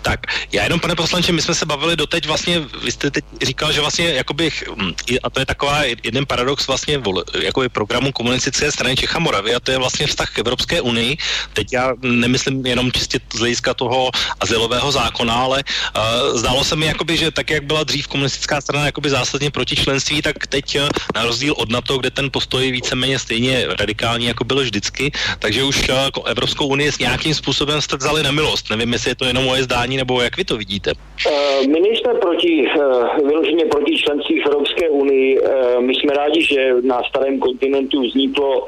Tak, 0.01 0.19
já 0.51 0.63
jenom, 0.63 0.79
pane 0.79 0.95
poslanče, 0.95 1.31
my 1.31 1.41
jsme 1.41 1.55
se 1.55 1.65
bavili 1.65 1.95
doteď 1.95 2.27
vlastně, 2.27 2.59
vy 2.83 2.91
jste 2.91 3.11
teď 3.11 3.25
říkal, 3.41 3.71
že 3.71 3.81
vlastně, 3.81 4.09
jakoby, 4.09 4.51
hm, 4.75 4.93
a 5.23 5.29
to 5.29 5.39
je 5.39 5.45
taková 5.45 5.83
jeden 5.83 6.25
paradox 6.25 6.67
vlastně, 6.67 7.01
jakoby 7.41 7.69
programu 7.69 8.11
komunistické 8.11 8.71
strany 8.71 8.95
Čech 8.95 9.15
a 9.15 9.19
Moravy, 9.19 9.55
a 9.55 9.59
to 9.59 9.71
je 9.71 9.77
vlastně 9.77 10.07
vztah 10.07 10.29
k 10.29 10.39
Evropské 10.39 10.81
unii. 10.81 11.17
Teď 11.53 11.67
já 11.73 11.93
nemyslím 12.01 12.65
jenom 12.65 12.91
čistě 12.91 13.19
z 13.33 13.39
hlediska 13.39 13.73
toho 13.73 14.11
azylového 14.39 14.91
zákona, 14.91 15.33
ale 15.33 15.63
uh, 15.63 16.37
zdálo 16.37 16.63
se 16.63 16.75
mi, 16.75 16.85
jakoby, 16.85 17.17
že 17.17 17.31
tak, 17.31 17.49
jak 17.49 17.63
byla 17.63 17.83
dřív 17.83 18.07
komunistická 18.07 18.61
strana 18.61 18.85
jakoby 18.85 19.09
zásadně 19.09 19.51
proti 19.51 19.75
členství, 19.75 20.21
tak 20.21 20.47
teď 20.47 20.79
uh, 20.79 20.89
na 21.15 21.23
rozdíl 21.23 21.53
od 21.57 21.69
NATO, 21.69 21.97
kde 21.97 22.11
ten 22.11 22.31
postoj 22.31 22.71
víceméně 22.71 23.19
stejně 23.19 23.67
radikální, 23.79 24.25
jako 24.25 24.43
byl 24.43 24.61
vždycky, 24.61 25.11
takže 25.39 25.63
už 25.63 25.89
uh, 25.89 25.95
jako 25.95 26.23
Evropskou 26.23 26.67
unii 26.67 26.91
s 26.91 26.99
nějakým 26.99 27.33
způsobem 27.33 27.81
jste 27.81 27.97
vzali 27.97 28.23
na 28.23 28.31
milost. 28.31 28.69
Nevím, 28.69 28.93
jestli 28.93 29.11
je 29.11 29.15
to 29.15 29.25
jenom 29.25 29.43
moje 29.43 29.63
zdání, 29.63 29.97
nebo 29.99 30.21
jak 30.21 30.37
vy 30.37 30.43
to 30.43 30.57
vidíte. 30.57 30.91
Eh, 31.27 31.67
My 31.67 31.79
nejsme 31.79 32.13
proti, 32.13 32.65
eh, 32.67 33.21
vyloženě 33.27 33.65
proti 33.65 33.97
členství 33.97 34.39
v 34.41 34.45
Evropské 34.45 34.89
unii. 34.89 35.39
Eh, 35.43 35.81
My 35.81 35.93
jsme 35.95 36.13
rádi, 36.13 36.41
že 36.41 36.73
na 36.81 37.01
starém 37.09 37.39
kontinentu 37.39 38.01
vzniklo 38.01 38.67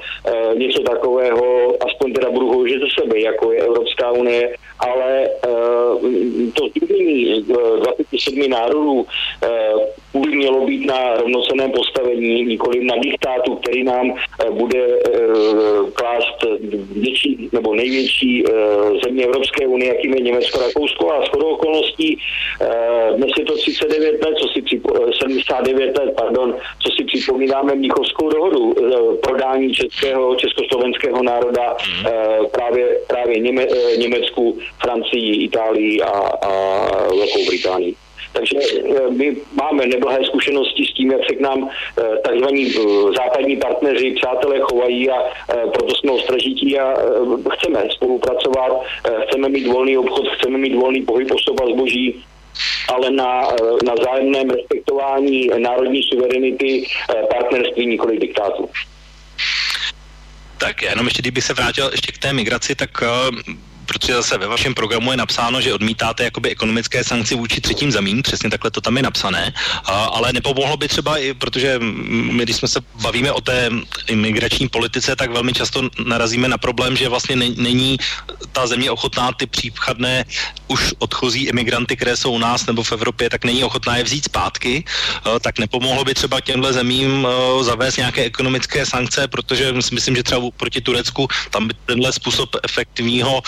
něco 0.56 0.84
takového, 0.84 1.46
aspoň 1.88 2.14
teda 2.14 2.30
budu 2.32 2.48
hovořit 2.48 2.80
ze 2.82 2.90
sebe, 3.02 3.20
jako 3.20 3.52
je 3.52 3.60
Evropská 3.62 4.12
unie, 4.12 4.56
ale 4.80 5.30
to 6.54 6.68
združení 6.68 7.46
eh, 7.50 7.80
27 7.80 8.50
národů 8.50 9.06
by 10.14 10.36
mělo 10.36 10.66
být 10.66 10.86
na 10.86 11.18
rovnocenném 11.18 11.72
postavení, 11.72 12.44
nikoli 12.46 12.84
na 12.84 12.96
diktátu, 12.98 13.56
který 13.56 13.84
nám 13.84 14.14
bude 14.50 15.00
klást 15.94 16.38
větší 16.92 17.50
nebo 17.52 17.76
největší 17.76 18.44
země 19.04 19.26
Evropské 19.26 19.68
unie, 19.68 19.96
jakým 19.96 20.14
je 20.14 20.22
Německo, 20.22 20.60
Rakousko 20.60 21.11
a 21.14 21.26
shodou 21.26 21.48
okolností 21.48 22.18
eh, 22.62 23.14
dnes 23.16 23.32
je 23.40 23.46
to 23.46 23.58
39 23.58 24.26
let, 24.26 24.36
co 24.42 24.48
si 24.48 24.62
připo, 24.62 24.90
eh, 24.96 25.12
79 25.22 25.98
let, 25.98 26.14
pardon, 26.18 26.56
co 26.80 26.92
si 26.92 27.04
připomínáme 27.04 27.76
Mnichovskou 27.76 28.30
dohodu 28.30 28.76
eh, 28.78 29.18
prodání 29.18 29.74
českého, 29.74 30.36
československého 30.36 31.24
národa 31.24 31.78
eh, 32.06 32.12
právě, 32.52 33.00
právě 33.08 33.40
Něme, 33.40 33.64
eh, 33.64 33.98
Německu, 33.98 34.58
Francii, 34.82 35.44
Itálii 35.44 36.02
a, 36.02 36.10
a 36.42 36.52
Velkou 37.08 37.46
Británii. 37.48 37.96
Takže 38.34 38.56
my 39.10 39.36
máme 39.54 39.86
neblahé 39.88 40.20
zkušenosti 40.26 40.86
s 40.86 40.94
tím, 40.94 41.12
jak 41.12 41.22
se 41.30 41.36
k 41.36 41.40
nám 41.40 41.70
takzvaní 42.24 42.74
západní 43.18 43.58
partneři, 43.58 44.12
přátelé 44.12 44.60
chovají 44.60 45.10
a 45.10 45.16
proto 45.74 45.96
jsme 45.96 46.12
ostražití 46.12 46.80
a 46.80 46.94
chceme 47.54 47.88
spolupracovat, 47.92 48.72
chceme 49.28 49.50
mít 49.50 49.68
volný 49.68 49.98
obchod, 49.98 50.28
chceme 50.38 50.58
mít 50.58 50.76
volný 50.76 51.02
pohyb 51.02 51.32
osoba 51.32 51.66
zboží, 51.74 52.24
ale 52.88 53.12
na, 53.12 53.42
na 53.86 53.94
zájemném 54.06 54.50
respektování 54.50 55.50
národní 55.58 56.04
suverenity 56.04 56.88
partnerství, 57.30 57.86
nikoli 57.86 58.18
diktátu. 58.18 58.70
Tak 60.58 60.82
jenom 60.82 61.06
ještě, 61.06 61.22
kdyby 61.22 61.42
se 61.42 61.54
vrátil 61.54 61.90
ještě 61.92 62.12
k 62.12 62.18
té 62.18 62.34
migraci, 62.34 62.76
tak 62.76 62.90
protože 63.86 64.14
zase 64.14 64.38
ve 64.38 64.48
vašem 64.48 64.74
programu 64.74 65.12
je 65.12 65.18
napsáno, 65.18 65.62
že 65.62 65.74
odmítáte 65.74 66.24
jakoby 66.24 66.50
ekonomické 66.50 67.04
sankce 67.04 67.36
vůči 67.36 67.62
třetím 67.62 67.92
zemím, 67.92 68.22
přesně 68.22 68.50
takhle 68.50 68.72
to 68.72 68.82
tam 68.82 68.98
je 68.98 69.04
napsané, 69.04 69.54
a, 69.86 70.04
ale 70.04 70.34
nepomohlo 70.34 70.78
by 70.78 70.88
třeba 70.88 71.18
i, 71.18 71.34
protože 71.34 71.80
my, 71.80 72.44
když 72.44 72.56
jsme 72.56 72.68
se 72.68 72.80
bavíme 73.02 73.32
o 73.32 73.42
té 73.42 73.70
imigrační 74.08 74.70
politice, 74.70 75.16
tak 75.16 75.32
velmi 75.32 75.54
často 75.54 75.90
narazíme 76.06 76.48
na 76.48 76.58
problém, 76.58 76.98
že 76.98 77.10
vlastně 77.10 77.36
není 77.36 77.98
ta 78.52 78.68
země 78.68 78.92
ochotná 78.92 79.32
ty 79.32 79.46
případné 79.48 80.26
už 80.68 80.94
odchozí 81.00 81.44
imigranty, 81.44 81.96
které 81.96 82.18
jsou 82.18 82.32
u 82.32 82.38
nás 82.38 82.66
nebo 82.66 82.84
v 82.84 82.92
Evropě, 82.92 83.30
tak 83.30 83.46
není 83.46 83.64
ochotná 83.64 83.98
je 83.98 84.04
vzít 84.04 84.26
zpátky, 84.26 84.84
tak 85.42 85.60
nepomohlo 85.60 86.04
by 86.06 86.14
třeba 86.14 86.42
těmhle 86.42 86.74
zemím 86.74 87.28
zavést 87.62 87.98
nějaké 87.98 88.24
ekonomické 88.24 88.86
sankce, 88.86 89.28
protože 89.28 89.74
myslím, 89.74 90.16
že 90.16 90.24
třeba 90.24 90.42
proti 90.58 90.82
Turecku 90.82 91.28
tam 91.50 91.68
by 91.68 91.74
tenhle 91.86 92.14
způsob 92.14 92.56
efektivního 92.64 93.42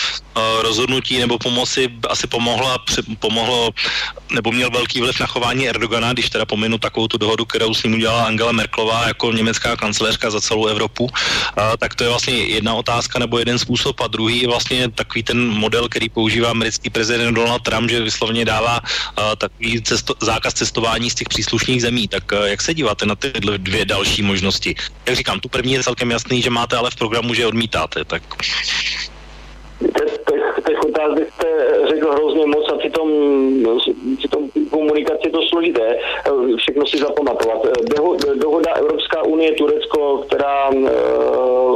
rozhodnutí 0.62 1.18
nebo 1.18 1.38
pomoci 1.38 1.88
asi 2.08 2.26
pomohlo, 2.26 2.76
pomohlo 3.18 3.70
nebo 4.32 4.52
měl 4.52 4.70
velký 4.70 5.00
vliv 5.00 5.20
na 5.20 5.26
chování 5.26 5.68
Erdogana, 5.68 6.12
když 6.12 6.30
teda 6.30 6.46
pominu 6.46 6.78
takovou 6.78 7.08
tu 7.08 7.18
dohodu, 7.18 7.44
kterou 7.44 7.74
s 7.74 7.82
ním 7.82 7.94
udělala 7.94 8.24
Angela 8.24 8.52
Merklová 8.52 9.08
jako 9.08 9.32
německá 9.32 9.76
kancelářka 9.76 10.30
za 10.30 10.40
celou 10.40 10.66
Evropu, 10.66 11.10
a, 11.56 11.76
tak 11.76 11.94
to 11.94 12.04
je 12.04 12.10
vlastně 12.10 12.34
jedna 12.34 12.74
otázka 12.74 13.18
nebo 13.18 13.38
jeden 13.38 13.58
způsob 13.58 14.00
a 14.00 14.06
druhý 14.06 14.42
je 14.42 14.48
vlastně 14.48 14.90
takový 14.90 15.22
ten 15.22 15.48
model, 15.48 15.88
který 15.88 16.08
používá 16.08 16.50
americký 16.50 16.90
prezident 16.90 17.34
Donald 17.34 17.62
Trump, 17.62 17.90
že 17.90 18.00
vysloveně 18.00 18.44
dává 18.44 18.80
a, 19.16 19.36
takový 19.36 19.82
cesto, 19.82 20.14
zákaz 20.22 20.54
cestování 20.54 21.10
z 21.10 21.14
těch 21.14 21.28
příslušných 21.28 21.82
zemí. 21.82 22.08
Tak 22.08 22.24
jak 22.44 22.62
se 22.62 22.74
díváte 22.74 23.06
na 23.06 23.14
ty 23.14 23.32
dvě 23.58 23.84
další 23.84 24.22
možnosti? 24.22 24.74
Jak 25.06 25.16
říkám, 25.16 25.40
tu 25.40 25.48
první 25.48 25.72
je 25.72 25.82
celkem 25.82 26.10
jasný, 26.10 26.42
že 26.42 26.50
máte 26.50 26.76
ale 26.76 26.90
v 26.90 26.96
programu, 26.96 27.34
že 27.34 27.46
odmítáte. 27.46 28.04
Tak 28.04 28.22
otázek 31.04 31.32
jste 31.32 31.46
řekl 31.88 32.12
hrozně 32.12 32.46
moc 32.46 32.72
a 32.72 32.76
přitom, 32.76 33.08
přitom 34.18 34.50
komunikaci 34.70 35.30
to 35.30 35.42
složité. 35.42 35.98
Všechno 36.56 36.86
si 36.86 36.98
zapamatovat. 36.98 37.66
Dohoda 38.34 38.72
Evropská 38.74 39.22
unie 39.22 39.52
Turecko, 39.52 40.24
která, 40.26 40.70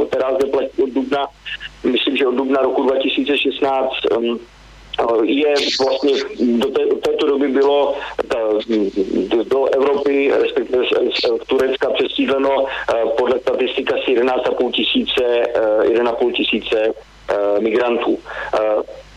která 0.09 0.33
zde 0.33 0.47
platí 0.51 0.83
od 0.83 0.89
dubna, 0.89 1.27
myslím, 1.83 2.17
že 2.17 2.27
od 2.27 2.35
dubna 2.35 2.61
roku 2.61 2.83
2016, 2.83 3.93
je 5.23 5.53
vlastně 5.85 6.13
do 6.39 6.67
té, 6.67 6.81
této 7.01 7.27
doby 7.27 7.47
bylo 7.47 7.95
ta, 8.27 8.37
do, 9.27 9.43
do 9.43 9.65
Evropy, 9.65 10.31
respektive 10.41 10.83
z 10.85 11.47
Turecka 11.47 11.89
přesídleno 11.89 12.65
podle 13.17 13.39
statistika 13.39 13.95
asi 13.95 14.19
11,5 14.21 14.71
tisíce, 14.71 15.43
1,5 15.83 16.31
tisíce 16.31 16.93
Eh, 17.29 17.59
migrantů. 17.59 18.19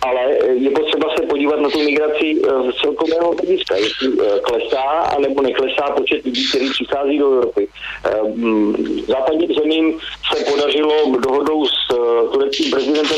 Eh, 0.02 0.08
ale 0.08 0.36
je 0.54 0.70
potřeba 0.70 1.16
se 1.16 1.26
podívat 1.26 1.60
na 1.60 1.70
tu 1.70 1.78
migraci 1.78 2.42
eh, 2.44 2.72
z 2.72 2.76
celkového 2.82 3.32
hlediska, 3.32 3.76
jestli 3.76 4.08
klesá 4.42 4.82
anebo 5.16 5.42
neklesá 5.42 5.82
počet 5.96 6.24
lidí, 6.24 6.48
kteří 6.48 6.70
přichází 6.70 7.18
do 7.18 7.32
Evropy. 7.32 7.68
Západním 9.06 9.54
zemím 9.54 9.98
se 10.34 10.44
podařilo 10.44 11.16
dohodou 11.18 11.66
s 11.66 11.72
tureckým 12.32 12.70
prezidentem 12.70 13.16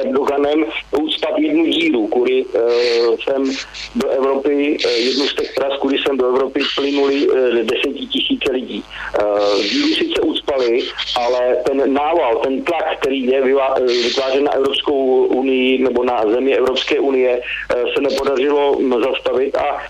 Erdoganem 0.00 0.64
ucpat 1.00 1.38
jednu 1.38 1.66
díru, 1.66 2.06
kudy 2.06 2.44
sem 3.24 3.52
do 3.94 4.08
Evropy, 4.08 4.78
jednu 4.96 5.26
z 5.26 5.34
těch 5.34 5.54
tras, 5.54 5.78
kudy 5.78 5.98
sem 6.06 6.16
do 6.16 6.28
Evropy 6.28 6.60
plynuli 6.76 7.28
desetitisíce 7.62 8.52
lidí. 8.52 8.84
Díru 9.70 9.88
sice 9.88 10.20
ucpali, 10.20 10.82
ale 11.16 11.56
ten 11.66 11.92
nával, 11.92 12.36
ten 12.36 12.64
tlak, 12.64 12.98
který 13.00 13.26
je 13.26 13.42
vytvářen 14.02 14.44
na 14.44 14.52
Evropskou 14.52 15.24
unii 15.24 15.79
nebo 15.80 16.04
na 16.04 16.22
země 16.30 16.56
Evropské 16.56 17.00
unie, 17.00 17.40
eh, 17.40 17.82
se 17.94 18.00
nepodařilo 18.00 18.78
zastavit. 19.04 19.56
A 19.56 19.82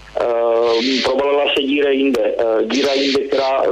provalila 1.04 1.44
se 1.56 1.62
díra 1.62 1.90
jinde. 1.90 2.34
Eh, 2.38 2.64
díra 2.64 2.92
jinde, 2.92 3.20
která 3.20 3.62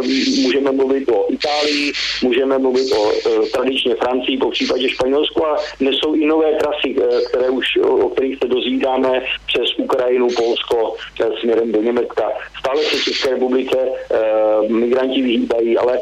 můžeme 0.42 0.72
mluvit 0.72 1.08
o 1.08 1.26
Itálii, 1.32 1.92
můžeme 2.22 2.58
mluvit 2.58 2.92
o 2.92 3.12
tradičně 3.52 3.94
Francii, 3.94 4.38
po 4.38 4.50
případě 4.50 4.88
Španělsku 4.88 5.46
a 5.46 5.56
nesou 5.80 6.14
i 6.14 6.26
nové 6.26 6.52
trasy, 6.52 6.96
které 7.28 7.50
už, 7.50 7.66
o 7.82 8.08
kterých 8.08 8.38
se 8.38 8.48
dozvídáme 8.48 9.22
přes 9.46 9.78
Ukrajinu, 9.78 10.28
Polsko, 10.36 10.94
směrem 11.40 11.72
do 11.72 11.82
Německa. 11.82 12.32
Stále 12.58 12.82
se 12.82 12.98
České 12.98 13.30
republice 13.30 13.76
migranti 14.68 15.22
vyhýbají, 15.22 15.78
ale 15.78 16.00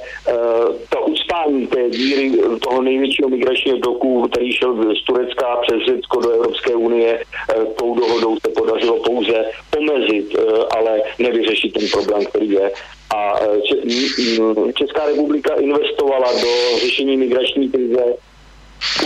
to 0.89 1.01
ucpání 1.01 1.67
té 1.67 1.91
díry 1.91 2.33
toho 2.61 2.83
největšího 2.83 3.29
migračního 3.29 3.79
toku, 3.79 4.29
který 4.29 4.53
šel 4.53 4.95
z 4.95 5.05
Turecka 5.05 5.57
přes 5.63 5.79
Řecko 5.87 6.21
do 6.21 6.31
Evropské 6.31 6.75
unie, 6.75 7.19
eh, 7.51 7.65
tou 7.65 7.95
dohodou 7.95 8.37
se 8.47 8.53
podařilo 8.53 9.03
pouze 9.03 9.45
omezit, 9.79 10.35
eh, 10.35 10.36
ale 10.71 11.03
nevyřešit 11.19 11.73
ten 11.73 11.89
problém, 11.93 12.25
který 12.25 12.51
je. 12.51 12.73
A 13.17 13.41
eh, 13.41 14.73
Česká 14.73 15.07
republika 15.07 15.55
investovala 15.55 16.33
do 16.33 16.79
řešení 16.81 17.17
migrační 17.17 17.69
krize 17.69 18.05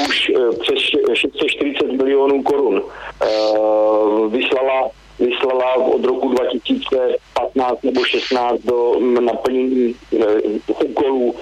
už 0.09 0.33
přes 0.61 0.78
640 1.14 1.93
milionů 1.93 2.43
korun. 2.43 2.83
Vyslala 4.28 4.91
vyslala 5.21 5.75
od 5.75 6.05
roku 6.05 6.29
2015 6.29 7.83
nebo 7.83 8.05
16 8.05 8.61
do 8.61 9.01
naplnění 9.01 9.95
úkolů 10.68 11.35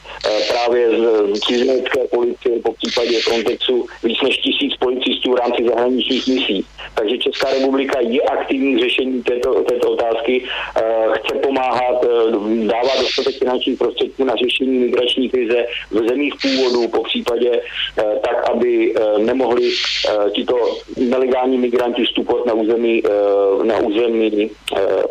právě 0.48 0.90
z 0.90 1.40
cizinecké 1.40 2.00
policie, 2.10 2.58
po 2.62 2.72
případě 2.72 3.20
Frontexu 3.20 3.86
víc 4.04 4.18
než 4.22 4.36
tisíc 4.38 4.76
policistů 4.76 5.32
v 5.32 5.36
rámci 5.36 5.64
zahraničních 5.68 6.28
misí. 6.28 6.64
Takže 6.94 7.18
Česká 7.18 7.50
republika 7.50 8.00
je 8.00 8.22
aktivní 8.22 8.76
v 8.76 8.78
řešení 8.78 9.22
této, 9.22 9.62
této 9.62 9.90
otázky, 9.90 10.44
chce 11.12 11.34
pomáhat, 11.34 12.04
dává 12.66 13.00
dostatek 13.00 13.34
finančních 13.38 13.78
prostředků 13.78 14.24
na 14.24 14.36
řešení 14.36 14.78
migrační 14.78 15.28
krize 15.28 15.66
v 15.90 16.08
zemích 16.08 16.34
původu, 16.42 16.88
po 16.88 17.02
případě 17.02 17.60
tak, 17.96 18.50
aby 18.50 18.94
nemohli 19.18 19.70
tito 20.32 20.56
nelegální 20.96 21.58
migranti 21.58 22.04
vstupovat 22.04 22.46
na 22.46 22.54
území 22.54 23.02
na 23.68 23.78
území 23.78 24.50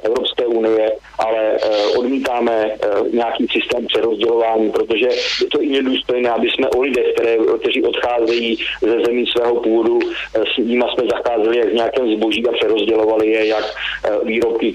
Evropské 0.04 0.46
unie, 0.46 0.92
ale 1.20 1.58
odmítáme 1.98 2.72
nějaký 3.14 3.48
systém 3.52 3.88
přerozdělování, 3.88 4.72
protože 4.72 5.06
je 5.42 5.48
to 5.52 5.62
i 5.62 5.68
nedůstojné, 5.68 6.30
aby 6.30 6.48
jsme 6.50 6.70
o 6.70 6.82
lidech, 6.82 7.14
které, 7.14 7.38
kteří 7.62 7.84
odcházejí 7.84 8.58
ze 8.82 9.00
zemí 9.06 9.26
svého 9.28 9.56
původu, 9.56 10.00
s 10.54 10.58
nimi 10.58 10.84
jsme 10.94 11.04
zacházeli 11.12 11.58
jak 11.58 11.70
v 11.70 11.74
nějakém 11.74 12.16
zboží 12.16 12.48
a 12.48 12.52
přerozdělovali 12.52 13.28
je 13.28 13.48
jak 13.48 13.66
výrobky, 14.24 14.74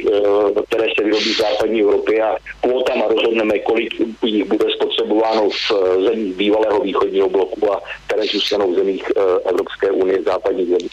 které 0.69 0.85
se 0.99 1.05
vyrobí 1.05 1.35
v 1.35 1.39
západní 1.39 1.81
Evropě 1.81 2.23
a 2.23 2.37
kvotama 2.61 3.05
rozhodneme, 3.09 3.59
kolik 3.59 3.95
jich 4.25 4.45
bude 4.45 4.67
spotřebováno 4.75 5.49
v 5.51 5.73
zemích 6.09 6.35
bývalého 6.35 6.81
východního 6.81 7.29
bloku 7.29 7.73
a 7.73 7.83
které 8.07 8.23
zůstanou 8.25 8.73
v 8.73 8.77
zemích 8.77 9.05
Evropské 9.45 9.91
unie, 9.91 10.23
západních 10.23 10.69
zemí. 10.69 10.89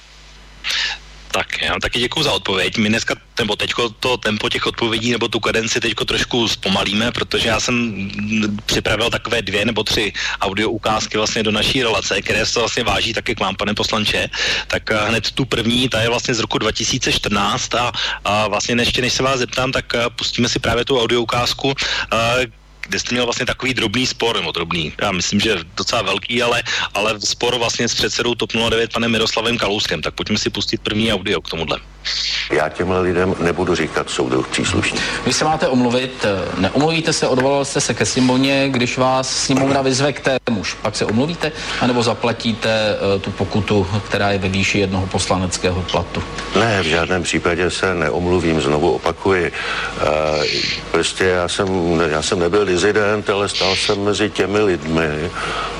Tak 1.32 1.62
já 1.62 1.80
taky 1.82 2.00
děkuji 2.00 2.24
za 2.24 2.32
odpověď. 2.32 2.78
My 2.78 2.90
dneska, 2.90 3.16
nebo 3.40 3.56
teďko 3.56 3.90
to 3.90 4.18
tempo 4.18 4.50
těch 4.50 4.66
odpovědí 4.66 5.12
nebo 5.12 5.28
tu 5.28 5.40
kadenci 5.40 5.80
teďko 5.80 6.06
trošku 6.06 6.48
zpomalíme, 6.48 7.12
protože 7.12 7.50
já 7.50 7.60
jsem 7.60 8.10
připravil 8.66 9.10
takové 9.10 9.42
dvě 9.42 9.66
nebo 9.66 9.84
tři 9.84 10.14
audio 10.42 10.70
ukázky 10.70 11.18
vlastně 11.18 11.44
do 11.44 11.52
naší 11.52 11.84
relace, 11.84 12.22
které 12.22 12.46
se 12.46 12.60
vlastně 12.60 12.84
váží 12.84 13.14
taky 13.14 13.36
k 13.36 13.40
vám, 13.40 13.56
pane 13.56 13.74
poslanče. 13.74 14.30
Tak 14.68 14.92
eh, 14.92 14.98
hned 15.08 15.32
tu 15.32 15.46
první, 15.46 15.90
ta 15.90 16.02
je 16.02 16.10
vlastně 16.10 16.34
z 16.34 16.40
roku 16.40 16.58
2014 16.58 17.76
a, 17.76 17.92
a 18.26 18.48
vlastně 18.48 18.76
ještě 18.80 19.02
než 19.02 19.14
se 19.14 19.24
vás 19.24 19.40
zeptám, 19.40 19.72
tak 19.72 19.86
eh, 19.96 20.10
pustíme 20.10 20.50
si 20.50 20.60
právě 20.60 20.86
tu 20.86 21.00
audio 21.02 21.22
ukázku, 21.22 21.74
eh, 22.14 22.59
kde 22.90 23.00
jste 23.00 23.16
měl 23.16 23.26
vlastně 23.26 23.46
takový 23.46 23.74
drobný 23.74 24.08
spor, 24.08 24.36
nebo 24.36 24.52
drobný, 24.52 24.94
já 25.02 25.12
myslím, 25.12 25.40
že 25.40 25.58
docela 25.78 26.02
velký, 26.02 26.44
ale, 26.44 26.64
ale 26.94 27.22
spor 27.22 27.58
vlastně 27.58 27.88
s 27.88 27.94
předsedou 27.94 28.36
TOP 28.36 28.52
09 28.70 28.94
panem 28.94 29.12
Miroslavem 29.12 29.58
Kalouskem. 29.58 30.02
Tak 30.02 30.14
pojďme 30.14 30.38
si 30.38 30.50
pustit 30.50 30.82
první 30.82 31.14
audio 31.14 31.42
k 31.42 31.50
tomuhle. 31.50 31.80
Já 32.52 32.70
těmhle 32.70 33.02
lidem 33.02 33.36
nebudu 33.40 33.76
říkat 33.76 34.10
soudruh 34.10 34.48
příslušník. 34.48 35.02
Vy 35.26 35.34
se 35.34 35.46
máte 35.46 35.68
omluvit, 35.68 36.26
neomluvíte 36.58 37.14
se, 37.14 37.28
odvolal 37.28 37.66
jste 37.66 37.82
se 37.82 37.94
ke 37.94 38.06
sněmovně, 38.06 38.70
když 38.70 38.98
vás 38.98 39.44
sněmovna 39.44 39.82
vyzve 39.82 40.14
k 40.14 40.22
témuž, 40.46 40.74
pak 40.74 40.96
se 40.96 41.06
omluvíte, 41.06 41.52
anebo 41.82 42.04
zaplatíte 42.04 42.96
uh, 43.16 43.22
tu 43.22 43.32
pokutu, 43.32 43.88
která 44.08 44.32
je 44.32 44.38
ve 44.38 44.50
výši 44.50 44.80
jednoho 44.80 45.08
poslaneckého 45.08 45.82
platu? 45.82 46.24
Ne, 46.60 46.82
v 46.82 46.86
žádném 46.86 47.24
případě 47.24 47.72
se 47.72 47.96
neomluvím, 47.96 48.62
znovu 48.62 48.92
opakuji. 48.92 49.52
Uh, 49.52 50.44
prostě 50.92 51.24
já 51.24 51.48
jsem, 51.48 51.68
já 52.10 52.22
jsem 52.22 52.40
nebyl 52.40 52.66
dizident, 52.66 53.30
ale 53.30 53.50
stál 53.50 53.76
jsem 53.76 54.04
mezi 54.04 54.30
těmi 54.30 54.60
lidmi, 54.60 55.08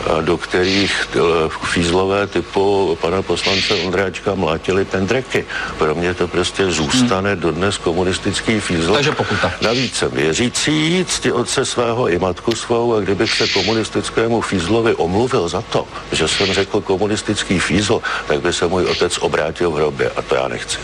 uh, 0.10 0.22
do 0.22 0.38
kterých 0.38 1.08
uh, 1.16 1.22
fízlové 1.66 2.28
typu 2.28 2.98
pana 3.02 3.22
poslance 3.22 3.76
Ondráčka 3.76 4.36
mlátili 4.36 4.86
pendreky. 4.86 5.46
Pro 5.78 5.96
mě 5.96 6.09
to 6.14 6.28
prostě 6.28 6.50
prostě 6.50 6.72
zůstane 6.72 7.32
hmm. 7.32 7.42
dodnes 7.42 7.78
komunistický 7.78 8.60
fízl. 8.60 8.94
Takže 8.94 9.12
pokuta. 9.12 9.54
Navíc 9.62 9.96
jsem 9.96 10.12
věřící, 10.12 11.06
cti 11.08 11.32
otce 11.32 11.66
svého 11.66 12.10
i 12.10 12.20
matku 12.20 12.56
svou 12.56 12.96
a 12.96 13.00
kdybych 13.00 13.34
se 13.34 13.48
komunistickému 13.48 14.42
fízlovi 14.42 14.96
omluvil 14.96 15.50
za 15.50 15.62
to, 15.62 15.88
že 16.12 16.28
jsem 16.28 16.54
řekl 16.54 16.82
komunistický 16.82 17.60
fízl, 17.60 18.02
tak 18.28 18.42
by 18.42 18.54
se 18.54 18.68
můj 18.68 18.86
otec 18.86 19.18
obrátil 19.18 19.72
v 19.72 19.76
hrobě 19.76 20.12
a 20.16 20.22
to 20.22 20.36
já 20.36 20.48
nechci. 20.48 20.78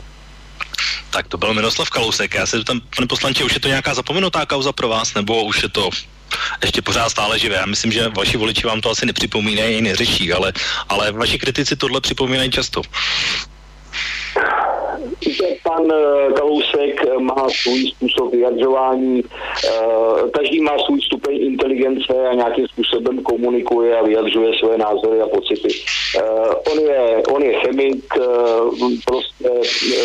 Tak 1.10 1.28
to 1.28 1.38
byl 1.38 1.54
Miroslav 1.54 1.90
Kalousek. 1.90 2.34
Já 2.34 2.46
se 2.46 2.64
tam, 2.64 2.82
pane 2.96 3.08
poslanče, 3.08 3.44
už 3.44 3.54
je 3.54 3.60
to 3.60 3.68
nějaká 3.68 3.94
zapomenutá 3.94 4.46
kauza 4.46 4.72
pro 4.72 4.88
vás, 4.88 5.14
nebo 5.14 5.44
už 5.44 5.64
je 5.64 5.70
to 5.70 5.90
ještě 6.64 6.82
pořád 6.82 7.10
stále 7.10 7.40
živé. 7.40 7.56
Já 7.56 7.66
myslím, 7.66 7.92
že 7.92 8.10
vaši 8.10 8.38
voliči 8.38 8.68
vám 8.68 8.82
to 8.82 8.90
asi 8.90 9.06
nepřipomínají, 9.06 9.82
neřeší, 9.82 10.34
ale, 10.34 10.54
ale 10.90 11.12
vaši 11.12 11.40
kritici 11.40 11.76
tohle 11.76 12.02
připomínají 12.02 12.52
často. 12.52 12.82
Víte, 15.26 15.46
pan 15.64 15.92
eh, 15.92 16.34
Kalousek 16.34 17.06
eh, 17.06 17.20
má 17.20 17.48
svůj 17.50 17.88
způsob 17.88 18.32
vyjadřování, 18.32 19.24
eh, 19.24 20.30
každý 20.32 20.62
má 20.62 20.72
svůj 20.86 21.02
stupeň 21.02 21.38
inteligence 21.42 22.28
a 22.30 22.34
nějakým 22.34 22.68
způsobem 22.68 23.24
komunikuje 23.24 23.98
a 23.98 24.04
vyjadřuje 24.04 24.52
své 24.60 24.78
názory 24.78 25.22
a 25.22 25.28
pocity. 25.28 25.68
On 26.72 26.80
je, 26.80 27.24
on 27.34 27.44
je 27.44 27.54
chemik, 27.60 28.14
prostě 29.06 29.50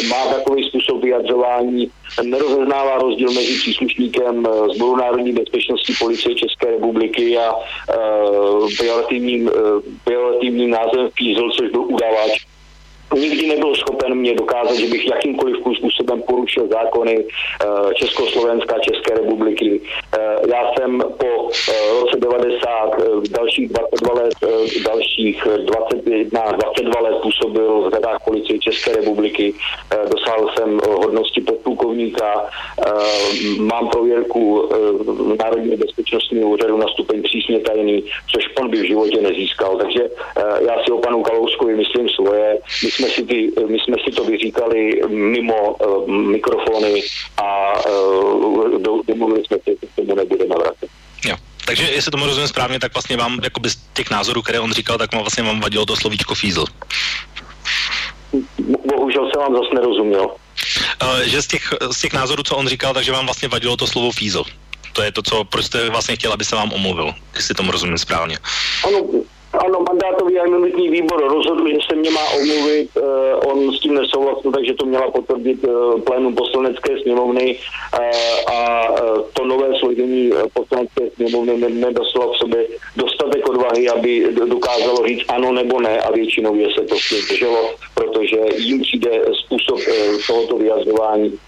má 0.09 0.27
takový 0.27 0.69
způsob 0.69 1.03
vyjadřování, 1.03 1.91
nerozeznává 2.23 2.99
rozdíl 2.99 3.33
mezi 3.33 3.59
příslušníkem 3.59 4.49
Zboru 4.75 4.97
národní 4.97 5.33
bezpečnosti 5.33 5.93
policie 5.99 6.35
České 6.35 6.71
republiky 6.71 7.39
a 7.39 7.55
pejorativním, 10.05 10.71
názvem 10.71 11.09
Fízl, 11.15 11.51
což 11.51 11.71
byl 11.71 11.83
udávač 11.83 12.40
nikdy 13.15 13.47
nebyl 13.47 13.75
schopen 13.75 14.15
mě 14.15 14.35
dokázat, 14.35 14.75
že 14.75 14.87
bych 14.87 15.07
jakýmkoliv 15.07 15.57
způsobem 15.81 16.23
porušil 16.23 16.69
zákony 16.69 17.25
eh, 17.25 17.95
Československa, 17.95 18.79
České 18.79 19.15
republiky. 19.15 19.81
Eh, 20.19 20.37
já 20.49 20.73
jsem 20.73 21.01
po 21.01 21.51
eh, 21.69 22.01
roce 22.01 22.17
90 22.19 22.71
dalších 23.31 23.69
22 23.69 24.15
let, 24.15 24.35
dalších 24.85 25.45
21, 25.65 26.53
22 26.53 27.01
let 27.01 27.17
působil 27.23 27.81
v 27.81 27.91
řadách 27.91 28.19
policie 28.25 28.59
České 28.59 28.93
republiky. 28.93 29.55
Dosáhl 30.11 30.51
jsem 30.57 30.81
hodnosti 30.87 31.41
podplukovníka. 31.41 32.51
Mám 33.59 33.89
prověrku 33.89 34.69
Národního 35.39 35.77
bezpečnostního 35.77 36.49
úřadu 36.49 36.77
na 36.77 36.87
stupeň 36.89 37.23
přísně 37.23 37.61
tajný, 37.61 38.05
což 38.35 38.45
on 38.61 38.71
by 38.71 38.83
v 38.83 38.87
životě 38.87 39.21
nezískal. 39.21 39.77
Takže 39.77 40.01
já 40.69 40.85
si 40.85 40.93
o 40.93 40.99
panu 40.99 41.23
Kalouskovi 41.23 41.77
myslím 41.77 42.09
svoje. 42.09 42.59
My 42.85 42.91
jsme 43.01 43.11
si, 43.11 43.23
ty, 43.23 43.53
my 43.67 43.79
jsme 43.79 43.97
si 44.05 44.11
to 44.17 44.25
vyříkali 44.25 45.01
mimo 45.09 45.75
uh, 45.75 46.09
mikrofony 46.09 47.03
a 47.37 47.73
uh, 47.89 48.83
domluvili 49.07 49.43
jsme 49.45 49.57
si, 49.65 49.77
že 49.83 49.89
tomu 49.97 50.15
nebudeme 50.15 50.55
vracet. 50.55 50.89
Jo. 51.25 51.37
Takže 51.67 51.83
jestli 51.83 52.11
tomu 52.11 52.27
rozumím 52.27 52.49
správně, 52.49 52.81
tak 52.81 52.95
vlastně 52.95 53.17
vám 53.17 53.41
jako 53.43 53.61
z 53.69 53.77
těch 53.93 54.11
názorů, 54.11 54.43
které 54.43 54.61
on 54.61 54.73
říkal, 54.73 54.99
tak 54.99 55.13
vám 55.13 55.23
vlastně 55.23 55.43
vám 55.43 55.61
vadilo 55.61 55.87
to 55.87 55.97
slovíčko 55.97 56.35
fízl. 56.35 56.65
Bohužel 58.95 59.31
jsem 59.31 59.41
vám 59.41 59.55
zase 59.55 59.75
nerozuměl. 59.75 60.25
Uh, 61.03 61.21
že 61.25 61.43
z 61.43 61.47
těch, 61.47 61.75
z 61.91 62.01
těch 62.01 62.13
názorů, 62.13 62.43
co 62.43 62.57
on 62.57 62.69
říkal, 62.69 62.95
takže 62.95 63.13
vám 63.13 63.25
vlastně 63.25 63.49
vadilo 63.49 63.77
to 63.77 63.87
slovo 63.87 64.11
fízl. 64.11 64.45
To 64.93 65.03
je 65.03 65.13
to, 65.13 65.23
co 65.23 65.45
proč 65.45 65.65
jste 65.65 65.91
vlastně 65.91 66.17
chtěl, 66.17 66.33
aby 66.33 66.45
se 66.45 66.57
vám 66.57 66.73
omluvil, 66.73 67.15
jestli 67.35 67.55
tomu 67.55 67.73
rozumím 67.73 67.99
správně. 67.99 68.39
Ano, 68.87 69.07
výbor 70.91 71.21
rozhodl, 71.35 71.69
že 71.69 71.79
se 71.91 71.97
mě 71.97 72.11
má 72.11 72.29
omluvit, 72.31 72.89
uh, 72.97 73.53
on 73.53 73.73
s 73.73 73.81
tím 73.81 73.95
nesouhlasil, 73.95 74.53
takže 74.53 74.75
to 74.75 74.87
měla 74.87 75.11
potvrdit 75.11 75.65
uh, 75.65 76.01
plénum 76.01 76.35
poslanecké 76.35 76.99
sněmovny 77.03 77.57
uh, 77.57 78.55
a 78.55 78.87
to 79.33 79.45
nové 79.45 79.79
složení 79.79 80.31
poslanecké 80.55 81.11
sněmovny 81.15 81.71
nedostalo 81.71 82.33
v 82.33 82.37
sobě 82.37 82.67
dostatek 82.97 83.49
odvahy, 83.49 83.89
aby 83.89 84.27
dokázalo 84.49 85.07
říct 85.07 85.25
ano 85.29 85.53
nebo 85.53 85.81
ne 85.81 86.01
a 86.01 86.13
většinově 86.13 86.69
se 86.75 86.81
to 86.81 86.95
zdrželo, 86.97 87.75
protože 87.95 88.39
jim 88.57 88.83
přijde 88.83 89.11
způsob 89.33 89.79
tohoto 90.27 90.57
vyjadřování 90.59 91.39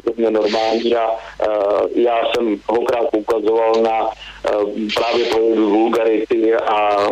zřejmě 0.00 0.30
normální 0.30 0.96
a 0.96 1.10
já 1.94 2.16
jsem 2.32 2.60
hokrát 2.68 3.10
poukazoval 3.10 3.72
na 3.82 4.10
právě 4.94 5.24
projevy 5.24 5.62
vulgarity 5.62 6.54
a 6.54 7.08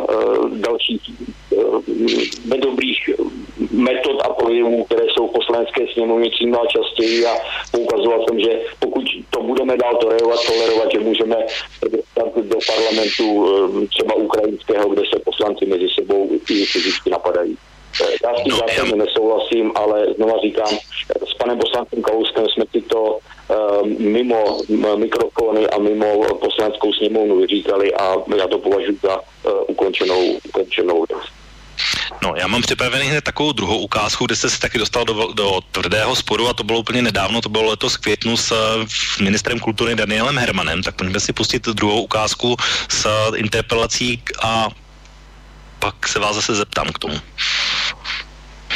dalších 0.52 1.00
nedobrých 2.44 3.10
metod 3.70 4.22
a 4.24 4.28
projevů, 4.28 4.84
které 4.84 5.04
jsou 5.04 5.28
v 5.28 5.32
poslanecké 5.32 5.86
sněmovně 5.92 6.30
čím 6.30 6.52
dál 6.52 6.66
častěji 6.66 7.26
a 7.26 7.34
poukazoval 7.72 8.24
jsem, 8.28 8.40
že 8.40 8.60
pokud 8.78 9.04
to 9.30 9.42
budeme 9.42 9.76
dál 9.76 9.96
tolerovat, 9.96 10.38
tolerovat, 10.46 10.92
že 10.92 11.00
můžeme 11.00 11.36
dostat 11.82 12.36
do 12.36 12.58
parlamentu 12.66 13.48
třeba 13.88 14.14
ukrajinského, 14.14 14.88
kde 14.88 15.02
se 15.12 15.18
poslanci 15.24 15.66
mezi 15.66 15.88
sebou 15.94 16.30
i 16.50 16.64
fyzicky 16.64 17.10
napadají. 17.10 17.56
Já 18.24 18.34
s 18.34 18.42
tím 18.42 18.52
no, 18.52 18.56
zásadně 18.56 18.96
nesouhlasím, 18.96 19.72
ale 19.74 20.06
znova 20.16 20.32
říkám, 20.42 20.78
s 21.30 21.34
panem 21.34 21.58
poslancem 21.58 22.02
Kalouskem 22.02 22.46
jsme 22.48 22.64
si 22.72 22.80
to 22.80 23.02
uh, 23.02 23.88
mimo 23.98 24.58
mikrofony 24.96 25.66
a 25.66 25.78
mimo 25.78 26.34
poslaneckou 26.34 26.92
sněmovnu 26.92 27.40
vyříkali 27.40 27.94
a 27.94 28.16
já 28.36 28.46
to 28.48 28.58
považuji 28.58 28.98
za 29.02 29.18
uh, 29.18 29.52
ukončenou, 29.68 30.38
ukončenou 30.48 31.04
věc. 31.08 31.22
No, 32.22 32.34
já 32.36 32.46
mám 32.46 32.62
připravený 32.62 33.06
hned 33.06 33.24
takovou 33.24 33.52
druhou 33.52 33.78
ukázku, 33.78 34.26
kde 34.26 34.36
jste 34.36 34.50
se 34.50 34.60
taky 34.60 34.78
dostal 34.78 35.04
do, 35.04 35.32
do 35.32 35.60
tvrdého 35.72 36.16
sporu 36.16 36.48
a 36.48 36.52
to 36.52 36.64
bylo 36.64 36.78
úplně 36.78 37.02
nedávno, 37.02 37.40
to 37.40 37.48
bylo 37.48 37.64
letos 37.64 37.96
květnu 37.96 38.36
s 38.36 38.52
ministrem 39.20 39.60
kultury 39.60 39.96
Danielem 39.96 40.38
Hermanem, 40.38 40.82
tak 40.82 40.94
pojďme 40.94 41.20
si 41.20 41.32
pustit 41.32 41.68
druhou 41.68 42.02
ukázku 42.02 42.56
s 42.88 43.06
interpelací 43.36 44.22
a 44.42 44.68
pak 45.80 46.08
se 46.08 46.18
vás 46.18 46.34
zase 46.36 46.54
zeptám 46.54 46.86
k 46.92 46.98
tomu. 46.98 47.14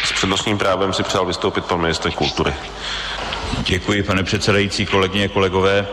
S 0.04 0.12
přednostním 0.12 0.58
právem 0.58 0.92
si 0.92 1.02
přál 1.02 1.26
vystoupit 1.26 1.64
pan 1.64 1.80
ministr 1.80 2.10
kultury. 2.10 2.52
Děkuji, 3.66 4.02
pane 4.02 4.22
předsedající, 4.22 4.86
kolegyně, 4.86 5.28
kolegové. 5.28 5.86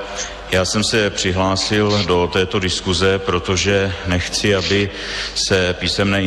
Já 0.51 0.65
jsem 0.65 0.83
se 0.83 1.09
přihlásil 1.09 2.03
do 2.07 2.29
této 2.33 2.59
diskuze, 2.59 3.19
protože 3.19 3.93
nechci, 4.07 4.55
aby 4.55 4.89
se 5.35 5.75
písemné 5.79 6.23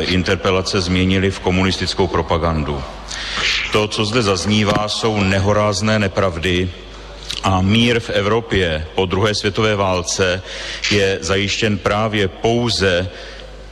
interpelace 0.00 0.80
změnily 0.80 1.30
v 1.30 1.40
komunistickou 1.40 2.06
propagandu. 2.06 2.82
To, 3.72 3.88
co 3.88 4.04
zde 4.04 4.22
zaznívá, 4.22 4.88
jsou 4.88 5.20
nehorázné 5.20 5.98
nepravdy, 5.98 6.70
a 7.42 7.60
mír 7.60 8.00
v 8.00 8.10
Evropě 8.10 8.86
po 8.94 9.06
druhé 9.06 9.34
světové 9.34 9.76
válce 9.76 10.42
je 10.90 11.18
zajištěn 11.20 11.78
právě 11.78 12.28
pouze 12.28 13.10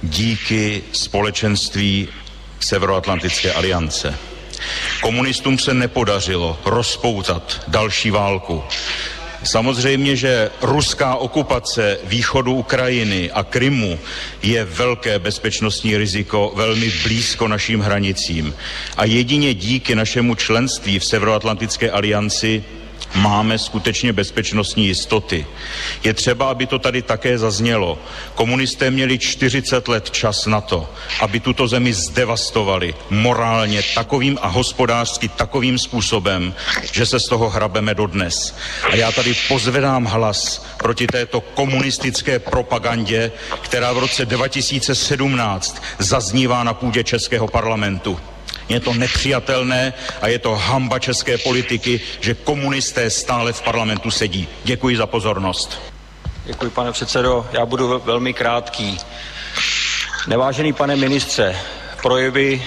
díky 0.02 0.82
společenství 0.92 2.08
Severoatlantické 2.60 3.52
aliance. 3.52 4.14
Komunistům 5.00 5.58
se 5.58 5.74
nepodařilo 5.74 6.58
rozpoutat 6.64 7.62
další 7.68 8.10
válku. 8.10 8.62
Samozřejmě, 9.44 10.16
že 10.16 10.50
ruská 10.62 11.14
okupace 11.14 11.98
východu 12.04 12.54
Ukrajiny 12.54 13.30
a 13.30 13.42
Krymu 13.42 13.98
je 14.42 14.64
velké 14.64 15.18
bezpečnostní 15.18 15.96
riziko 15.96 16.52
velmi 16.56 16.92
blízko 17.02 17.48
našim 17.48 17.80
hranicím. 17.80 18.54
A 18.96 19.04
jedině 19.04 19.54
díky 19.54 19.94
našemu 19.94 20.34
členství 20.34 20.98
v 20.98 21.04
Severoatlantické 21.04 21.90
alianci 21.90 22.64
máme 23.14 23.58
skutečně 23.58 24.12
bezpečnostní 24.12 24.86
jistoty. 24.86 25.46
Je 26.04 26.14
třeba, 26.14 26.50
aby 26.50 26.66
to 26.66 26.78
tady 26.78 27.02
také 27.02 27.38
zaznělo. 27.38 27.98
Komunisté 28.34 28.90
měli 28.90 29.18
40 29.18 29.88
let 29.88 30.10
čas 30.10 30.46
na 30.46 30.60
to, 30.60 30.88
aby 31.20 31.40
tuto 31.40 31.68
zemi 31.68 31.92
zdevastovali 31.92 32.94
morálně 33.10 33.82
takovým 33.94 34.38
a 34.42 34.48
hospodářsky 34.48 35.28
takovým 35.28 35.78
způsobem, 35.78 36.54
že 36.92 37.06
se 37.06 37.20
z 37.20 37.24
toho 37.24 37.50
hrabeme 37.50 37.94
dodnes. 37.94 38.56
A 38.90 38.96
já 38.96 39.12
tady 39.12 39.34
pozvedám 39.48 40.04
hlas 40.04 40.66
proti 40.76 41.06
této 41.06 41.40
komunistické 41.40 42.38
propagandě, 42.38 43.32
která 43.62 43.92
v 43.92 43.98
roce 43.98 44.26
2017 44.26 45.82
zaznívá 45.98 46.64
na 46.64 46.74
půdě 46.74 47.04
Českého 47.04 47.48
parlamentu. 47.48 48.20
Je 48.68 48.80
to 48.80 48.94
nepřijatelné 48.94 49.92
a 50.22 50.28
je 50.28 50.38
to 50.38 50.56
hamba 50.56 50.98
české 50.98 51.38
politiky, 51.38 52.00
že 52.20 52.34
komunisté 52.34 53.10
stále 53.10 53.52
v 53.52 53.62
parlamentu 53.62 54.10
sedí. 54.10 54.48
Děkuji 54.64 54.96
za 54.96 55.06
pozornost. 55.06 55.78
Děkuji, 56.44 56.70
pane 56.70 56.92
předsedo. 56.92 57.46
Já 57.52 57.66
budu 57.66 58.02
velmi 58.04 58.32
krátký. 58.34 58.98
Nevážený 60.26 60.72
pane 60.72 60.96
ministře, 60.96 61.56
projevy 62.02 62.62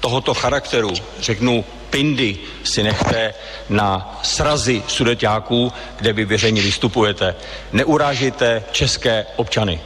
tohoto 0.00 0.34
charakteru, 0.34 0.94
řeknu 1.20 1.64
pindy, 1.90 2.38
si 2.64 2.82
nechte 2.82 3.34
na 3.68 4.20
srazy 4.22 4.82
sudeťáků, 4.88 5.72
kde 5.96 6.12
vy 6.12 6.24
veřejně 6.24 6.62
vystupujete. 6.62 7.34
Neurážíte 7.72 8.62
české 8.72 9.26
občany. 9.36 9.80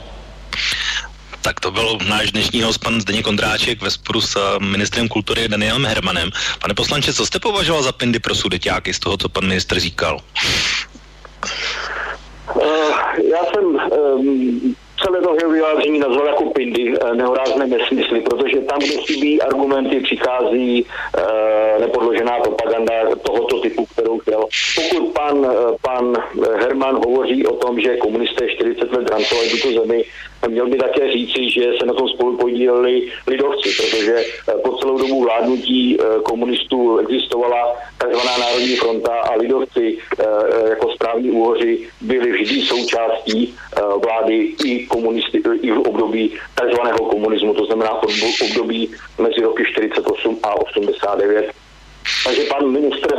Tak 1.45 1.61
to 1.61 1.70
byl 1.70 1.99
náš 2.09 2.32
dnešní 2.32 2.62
host, 2.62 2.78
pan 2.78 3.01
Zdeněk 3.01 3.24
Kondráček 3.24 3.82
ve 3.82 3.90
sporu 3.90 4.20
s 4.20 4.36
eh, 4.36 4.64
ministrem 4.64 5.09
kultury 5.09 5.49
Danielem 5.49 5.84
Hermanem. 5.84 6.30
Pane 6.61 6.74
poslanče, 6.74 7.14
co 7.14 7.26
jste 7.26 7.38
považoval 7.38 7.82
za 7.82 7.92
pindy 7.92 8.18
pro 8.18 8.34
sudeťáky 8.34 8.95
z 8.95 8.99
toho, 8.99 9.16
co 9.16 9.28
pan 9.28 9.47
ministr 9.47 9.80
říkal? 9.80 10.20
Uh, 12.55 12.62
já 13.30 13.45
jsem 13.45 13.64
um, 13.64 14.74
celé 15.05 15.20
to 15.22 15.34
jeho 15.40 15.51
vyjádření 15.51 15.99
nazval 15.99 16.26
jako 16.26 16.45
pindy, 16.45 16.95
eh, 16.95 17.14
nehorázné 17.14 17.66
nesmysly, 17.66 18.20
protože 18.20 18.61
tam, 18.61 18.78
kde 18.78 18.97
chybí 18.97 19.42
argumenty, 19.42 20.01
přichází 20.01 20.84
uh, 20.84 21.80
nepodložená 21.80 22.40
propaganda 22.40 22.92
tohoto 23.22 23.61
typu, 23.61 23.86
kterou 23.86 24.18
chtěl. 24.18 24.47
Pokud 24.74 25.12
pan, 25.12 25.47
pan 25.82 26.16
Herman 26.61 26.95
hovoří 26.95 27.47
o 27.47 27.57
tom, 27.57 27.80
že 27.80 27.97
komunisté 27.97 28.49
40 28.55 28.92
let 28.92 29.05
drancovali 29.05 29.49
tuto 29.49 29.80
zemi, 29.80 30.05
měl 30.49 30.66
by 30.66 30.76
také 30.76 31.12
říci, 31.12 31.51
že 31.51 31.72
se 31.80 31.86
na 31.86 31.95
tom 31.95 32.09
spolu 32.09 32.36
podíleli 32.36 33.09
lidovci, 33.26 33.70
protože 33.82 34.14
eh, 34.16 34.53
po 34.64 34.76
celou 34.76 34.99
dobu 34.99 35.24
vládnutí 35.24 35.99
eh, 36.01 36.20
komunistů 36.22 36.99
existovala 36.99 37.76
tzv. 37.99 38.40
Národní 38.40 38.76
fronta 38.76 39.12
a 39.12 39.34
lidovci 39.34 39.99
eh, 40.18 40.24
jako 40.68 40.92
správní 40.92 41.30
úhoři 41.30 41.88
byli 42.01 42.32
vždy 42.32 42.62
součástí 42.62 43.55
vlády 44.05 44.55
i, 44.64 44.86
komunisty, 44.86 45.42
i 45.62 45.70
v 45.70 45.78
období 45.78 46.32
tzv. 46.55 47.05
komunismu, 47.11 47.55
to 47.55 47.64
znamená 47.64 48.01
období 48.51 48.90
mezi 49.18 49.40
roky 49.40 49.64
48 49.72 50.38
a 50.42 50.61
89. 50.61 51.51
Takže 52.24 52.42
pan 52.42 52.70
ministr 52.70 53.18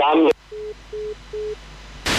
záměr 0.00 0.32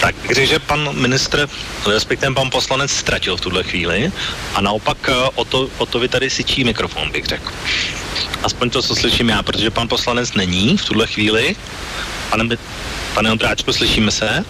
tak 0.03 0.15
když 0.27 0.49
že 0.49 0.59
pan 0.59 0.89
ministr, 0.99 1.47
respektive 1.87 2.35
pan 2.35 2.51
poslanec 2.51 2.91
ztratil 2.91 3.37
v 3.37 3.41
tuhle 3.41 3.63
chvíli 3.63 4.11
a 4.55 4.61
naopak 4.61 4.97
eh, 5.07 5.15
o 5.35 5.45
to, 5.45 5.69
o 5.77 5.85
to 5.85 5.99
vy 5.99 6.07
tady 6.07 6.29
syčí 6.29 6.63
mikrofon, 6.63 7.11
bych 7.11 7.25
řekl. 7.25 7.51
Aspoň 8.43 8.69
to, 8.69 8.81
co 8.81 8.95
slyším 8.95 9.29
já, 9.29 9.43
protože 9.43 9.71
pan 9.71 9.87
poslanec 9.87 10.33
není 10.33 10.77
v 10.77 10.85
tuhle 10.85 11.07
chvíli. 11.07 11.55
Pane, 12.29 12.57
pane 13.13 13.31
Ondráčku, 13.31 13.73
slyšíme 13.73 14.11
se? 14.11 14.43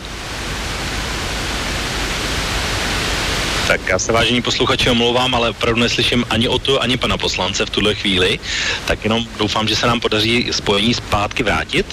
Tak 3.74 3.90
já 3.90 4.00
se 4.00 4.12
vážení 4.12 4.42
posluchači 4.42 4.90
omlouvám, 4.90 5.36
ale 5.36 5.50
opravdu 5.50 5.82
neslyším 5.82 6.26
ani 6.30 6.48
o 6.48 6.60
to, 6.60 6.82
ani 6.82 6.98
pana 6.98 7.18
poslance 7.18 7.66
v 7.66 7.70
tuhle 7.70 7.96
chvíli. 7.96 8.40
Tak 8.86 9.04
jenom 9.04 9.26
doufám, 9.38 9.68
že 9.68 9.76
se 9.76 9.88
nám 9.88 10.00
podaří 10.00 10.48
spojení 10.52 10.94
zpátky 10.94 11.44
vrátit. 11.44 11.86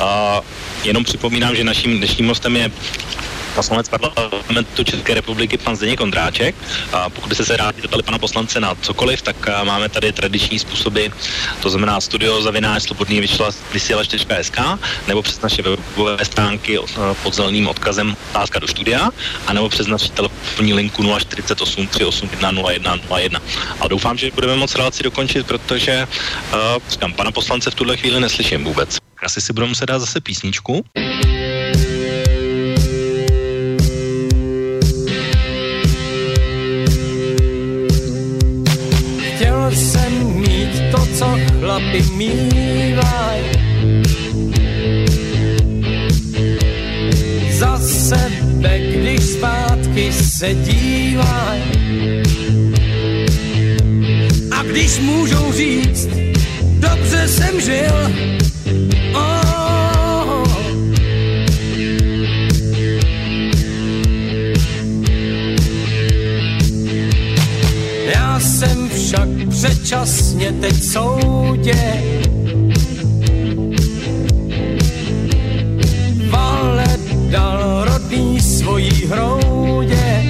Uh, 0.00 0.06
jenom 0.84 1.04
připomínám, 1.04 1.56
že 1.56 1.64
naším 1.64 1.98
dnešním 1.98 2.28
hostem 2.28 2.56
je 2.56 2.70
poslanec 3.54 3.88
parlamentu 3.88 4.84
České 4.84 5.14
republiky, 5.14 5.58
pan 5.58 5.76
Zdeněk 5.76 5.98
Kondráček. 5.98 6.54
A 6.92 7.10
pokud 7.10 7.28
byste 7.28 7.44
se 7.44 7.56
rádi 7.56 7.80
zeptali 7.80 8.02
pana 8.02 8.18
poslance 8.18 8.60
na 8.60 8.74
cokoliv, 8.74 9.22
tak 9.22 9.36
máme 9.64 9.88
tady 9.88 10.12
tradiční 10.12 10.58
způsoby, 10.58 11.06
to 11.62 11.70
znamená 11.70 12.00
studio 12.00 12.42
zavináč 12.42 12.82
slobodný 12.82 13.20
vysílač.sk 13.72 14.58
nebo 15.08 15.22
přes 15.22 15.40
naše 15.40 15.62
webové 15.62 16.24
stránky 16.24 16.78
pod 17.22 17.34
zeleným 17.34 17.68
odkazem 17.68 18.16
otázka 18.30 18.58
do 18.58 18.68
studia, 18.68 19.08
a 19.46 19.52
nebo 19.52 19.68
přes 19.68 19.86
naši 19.86 20.10
telefonní 20.10 20.74
linku 20.74 21.02
048 21.18 21.86
381 21.86 22.52
0101. 22.52 23.40
A 23.80 23.88
doufám, 23.88 24.18
že 24.18 24.30
budeme 24.34 24.56
moc 24.56 24.74
relaci 24.74 25.02
dokončit, 25.02 25.46
protože 25.46 26.06
uh, 26.52 26.58
říkám, 26.90 27.12
pana 27.12 27.30
poslance 27.30 27.70
v 27.70 27.74
tuhle 27.74 27.96
chvíli 27.96 28.20
neslyším 28.20 28.64
vůbec. 28.64 28.96
Asi 29.22 29.40
si 29.40 29.52
budeme 29.52 29.68
muset 29.68 29.86
dát 29.86 29.98
zase 29.98 30.20
písničku. 30.20 30.84
Chlapi 41.80 42.00
mývaj. 42.16 43.40
Za 47.58 47.78
sebe, 47.78 48.78
když 48.78 49.20
zpátky 49.20 50.12
se 50.12 50.54
dívaj. 50.54 51.60
A 54.50 54.62
když 54.62 54.98
můžou 54.98 55.52
říct, 55.52 56.08
dobře 56.78 57.28
jsem 57.28 57.60
žil, 57.60 57.96
však 69.10 69.28
předčasně 69.48 70.52
teď 70.52 70.82
soudě. 70.82 72.02
Vale 76.30 76.86
dal 77.30 77.84
rodný 77.84 78.40
svojí 78.40 79.06
hroudě. 79.06 80.24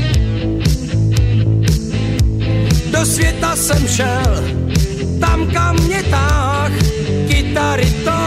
Do 2.91 3.07
světa 3.07 3.57
jsem 3.57 3.89
šel, 3.89 4.45
tam 5.21 5.47
kam 5.47 5.77
mě 5.85 6.03
táh, 6.03 6.73
kytary 7.29 7.91
tón. 8.05 8.20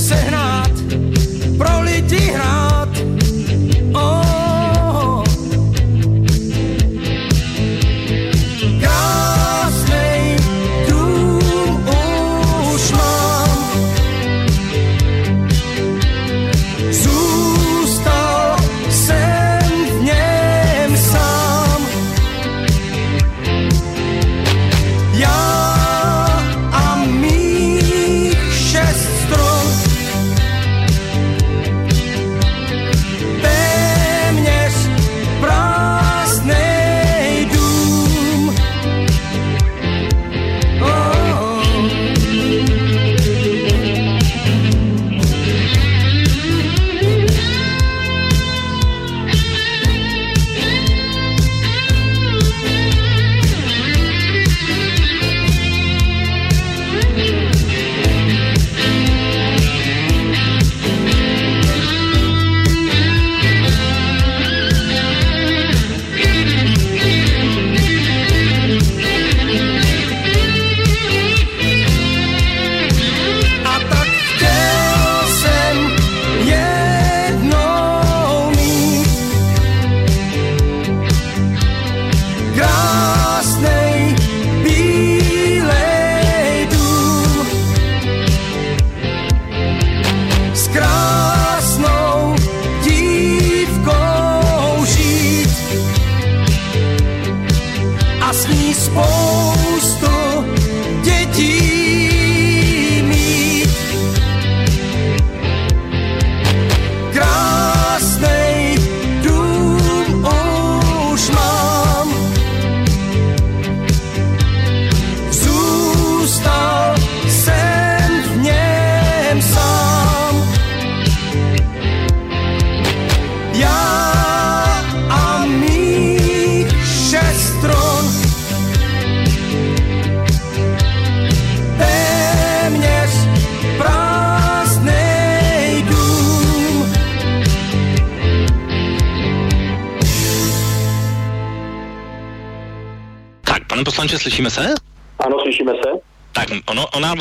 Dál 0.00 0.39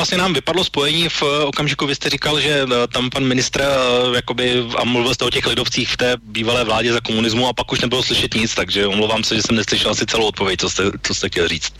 vlastně 0.10 0.24
nám 0.24 0.34
vypadlo 0.34 0.64
spojení 0.64 1.10
v 1.10 1.24
eh, 1.24 1.46
okamžiku, 1.46 1.86
vy 1.86 1.96
jste 1.96 2.10
říkal, 2.10 2.40
že 2.40 2.62
eh, 2.64 2.88
tam 2.94 3.10
pan 3.10 3.24
ministr 3.24 3.62
uh, 3.62 4.16
jakoby, 4.16 4.66
a 4.78 4.86
mluvil 4.86 5.14
jste 5.14 5.26
o 5.26 5.30
těch 5.30 5.48
lidovcích 5.48 5.90
v 5.90 5.98
té 5.98 6.18
bývalé 6.24 6.64
vládě 6.64 6.94
za 6.94 7.00
komunismu 7.00 7.48
a 7.48 7.54
pak 7.54 7.72
už 7.72 7.82
nebylo 7.82 8.04
slyšet 8.04 8.34
nic, 8.34 8.56
takže 8.56 8.88
omlouvám 8.88 9.24
se, 9.24 9.36
že 9.36 9.42
jsem 9.42 9.56
neslyšel 9.56 9.92
asi 9.92 10.06
celou 10.06 10.28
odpověď, 10.28 10.60
co 10.60 10.70
jste, 10.70 10.84
co 11.04 11.14
jste 11.14 11.30
chtěl 11.30 11.48
říct. 11.48 11.74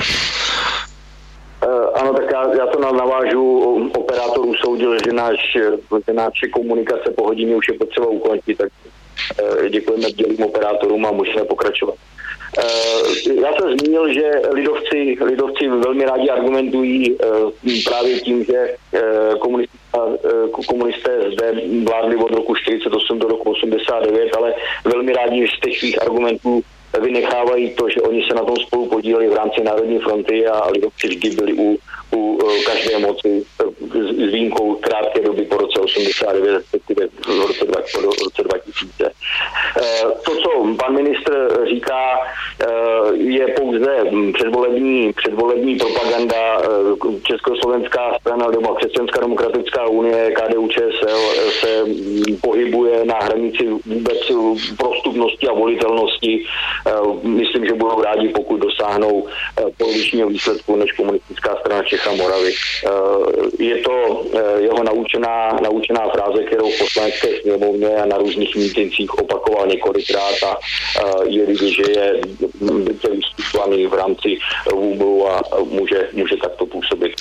Ano, 1.94 2.14
tak 2.14 2.26
já, 2.34 2.56
já 2.58 2.66
to 2.68 2.80
navážu. 2.80 3.44
Operátor 3.98 4.46
usoudil, 4.46 4.98
že, 5.06 5.14
náš, 5.14 5.58
že 6.08 6.14
naše 6.14 6.48
komunikace 6.48 7.12
po 7.18 7.24
hodině 7.24 7.56
už 7.56 7.68
je 7.68 7.78
potřeba 7.78 8.08
ukončit, 8.08 8.58
tak 8.58 8.70
děkujeme 9.70 10.12
dělým 10.12 10.44
operátorům 10.44 11.06
a 11.06 11.12
můžeme 11.12 11.46
pokračovat. 11.46 11.96
Uh, 12.64 13.42
já 13.44 13.54
jsem 13.54 13.78
zmínil, 13.78 14.14
že 14.14 14.32
lidovci, 14.52 15.18
lidovci 15.22 15.68
velmi 15.68 16.06
rádi 16.06 16.30
argumentují 16.30 17.12
uh, 17.12 17.52
právě 17.86 18.20
tím, 18.20 18.44
že 18.44 18.76
komunisté, 19.40 19.78
komunisté 20.68 21.32
zde 21.34 21.62
vládli 21.84 22.16
od 22.16 22.32
roku 22.32 22.56
48 22.56 23.20
do 23.20 23.28
roku 23.28 23.52
89, 23.52 24.36
ale 24.38 24.54
velmi 24.86 25.14
rádi 25.14 25.48
z 25.48 25.60
těch 25.60 25.80
svých 25.80 26.02
argumentů 26.02 26.62
vynechávají 27.02 27.70
to, 27.70 27.90
že 27.90 28.02
oni 28.02 28.24
se 28.24 28.36
na 28.36 28.44
tom 28.44 28.56
spolu 28.56 28.86
podíleli 28.86 29.30
v 29.30 29.34
rámci 29.34 29.64
Národní 29.64 30.00
fronty 30.00 30.48
a 30.48 30.70
lidovci 30.72 31.08
vždy 31.08 31.30
byli 31.30 31.54
u, 31.54 31.78
u 32.16 32.40
každé 32.66 33.00
moci 33.00 33.44
s 33.92 34.32
výjimkou 34.32 34.76
krátké 34.76 35.22
doby 35.22 35.46
po 35.46 35.58
roce 35.58 35.79
89, 35.98 36.54
respektive 36.54 37.08
v 37.08 37.28
roce, 37.28 37.66
v 37.66 38.24
roce 38.24 38.44
2000. 38.44 39.12
To, 40.26 40.36
co 40.36 40.76
pan 40.80 40.96
ministr 40.96 41.50
říká, 41.70 42.20
je 43.14 43.48
pouze 43.48 44.04
předvolební, 44.34 45.14
předvolební 45.14 45.76
propaganda 45.76 46.62
Československá 47.24 48.18
strana 48.20 48.48
nebo 48.48 48.76
Křesťanská 48.76 49.20
demokratická 49.20 49.88
unie, 49.88 50.32
KDU 50.32 50.68
ČSL 50.68 51.20
se 51.60 51.86
pohybuje 52.42 53.06
na 53.06 53.16
hranici 53.16 53.68
vůbec 53.86 54.18
prostupnosti 54.78 55.48
a 55.48 55.54
volitelnosti 55.54 56.44
myslím, 57.24 57.66
že 57.66 57.74
budou 57.74 58.02
rádi, 58.02 58.30
pokud 58.30 58.58
dosáhnou 58.58 59.28
polovičního 59.78 60.30
výsledku 60.30 60.76
než 60.76 60.92
komunistická 60.92 61.56
strana 61.60 61.84
Čecha 61.84 62.12
Moravy. 62.12 62.52
Je 63.60 63.78
to 63.78 64.26
jeho 64.58 64.84
naučená, 64.84 65.60
naučená 65.64 65.79
fráze, 66.14 66.44
kterou 66.44 66.70
v 66.72 66.80
poslanecké 66.80 67.28
sněmovně 67.42 67.96
a 67.96 68.06
na 68.06 68.18
různých 68.18 68.56
mítincích 68.56 69.14
opakoval 69.14 69.68
několikrát 69.68 70.36
a 70.48 70.58
je 71.28 71.46
vidět, 71.46 71.68
že 71.68 71.84
je 71.92 72.22
vystupovaný 73.12 73.88
v 73.88 73.94
rámci 73.94 74.38
úblu 74.74 75.30
a 75.30 75.42
může, 75.70 76.10
může 76.14 76.38
takto 76.38 76.66
působit. 76.66 77.12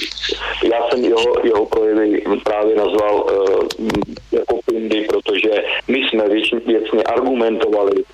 Já 0.73 0.89
jsem 0.89 1.05
jeho, 1.05 1.33
jeho 1.45 1.67
projevy 1.67 2.25
právě 2.45 2.77
nazval 2.77 3.27
jako 4.33 4.61
pindy, 4.67 5.07
protože 5.09 5.51
my 5.89 5.99
jsme 5.99 6.29
věcně, 6.29 6.59
věcně 6.67 7.03
argumentovali 7.03 8.05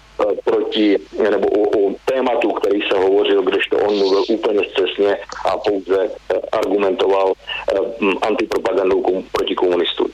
proti, 0.45 0.99
nebo 1.31 1.47
o, 1.49 1.79
o 1.79 1.95
tématu, 2.05 2.53
který 2.53 2.81
se 2.83 2.99
hovořil, 2.99 3.43
kdežto 3.43 3.77
on 3.77 3.99
mluvil 3.99 4.25
úplně 4.29 4.61
přesně 4.61 5.17
a 5.45 5.57
pouze 5.59 6.11
argumentoval 6.53 7.33
antipropagandou 8.23 9.25
proti 9.33 9.55
komunistům. 9.55 10.09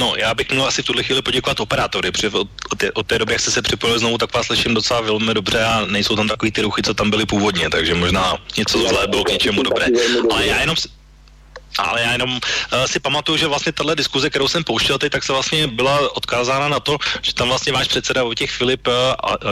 No, 0.00 0.14
já 0.16 0.34
bych 0.34 0.50
měl 0.50 0.66
asi 0.66 0.82
v 0.82 0.86
tuhle 0.86 1.02
chvíli 1.02 1.22
poděkovat 1.22 1.60
operátory, 1.60 2.12
protože 2.12 2.30
od, 2.30 2.48
té, 2.76 2.92
od 2.92 3.06
té 3.06 3.18
doby, 3.18 3.32
jak 3.32 3.40
jste 3.40 3.50
se 3.50 3.62
připojili 3.62 3.98
znovu, 3.98 4.18
tak 4.18 4.34
vás 4.34 4.46
slyším 4.46 4.74
docela 4.74 5.00
velmi 5.00 5.34
dobře 5.34 5.64
a 5.64 5.86
nejsou 5.86 6.16
tam 6.16 6.28
takový 6.28 6.52
ty 6.52 6.62
ruchy, 6.62 6.82
co 6.82 6.94
tam 6.94 7.10
byly 7.10 7.26
původně, 7.26 7.70
takže 7.70 7.94
možná 7.94 8.36
něco 8.58 8.88
zlé 8.88 9.06
bylo 9.06 9.24
k 9.24 9.30
něčemu 9.30 9.62
dobré. 9.62 9.86
Ale 10.30 10.46
já 10.46 10.60
jenom, 10.60 10.76
ale 11.78 12.02
já 12.02 12.12
jenom 12.12 12.30
uh, 12.30 12.38
si 12.86 13.00
pamatuju, 13.00 13.38
že 13.38 13.46
vlastně 13.46 13.72
tahle 13.72 13.96
diskuze, 13.96 14.30
kterou 14.30 14.48
jsem 14.48 14.64
pouštěl 14.64 14.98
teď, 14.98 15.12
tak 15.12 15.24
se 15.24 15.32
vlastně 15.32 15.66
byla 15.66 16.16
odkázána 16.16 16.68
na 16.68 16.80
to, 16.80 16.98
že 17.22 17.34
tam 17.34 17.48
vlastně 17.48 17.72
váš 17.72 17.88
předseda 17.88 18.22
Vojtěch 18.22 18.50
Filip 18.50 18.88
uh, 18.88 18.94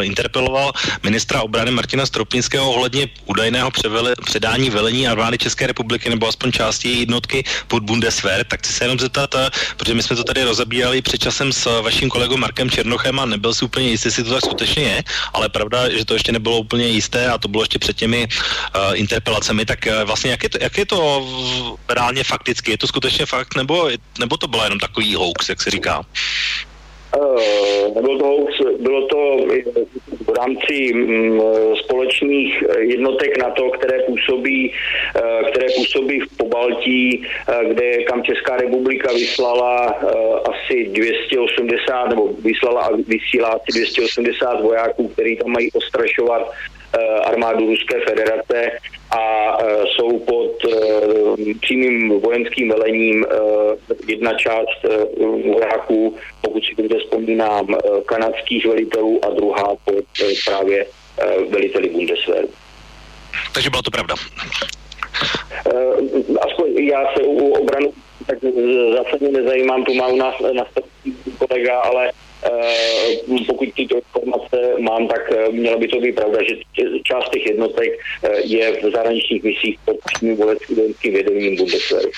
interpeloval 0.04 0.72
ministra 1.02 1.42
obrany 1.42 1.70
Martina 1.70 2.06
Stropnického 2.06 2.72
ohledně 2.72 3.08
údajného 3.26 3.70
převele, 3.70 4.14
předání 4.24 4.70
velení 4.70 5.08
armády 5.08 5.38
České 5.38 5.66
republiky 5.66 6.10
nebo 6.10 6.28
aspoň 6.28 6.52
části 6.52 6.88
její 6.88 7.00
jednotky 7.00 7.44
pod 7.68 7.82
Bundeswehr. 7.82 8.44
Tak 8.44 8.60
chci 8.60 8.72
se 8.72 8.84
jenom 8.84 8.98
zeptat, 8.98 9.34
uh, 9.34 9.40
protože 9.76 9.94
my 9.94 10.02
jsme 10.02 10.16
to 10.16 10.24
tady 10.24 10.44
rozabírali 10.44 11.02
před 11.02 11.18
časem 11.18 11.52
s 11.52 11.80
vaším 11.80 12.08
kolegou 12.08 12.36
Markem 12.36 12.70
Černochem 12.70 13.20
a 13.20 13.26
nebyl 13.26 13.54
si 13.54 13.64
úplně 13.64 13.88
jistý, 13.88 14.06
jestli 14.08 14.24
to 14.24 14.30
tak 14.34 14.44
skutečně 14.44 14.82
je, 14.82 15.02
ale 15.34 15.48
pravda, 15.48 15.90
že 15.90 16.04
to 16.04 16.14
ještě 16.14 16.32
nebylo 16.32 16.58
úplně 16.58 16.86
jisté 16.86 17.28
a 17.28 17.38
to 17.38 17.48
bylo 17.48 17.62
ještě 17.62 17.78
před 17.78 17.96
těmi 17.96 18.28
uh, 18.28 18.98
interpelacemi. 18.98 19.66
Tak 19.66 19.78
uh, 19.86 20.02
vlastně 20.04 20.30
jak 20.30 20.42
je 20.42 20.48
to, 20.48 20.58
jak 20.60 20.78
je 20.78 20.86
to 20.86 20.98
reálně 22.06 22.24
fakticky? 22.24 22.70
Je 22.70 22.78
to 22.78 22.86
skutečně 22.86 23.26
fakt, 23.26 23.56
nebo, 23.56 23.88
nebo 24.20 24.36
to 24.36 24.48
bylo 24.48 24.64
jenom 24.64 24.78
takový 24.78 25.14
hoax, 25.14 25.48
jak 25.48 25.62
se 25.62 25.70
říká? 25.70 26.02
Uh, 27.16 27.94
to 27.94 28.00
bylo 28.78 29.06
to 29.06 29.36
v 30.24 30.38
rámci 30.38 30.94
um, 30.94 31.40
společných 31.76 32.64
jednotek 32.78 33.38
NATO, 33.38 33.70
které 33.70 33.98
působí, 34.06 34.72
uh, 34.72 35.50
které 35.50 35.66
působí 35.76 36.20
v 36.20 36.36
Pobaltí, 36.36 37.26
kde 37.68 38.04
kam 38.04 38.22
Česká 38.22 38.56
republika 38.56 39.12
vyslala 39.12 39.86
asi 40.52 40.88
280, 40.92 42.08
nebo 42.08 42.28
vyslala 42.38 42.82
a 42.82 42.96
vysílá 43.06 43.48
asi 43.48 43.72
280 43.72 44.60
vojáků, 44.60 45.08
kteří 45.08 45.36
tam 45.36 45.50
mají 45.50 45.72
ostrašovat 45.72 46.52
armádu 47.24 47.66
Ruské 47.66 48.00
federace 48.08 48.70
a 49.18 49.56
jsou 49.86 50.18
pod 50.18 50.52
přímým 51.60 52.20
vojenským 52.20 52.68
velením 52.68 53.26
jedna 54.06 54.34
část 54.34 54.86
vojáků, 55.46 56.16
pokud 56.40 56.64
si 56.64 56.74
dobře 56.82 56.98
vzpomínám, 56.98 57.76
kanadských 58.06 58.66
velitelů 58.66 59.24
a 59.24 59.30
druhá 59.30 59.68
pod 59.84 60.04
právě 60.46 60.86
veliteli 61.50 61.88
Bundeswehru. 61.88 62.48
Takže 63.54 63.70
byla 63.70 63.82
to 63.82 63.90
pravda. 63.90 64.14
Aspoň 66.40 66.84
já 66.84 67.14
se 67.16 67.22
u 67.22 67.52
obranu 67.52 67.92
tak 68.26 68.38
zásadně 68.94 69.28
nezajímám, 69.28 69.84
tu 69.84 69.94
má 69.94 70.06
u 70.06 70.16
nás 70.16 70.34
na 70.52 70.64
kolega, 71.38 71.80
ale 71.80 72.12
pokud 73.46 73.68
tyto 73.76 73.96
informace 73.96 74.56
mám, 74.80 75.08
tak 75.08 75.30
uh, 75.30 75.54
měla 75.54 75.78
by 75.78 75.88
to 75.88 76.00
být 76.00 76.14
pravda, 76.14 76.38
že 76.48 76.54
část 77.02 77.30
těch 77.30 77.46
jednotek 77.46 77.90
uh, 77.92 78.30
je 78.44 78.72
v 78.72 78.92
zahraničních 78.92 79.42
misích 79.42 79.78
pod 79.84 79.96
přímým 80.04 80.36
vojenským 80.36 81.12
vědením 81.12 81.56
Bundeswehru. 81.56 82.10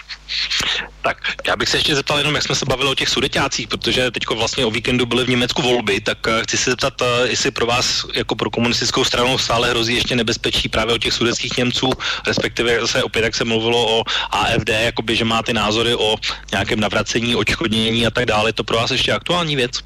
Tak, 1.03 1.17
já 1.47 1.57
bych 1.57 1.69
se 1.69 1.77
ještě 1.77 1.95
zeptal 1.95 2.19
jenom, 2.19 2.35
jak 2.35 2.43
jsme 2.43 2.55
se 2.55 2.67
bavili 2.67 2.91
o 2.91 2.95
těch 2.95 3.09
sudeťácích, 3.09 3.69
protože 3.69 4.11
teď 4.11 4.23
vlastně 4.31 4.67
o 4.67 4.71
víkendu 4.71 5.07
byly 5.07 5.25
v 5.25 5.29
Německu 5.29 5.63
volby, 5.63 6.01
tak 6.01 6.19
chci 6.43 6.57
se 6.57 6.71
zeptat, 6.71 7.03
jestli 7.25 7.51
pro 7.51 7.67
vás 7.67 8.07
jako 8.15 8.35
pro 8.35 8.51
komunistickou 8.51 9.05
stranu 9.05 9.39
stále 9.39 9.71
hrozí 9.71 9.95
ještě 9.95 10.17
nebezpečí 10.17 10.69
právě 10.69 10.95
o 10.95 10.99
těch 10.99 11.13
sudeckých 11.13 11.57
Němců, 11.57 11.91
respektive 12.27 12.81
zase 12.81 13.03
opět, 13.03 13.25
jak 13.25 13.35
se 13.35 13.45
mluvilo 13.45 13.99
o 13.99 14.05
AFD, 14.31 14.69
jakoby, 14.69 15.17
že 15.17 15.25
má 15.25 15.43
ty 15.43 15.53
názory 15.53 15.95
o 15.95 16.17
nějakém 16.53 16.81
navracení, 16.81 17.37
očkodnění 17.37 18.07
a 18.07 18.11
tak 18.11 18.27
dále. 18.27 18.53
To 18.53 18.65
pro 18.65 18.77
vás 18.77 18.91
ještě 18.91 19.13
aktuální 19.13 19.57
věc? 19.57 19.81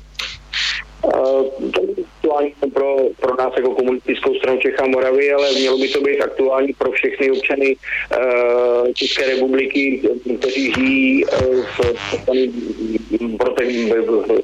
Aktuální 2.23 2.55
pro, 2.75 2.97
pro 3.21 3.37
nás 3.37 3.53
jako 3.57 3.75
komunistickou 3.75 4.35
stranu 4.35 4.59
Čecha 4.59 4.87
Moravy, 4.87 5.33
ale 5.33 5.53
mělo 5.53 5.79
by 5.79 5.89
to 5.89 6.01
být 6.01 6.21
aktuální 6.21 6.73
pro 6.73 6.93
všechny 6.93 7.31
občany 7.31 7.77
uh, 7.77 8.93
České 8.93 9.27
republiky, 9.27 10.03
kteří 10.39 10.73
žijí 10.73 11.25
uh, 11.25 11.65
v, 11.65 11.81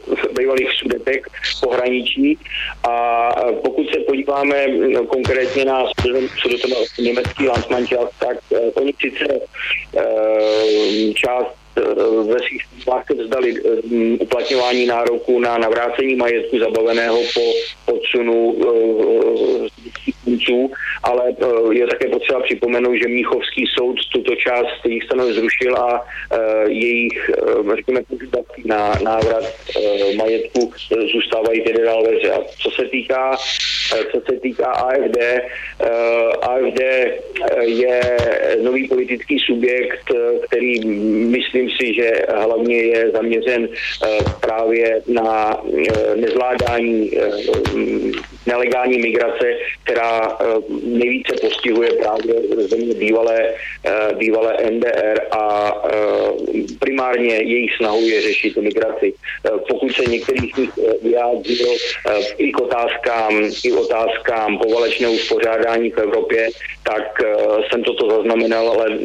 v 0.07 0.39
bývalých 0.39 0.73
sudetek 0.73 1.29
pohraničí. 1.63 2.39
A 2.89 3.31
pokud 3.63 3.87
se 3.95 4.01
podíváme 4.01 4.67
konkrétně 5.09 5.65
na 5.65 5.85
sudetem 6.43 6.71
německý 6.99 7.49
Landsmannschaft, 7.49 8.13
tak 8.19 8.39
uh, 8.51 8.59
oni 8.75 8.93
sice 9.01 9.27
uh, 9.33 11.13
část 11.15 11.58
ve 12.27 12.39
svých 12.49 12.63
smlouvách 12.83 13.11
vzdali 13.11 13.55
uplatňování 14.21 14.87
nároku 14.87 15.41
na 15.41 15.59
navrácení 15.59 16.17
majetku 16.17 16.59
zabaveného 16.59 17.19
po 17.35 17.41
odsunu 17.93 18.57
uh, 20.29 20.71
ale 21.03 21.31
uh, 21.31 21.73
je 21.73 21.87
také 21.87 22.09
potřeba 22.09 22.41
připomenout, 22.41 22.95
že 22.95 23.09
Míchovský 23.09 23.65
soud 23.79 23.97
tuto 24.13 24.35
část 24.37 24.87
jejich 24.87 25.05
stanov 25.05 25.31
zrušil 25.31 25.77
a 25.77 26.01
uh, 26.01 26.39
jejich, 26.67 27.31
uh, 27.59 27.75
řekněme, 27.77 28.01
na 28.65 28.93
návrat 29.03 29.45
majetku 30.17 30.73
zůstávají 31.13 31.61
tedy 31.65 31.85
dál 31.85 32.03
veře. 32.03 32.33
A 32.33 32.39
co 32.63 32.71
se 32.71 32.85
týká 32.85 33.37
co 34.13 34.21
se 34.31 34.41
týká 34.41 34.67
AFD, 34.67 35.19
AFD 36.43 36.81
je 37.61 38.01
nový 38.63 38.89
politický 38.89 39.39
subjekt, 39.39 40.13
který 40.47 40.89
myslím 41.29 41.71
si, 41.71 41.95
že 41.95 42.11
hlavně 42.35 42.77
je 42.77 43.11
zaměřen 43.11 43.69
právě 44.41 45.03
na 45.07 45.61
nezvládání 46.17 47.11
nelegální 48.47 48.99
migrace, 48.99 49.47
která 49.85 50.18
nejvíce 50.83 51.35
postihuje 51.41 51.93
právě 51.93 52.35
země 52.69 52.95
bývalé, 52.95 53.55
bývalé 54.15 54.57
NDR 54.71 55.21
a 55.31 55.75
primárně 56.79 57.35
jejich 57.35 57.77
snahou 57.77 58.03
je 58.03 58.23
řešit 58.23 58.57
migraci. 58.57 59.15
Pokud 59.69 59.93
se 59.93 60.05
některý 60.05 60.51
z 60.55 60.57
nich 60.57 60.71
vyjádřil 61.03 61.69
i 62.39 62.53
k 62.53 62.61
otázkám, 62.61 63.43
i 63.65 63.73
otázkám 63.73 64.59
povalečného 64.59 65.13
uspořádání 65.13 65.91
v 65.91 65.99
Evropě, 65.99 66.49
tak 66.83 67.23
jsem 67.71 67.83
toto 67.83 68.11
zaznamenal, 68.11 68.69
ale 68.69 68.99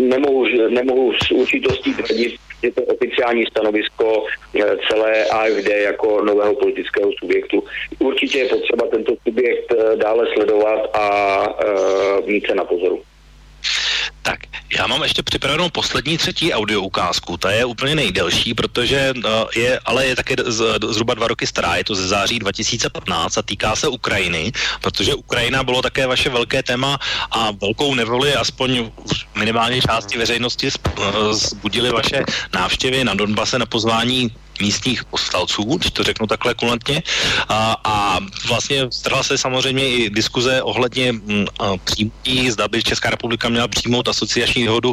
nemohu, 0.00 0.44
nemohu 0.68 1.12
s 1.12 1.30
určitostí 1.30 1.94
tvrdit, 1.94 2.34
je 2.62 2.72
to 2.72 2.82
oficiální 2.82 3.44
stanovisko 3.46 4.24
celé 4.88 5.24
AFD 5.24 5.68
jako 5.68 6.24
nového 6.24 6.54
politického 6.54 7.10
subjektu. 7.18 7.64
Určitě 7.98 8.38
je 8.38 8.48
potřeba 8.48 8.86
tento 8.90 9.12
subjekt 9.28 9.74
dále 9.96 10.26
sledovat 10.34 10.96
a 10.96 11.08
mít 12.26 12.46
se 12.46 12.54
na 12.54 12.64
pozoru. 12.64 13.02
Já 14.78 14.86
mám 14.86 15.02
ještě 15.02 15.22
připravenou 15.22 15.70
poslední 15.70 16.18
třetí 16.18 16.52
audio 16.52 16.80
ukázku. 16.80 17.36
Ta 17.36 17.50
je 17.50 17.64
úplně 17.64 17.94
nejdelší, 17.94 18.54
protože 18.54 19.12
uh, 19.16 19.22
je, 19.56 19.80
ale 19.84 20.06
je 20.06 20.16
také 20.16 20.34
z, 20.46 20.78
zhruba 20.88 21.14
dva 21.14 21.28
roky 21.28 21.46
stará, 21.46 21.76
je 21.76 21.84
to 21.84 21.94
ze 21.94 22.08
září 22.08 22.38
2015 22.38 23.38
a 23.38 23.42
týká 23.42 23.76
se 23.76 23.88
Ukrajiny, 23.88 24.52
protože 24.80 25.14
Ukrajina 25.14 25.64
bylo 25.64 25.82
také 25.82 26.06
vaše 26.06 26.28
velké 26.28 26.62
téma 26.62 26.98
a 27.30 27.50
velkou 27.50 27.94
nevoli, 27.94 28.34
aspoň 28.34 28.90
minimálně 29.34 29.80
části 29.80 30.18
veřejnosti, 30.18 30.68
zbudili 31.30 31.90
vaše 31.90 32.24
návštěvy 32.54 33.04
na 33.04 33.14
Donbase 33.14 33.58
na 33.58 33.66
pozvání 33.66 34.30
místních 34.60 35.04
povstalců, 35.04 35.62
když 35.62 35.90
to 35.90 36.02
řeknu 36.02 36.26
takhle 36.26 36.54
kulantně. 36.54 37.02
A, 37.48 37.76
a 37.84 38.18
vlastně 38.48 38.86
strhla 38.90 39.22
se 39.22 39.38
samozřejmě 39.38 39.88
i 39.88 40.10
diskuze 40.10 40.62
ohledně 40.62 41.12
mm, 41.12 41.46
přímutí, 41.84 42.50
zda 42.50 42.68
by 42.68 42.82
Česká 42.82 43.10
republika 43.10 43.48
měla 43.48 43.68
přijmout 43.68 44.08
asociační 44.08 44.66
dohodu 44.66 44.92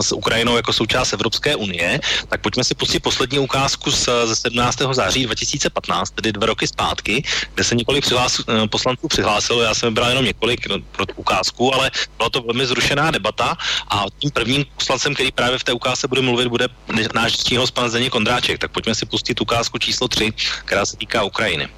s 0.00 0.12
Ukrajinou 0.12 0.56
jako 0.56 0.72
součást 0.72 1.12
Evropské 1.12 1.56
unie. 1.56 2.00
Tak 2.28 2.40
pojďme 2.40 2.64
si 2.64 2.74
pustit 2.74 3.00
poslední 3.00 3.38
ukázku 3.38 3.90
z, 3.90 4.08
ze 4.24 4.36
17. 4.36 4.78
září 4.92 5.24
2015, 5.24 6.10
tedy 6.10 6.32
dva 6.32 6.46
roky 6.46 6.66
zpátky, 6.66 7.24
kde 7.54 7.64
se 7.64 7.74
několik 7.74 8.04
přihlás, 8.04 8.40
e, 8.40 8.68
poslanců 8.68 9.08
přihlásilo. 9.08 9.62
Já 9.62 9.74
jsem 9.74 9.88
vybral 9.88 10.08
jenom 10.08 10.24
několik 10.24 10.68
pro 10.92 11.04
ukázku, 11.16 11.74
ale 11.74 11.90
byla 12.16 12.30
to 12.30 12.42
velmi 12.42 12.66
zrušená 12.66 13.10
debata 13.10 13.56
a 13.88 14.04
tím 14.18 14.30
prvním 14.30 14.64
poslancem, 14.76 15.14
který 15.14 15.32
právě 15.32 15.58
v 15.58 15.64
té 15.64 15.72
ukázce 15.72 16.08
bude 16.08 16.20
mluvit, 16.20 16.48
bude 16.48 16.68
náš 17.14 17.36
ctíhost 17.36 17.74
pan 17.74 17.90
Zdeněk 17.90 18.12
Kondráček. 18.12 18.58
Tak 18.58 18.70
pojďme 18.70 18.93
si 18.94 19.06
pustit 19.06 19.40
ukázku 19.40 19.78
číslo 19.78 20.08
3, 20.08 20.32
která 20.64 20.86
se 20.86 20.96
týká 20.96 21.22
Ukrajiny. 21.22 21.68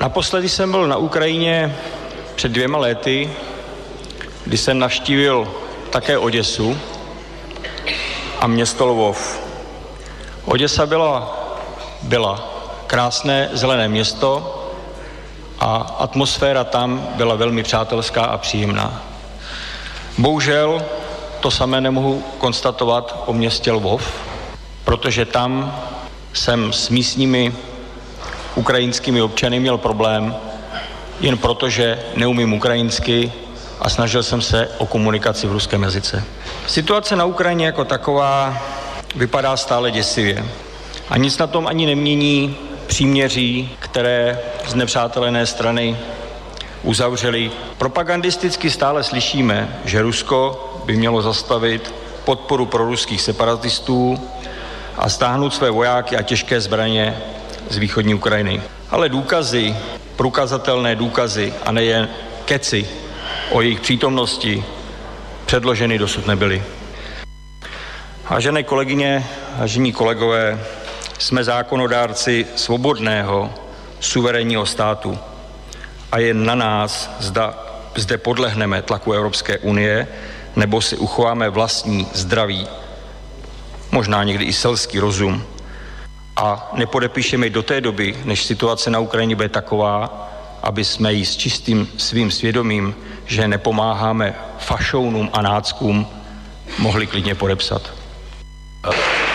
Naposledy 0.00 0.48
jsem 0.48 0.70
byl 0.70 0.86
na 0.88 0.96
Ukrajině 0.96 1.76
před 2.34 2.52
dvěma 2.52 2.78
lety, 2.78 3.30
kdy 4.44 4.58
jsem 4.58 4.78
navštívil 4.78 5.54
také 5.90 6.18
Oděsu 6.18 6.78
a 8.40 8.46
město 8.46 8.86
Lvov. 8.86 9.40
Oděsa 10.44 10.86
byla, 10.86 11.38
byla 12.02 12.54
krásné 12.86 13.50
zelené 13.52 13.88
město 13.88 14.60
a 15.58 15.76
atmosféra 15.76 16.64
tam 16.64 17.08
byla 17.16 17.34
velmi 17.34 17.62
přátelská 17.62 18.24
a 18.24 18.38
příjemná. 18.38 19.02
Bohužel 20.18 20.84
to 21.40 21.50
samé 21.50 21.80
nemohu 21.80 22.24
konstatovat 22.38 23.22
o 23.26 23.32
městě 23.32 23.72
Lvov, 23.72 24.12
protože 24.84 25.24
tam 25.24 25.80
jsem 26.32 26.72
s 26.72 26.88
místními 26.88 27.54
ukrajinskými 28.54 29.22
občany 29.22 29.60
měl 29.60 29.78
problém, 29.78 30.36
jen 31.20 31.38
proto, 31.38 31.68
že 31.70 31.98
neumím 32.16 32.52
ukrajinsky 32.52 33.32
a 33.80 33.88
snažil 33.88 34.22
jsem 34.22 34.42
se 34.42 34.68
o 34.78 34.86
komunikaci 34.86 35.46
v 35.46 35.52
ruském 35.52 35.82
jazyce. 35.82 36.24
Situace 36.66 37.16
na 37.16 37.24
Ukrajině 37.24 37.66
jako 37.66 37.84
taková 37.84 38.62
vypadá 39.14 39.56
stále 39.56 39.90
děsivě. 39.90 40.44
A 41.08 41.16
nic 41.18 41.38
na 41.38 41.46
tom 41.46 41.66
ani 41.66 41.86
nemění 41.86 42.56
příměří, 42.86 43.70
které 43.78 44.40
z 44.66 44.74
nepřátelené 44.74 45.46
strany 45.46 45.96
uzavřeli. 46.82 47.50
Propagandisticky 47.78 48.70
stále 48.70 49.04
slyšíme, 49.04 49.78
že 49.84 50.02
Rusko 50.02 50.70
by 50.84 50.96
mělo 50.96 51.22
zastavit 51.22 51.94
podporu 52.24 52.66
pro 52.66 52.84
ruských 52.84 53.20
separatistů 53.20 54.18
a 54.96 55.08
stáhnout 55.08 55.54
své 55.54 55.70
vojáky 55.70 56.16
a 56.16 56.22
těžké 56.22 56.60
zbraně 56.60 57.16
z 57.70 57.76
východní 57.76 58.14
Ukrajiny. 58.14 58.62
Ale 58.90 59.08
důkazy, 59.08 59.76
prokazatelné 60.16 60.96
důkazy 60.96 61.54
a 61.66 61.72
nejen 61.72 62.08
keci 62.44 62.88
o 63.50 63.60
jejich 63.60 63.80
přítomnosti 63.80 64.64
předloženy 65.46 65.98
dosud 65.98 66.26
nebyly. 66.26 66.62
Vážené 68.30 68.62
kolegyně, 68.62 69.26
vážení 69.58 69.92
kolegové, 69.92 70.60
jsme 71.18 71.44
zákonodárci 71.44 72.46
svobodného, 72.56 73.54
suverénního 74.00 74.66
státu 74.66 75.18
a 76.12 76.18
je 76.18 76.34
na 76.34 76.54
nás, 76.54 77.10
zda 77.20 77.64
zde 77.96 78.18
podlehneme 78.18 78.82
tlaku 78.82 79.12
Evropské 79.12 79.58
unie, 79.58 80.08
nebo 80.56 80.80
si 80.80 80.96
uchováme 80.96 81.50
vlastní 81.50 82.08
zdraví, 82.12 82.68
možná 83.94 84.24
někdy 84.24 84.44
i 84.44 84.52
selský 84.52 84.98
rozum 84.98 85.42
a 86.36 86.70
nepodepíšeme 86.74 87.50
do 87.50 87.62
té 87.62 87.80
doby, 87.80 88.16
než 88.24 88.42
situace 88.42 88.90
na 88.90 88.98
Ukrajině 88.98 89.36
bude 89.36 89.48
taková, 89.48 90.28
aby 90.62 90.84
jsme 90.84 91.12
jí 91.12 91.26
s 91.26 91.36
čistým 91.36 91.88
svým 91.96 92.30
svědomím, 92.30 92.94
že 93.26 93.48
nepomáháme 93.48 94.34
fašounům 94.58 95.30
a 95.32 95.42
náckům, 95.42 96.06
mohli 96.78 97.06
klidně 97.06 97.34
podepsat. 97.34 97.82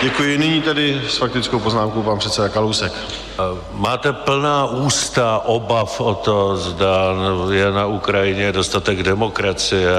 Děkuji. 0.02 0.38
Nyní 0.38 0.62
tedy 0.62 1.02
s 1.10 1.18
faktickou 1.18 1.60
poznámkou 1.60 2.04
pan 2.04 2.20
předseda 2.20 2.50
Kalousek. 2.50 2.94
Máte 3.72 4.14
plná 4.14 4.66
ústa 4.66 5.42
obav 5.46 6.02
o 6.02 6.16
to, 6.16 6.58
zda 6.58 6.96
je 7.52 7.72
na 7.72 7.86
Ukrajině 7.86 8.52
dostatek 8.52 9.04
demokracie, 9.04 9.90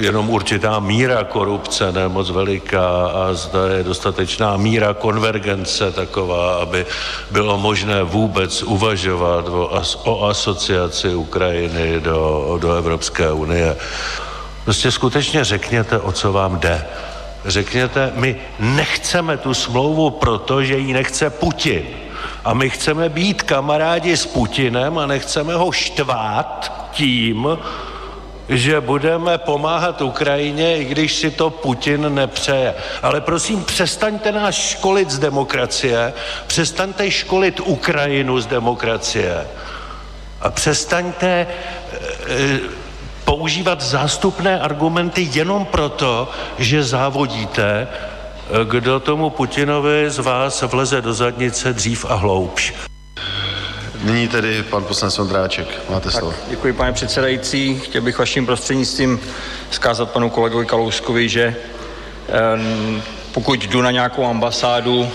jenom 0.00 0.30
určitá 0.30 0.80
míra 0.80 1.24
korupce, 1.24 1.92
ne 1.92 2.08
moc 2.08 2.30
veliká, 2.30 3.06
a 3.06 3.28
zda 3.32 3.66
je 3.66 3.82
dostatečná 3.82 4.56
míra 4.56 4.94
konvergence 4.94 5.92
taková, 5.92 6.54
aby 6.56 6.86
bylo 7.30 7.58
možné 7.58 8.02
vůbec 8.02 8.62
uvažovat 8.62 9.48
o, 9.48 9.82
o 10.04 10.28
asociaci 10.28 11.14
Ukrajiny 11.14 12.00
do, 12.00 12.58
do 12.60 12.72
Evropské 12.72 13.32
unie. 13.32 13.76
Prostě 14.64 14.90
skutečně 14.90 15.44
řekněte, 15.44 15.98
o 15.98 16.12
co 16.12 16.32
vám 16.32 16.58
jde. 16.58 16.86
Řekněte, 17.44 18.12
my 18.14 18.36
nechceme 18.58 19.36
tu 19.36 19.54
smlouvu 19.54 20.10
proto, 20.10 20.64
že 20.64 20.78
ji 20.78 20.92
nechce 20.92 21.30
Putin. 21.30 21.82
A 22.44 22.54
my 22.54 22.70
chceme 22.70 23.08
být 23.08 23.42
kamarádi 23.42 24.16
s 24.16 24.26
Putinem 24.26 24.98
a 24.98 25.06
nechceme 25.06 25.54
ho 25.54 25.72
štvát 25.72 26.88
tím, 26.92 27.58
že 28.48 28.80
budeme 28.80 29.38
pomáhat 29.38 30.00
Ukrajině, 30.00 30.78
i 30.78 30.84
když 30.84 31.14
si 31.14 31.30
to 31.30 31.50
Putin 31.50 32.14
nepřeje. 32.14 32.74
Ale 33.02 33.20
prosím, 33.20 33.64
přestaňte 33.64 34.32
nás 34.32 34.54
školit 34.54 35.10
z 35.10 35.18
demokracie, 35.18 36.12
přestaňte 36.46 37.10
školit 37.10 37.60
Ukrajinu 37.60 38.40
z 38.40 38.46
demokracie 38.46 39.46
a 40.40 40.50
přestaňte 40.50 41.46
e, 42.28 42.58
používat 43.24 43.80
zástupné 43.80 44.60
argumenty 44.60 45.28
jenom 45.32 45.64
proto, 45.64 46.30
že 46.58 46.84
závodíte, 46.84 47.88
kdo 48.64 49.00
tomu 49.00 49.30
Putinovi 49.30 50.10
z 50.10 50.18
vás 50.18 50.62
vleze 50.62 51.02
do 51.02 51.14
zadnice 51.14 51.72
dřív 51.72 52.04
a 52.08 52.14
hloubš. 52.14 52.74
Nyní 54.04 54.28
tedy 54.28 54.62
pan 54.62 54.84
poslanec 54.84 55.18
Ondráček. 55.18 55.90
Máte 55.90 56.10
slovo. 56.10 56.30
Tak, 56.30 56.40
děkuji, 56.50 56.72
pane 56.72 56.92
předsedající. 56.92 57.78
Chtěl 57.78 58.02
bych 58.02 58.18
vaším 58.18 58.46
prostřednictvím 58.46 59.20
zkázat 59.70 60.10
panu 60.10 60.30
kolegovi 60.30 60.66
Kalouskovi, 60.66 61.28
že 61.28 61.56
eh, 62.28 62.32
pokud 63.32 63.64
jdu 63.64 63.82
na 63.82 63.90
nějakou 63.90 64.26
ambasádu 64.26 65.08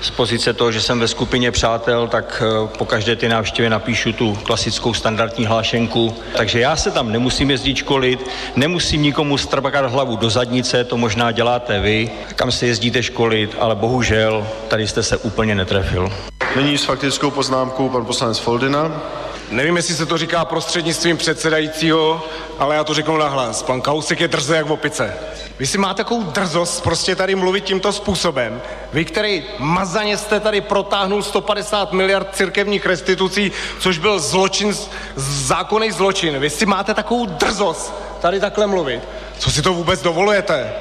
z 0.00 0.10
pozice 0.10 0.52
toho, 0.52 0.72
že 0.72 0.80
jsem 0.80 1.00
ve 1.00 1.08
skupině 1.08 1.50
přátel, 1.50 2.08
tak 2.08 2.42
eh, 2.46 2.68
po 2.78 2.84
každé 2.84 3.16
ty 3.16 3.28
návštěvě 3.28 3.70
napíšu 3.70 4.12
tu 4.12 4.38
klasickou 4.42 4.94
standardní 4.94 5.46
hlášenku. 5.46 6.16
Takže 6.36 6.60
já 6.60 6.76
se 6.76 6.90
tam 6.90 7.12
nemusím 7.12 7.50
jezdit 7.50 7.76
školit, 7.76 8.26
nemusím 8.56 9.02
nikomu 9.02 9.38
strbakat 9.38 9.90
hlavu 9.90 10.16
do 10.16 10.30
zadnice, 10.30 10.84
to 10.84 10.96
možná 10.96 11.32
děláte 11.32 11.80
vy, 11.80 12.10
kam 12.36 12.52
se 12.52 12.66
jezdíte 12.66 13.02
školit, 13.02 13.56
ale 13.60 13.74
bohužel 13.74 14.46
tady 14.68 14.88
jste 14.88 15.02
se 15.02 15.16
úplně 15.16 15.54
netrefil. 15.54 16.12
Nyní 16.56 16.78
s 16.78 16.84
faktickou 16.84 17.30
poznámkou 17.30 17.88
pan 17.88 18.04
poslanec 18.04 18.38
Foldina. 18.38 19.02
Nevím, 19.50 19.76
jestli 19.76 19.94
se 19.94 20.06
to 20.06 20.18
říká 20.18 20.44
prostřednictvím 20.44 21.16
předsedajícího, 21.16 22.26
ale 22.58 22.74
já 22.74 22.84
to 22.84 22.94
řeknu 22.94 23.16
nahlas. 23.16 23.62
Pan 23.62 23.80
Kalousek 23.80 24.20
je 24.20 24.28
drzý 24.28 24.52
jak 24.52 24.66
v 24.66 24.72
opice. 24.72 25.14
Vy 25.60 25.66
si 25.66 25.78
máte 25.78 25.96
takovou 25.96 26.22
drzost 26.22 26.82
prostě 26.82 27.16
tady 27.16 27.34
mluvit 27.34 27.64
tímto 27.64 27.92
způsobem. 27.92 28.62
Vy, 28.92 29.04
který 29.04 29.44
mazaně 29.58 30.16
jste 30.16 30.40
tady 30.40 30.60
protáhnul 30.60 31.22
150 31.22 31.92
miliard 31.92 32.28
církevních 32.32 32.86
restitucí, 32.86 33.52
což 33.80 33.98
byl 33.98 34.20
zločin, 34.20 34.74
zákonný 35.16 35.90
zločin. 35.90 36.38
Vy 36.38 36.50
si 36.50 36.66
máte 36.66 36.94
takovou 36.94 37.26
drzost 37.26 37.94
tady 38.20 38.40
takhle 38.40 38.66
mluvit. 38.66 39.02
Co 39.38 39.50
si 39.50 39.62
to 39.62 39.74
vůbec 39.74 40.02
dovolujete? 40.02 40.72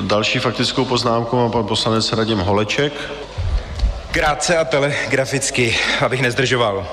Další 0.00 0.38
faktickou 0.38 0.84
poznámku 0.84 1.36
má 1.36 1.48
pan 1.48 1.66
poslanec 1.66 2.12
Radim 2.12 2.38
Holeček. 2.38 2.92
Krátce 4.10 4.56
a 4.56 4.64
telegraficky, 4.64 5.76
abych 6.00 6.22
nezdržoval. 6.22 6.86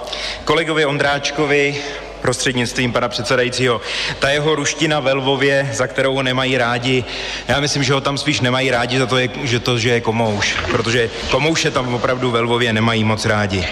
Kolegovi 0.45 0.85
Ondráčkovi, 0.85 1.81
prostřednictvím 2.23 2.93
pana 2.93 3.09
předsedajícího, 3.09 3.81
ta 4.19 4.29
jeho 4.29 4.55
ruština 4.55 4.99
ve 4.99 5.13
Lvově, 5.13 5.69
za 5.73 5.87
kterou 5.87 6.15
ho 6.15 6.23
nemají 6.23 6.57
rádi, 6.57 7.03
já 7.47 7.59
myslím, 7.59 7.83
že 7.83 7.93
ho 7.93 8.01
tam 8.01 8.17
spíš 8.17 8.39
nemají 8.41 8.71
rádi 8.71 8.99
za 8.99 9.05
to, 9.05 9.17
je, 9.17 9.29
že 9.43 9.59
to, 9.59 9.79
že 9.79 9.89
je 9.89 10.01
komouš, 10.01 10.55
protože 10.71 11.09
komouše 11.31 11.71
tam 11.71 11.93
opravdu 11.93 12.31
ve 12.31 12.39
Lvově 12.39 12.73
nemají 12.73 13.03
moc 13.03 13.25
rádi. 13.25 13.67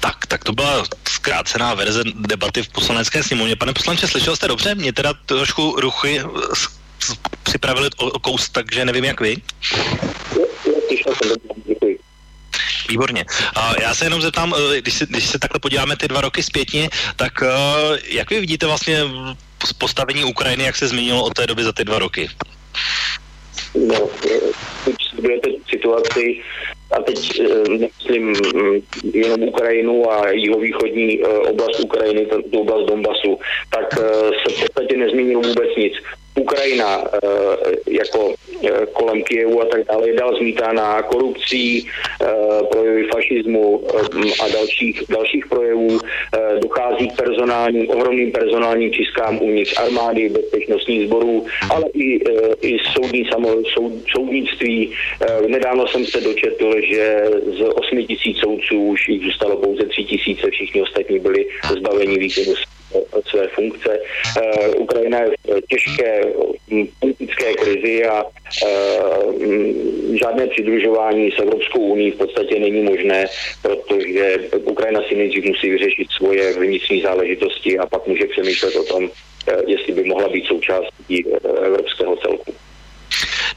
Tak, 0.00 0.26
tak 0.26 0.44
to 0.44 0.52
byla 0.52 0.84
zkrácená 1.08 1.74
verze 1.74 2.02
debaty 2.14 2.62
v 2.62 2.68
poslanecké 2.68 3.22
sněmovně. 3.22 3.56
Pane 3.56 3.72
poslanče, 3.72 4.08
slyšel 4.08 4.36
jste 4.36 4.48
dobře? 4.48 4.74
Mě 4.74 4.92
teda 4.92 5.14
trošku 5.26 5.76
ruchy 5.80 6.20
s- 6.54 6.68
připravili 7.42 7.88
o, 7.96 8.06
o 8.06 8.18
kous, 8.18 8.48
takže 8.48 8.84
nevím, 8.84 9.04
jak 9.04 9.20
vy. 9.20 9.36
Slyšel 10.88 11.12
jsem 11.14 11.28
dobře. 11.28 11.81
Výborně. 12.92 13.24
A 13.56 13.72
já 13.82 13.94
se 13.94 14.04
jenom 14.04 14.20
zeptám, 14.20 14.54
eh, 14.54 14.80
když 14.80 14.94
se, 14.94 15.06
když 15.06 15.26
se 15.26 15.38
takhle 15.38 15.60
podíváme 15.60 15.96
ty 15.96 16.08
dva 16.08 16.20
roky 16.20 16.42
zpětně, 16.42 16.88
tak 17.16 17.32
eh, 17.42 17.48
jak 18.08 18.30
vy 18.30 18.40
vidíte 18.40 18.66
vlastně 18.66 19.00
postavení 19.78 20.24
Ukrajiny, 20.24 20.64
jak 20.64 20.76
se 20.76 20.88
změnilo 20.88 21.24
od 21.24 21.34
té 21.34 21.46
doby 21.46 21.64
za 21.64 21.72
ty 21.72 21.84
dva 21.84 21.98
roky? 21.98 22.28
No, 23.74 24.08
sledujete 25.10 25.48
situaci 25.70 26.40
a 26.92 27.02
teď 27.02 27.40
eh, 27.40 27.68
nemyslím 27.68 28.24
mm, 28.54 28.80
jenom 29.14 29.42
Ukrajinu 29.42 30.10
a 30.12 30.28
jihovýchodní 30.30 31.24
oblast 31.24 31.80
Ukrajiny, 31.80 32.26
tu 32.26 32.60
oblast 32.60 32.86
Donbasu, 32.86 33.38
tak 33.70 33.94
se 34.44 34.54
v 34.56 34.60
podstatě 34.60 34.96
nezměnilo 34.96 35.42
vůbec 35.42 35.76
nic. 35.76 35.94
Ukrajina 36.34 37.04
eh, 37.04 37.76
jako 37.86 38.34
eh, 38.64 38.86
kolem 38.92 39.22
Kijevu 39.22 39.62
a 39.62 39.64
tak 39.64 39.84
dále 39.84 40.08
je 40.08 40.14
dál 40.14 40.36
zmítána 40.36 41.02
korupcí, 41.02 41.88
eh, 42.22 42.26
projevy 42.70 43.08
fašismu 43.14 43.82
a 44.44 44.48
dalších, 44.48 45.02
dalších 45.08 45.46
projevů. 45.46 45.98
Dochází 46.62 47.08
k 47.08 47.16
personálním, 47.16 47.90
ohromným 47.90 48.32
personálním 48.32 48.92
čistkám 48.92 49.42
uvnitř 49.42 49.78
armády, 49.78 50.28
bezpečnostních 50.28 51.06
sborů, 51.06 51.46
ale 51.70 51.84
i, 51.94 52.20
i 52.62 52.78
soudní 52.92 53.24
samo, 53.32 53.48
soud, 53.74 53.92
soudnictví. 54.16 54.92
Nedávno 55.46 55.88
jsem 55.88 56.06
se 56.06 56.20
dočetl, 56.20 56.74
že 56.80 57.24
z 57.46 57.60
8 57.74 58.06
tisíc 58.06 58.38
soudců 58.38 58.82
už 58.82 59.08
jich 59.08 59.24
zůstalo 59.24 59.56
pouze 59.56 59.84
3 59.84 60.04
tisíce, 60.04 60.50
všichni 60.50 60.82
ostatní 60.82 61.18
byli 61.18 61.46
zbaveni 61.78 62.18
výkonu 62.18 62.54
své 63.30 63.48
funkce. 63.48 64.00
Eh, 64.42 64.68
Ukrajina 64.68 65.18
je 65.20 65.30
v 65.30 65.66
těžké 65.68 66.22
hm, 66.70 66.86
politické 67.00 67.54
krizi 67.54 68.04
a 68.04 68.24
eh, 68.24 69.00
hm, 69.38 70.16
žádné 70.18 70.46
přidružování 70.46 71.30
s 71.30 71.38
Evropskou 71.38 71.80
unii 71.80 72.10
v 72.10 72.16
podstatě 72.16 72.60
není 72.60 72.82
možné, 72.82 73.26
protože 73.62 74.36
Ukrajina 74.64 75.00
si 75.08 75.14
nejdřív 75.14 75.44
musí 75.44 75.70
vyřešit 75.70 76.08
svoje 76.10 76.52
vnitřní 76.52 77.00
záležitosti 77.00 77.78
a 77.78 77.86
pak 77.86 78.06
může 78.06 78.26
přemýšlet 78.26 78.76
o 78.76 78.84
tom, 78.84 79.10
eh, 79.48 79.56
jestli 79.66 79.92
by 79.92 80.04
mohla 80.04 80.28
být 80.28 80.46
součástí 80.46 81.26
evropského 81.62 82.16
celku. 82.16 82.54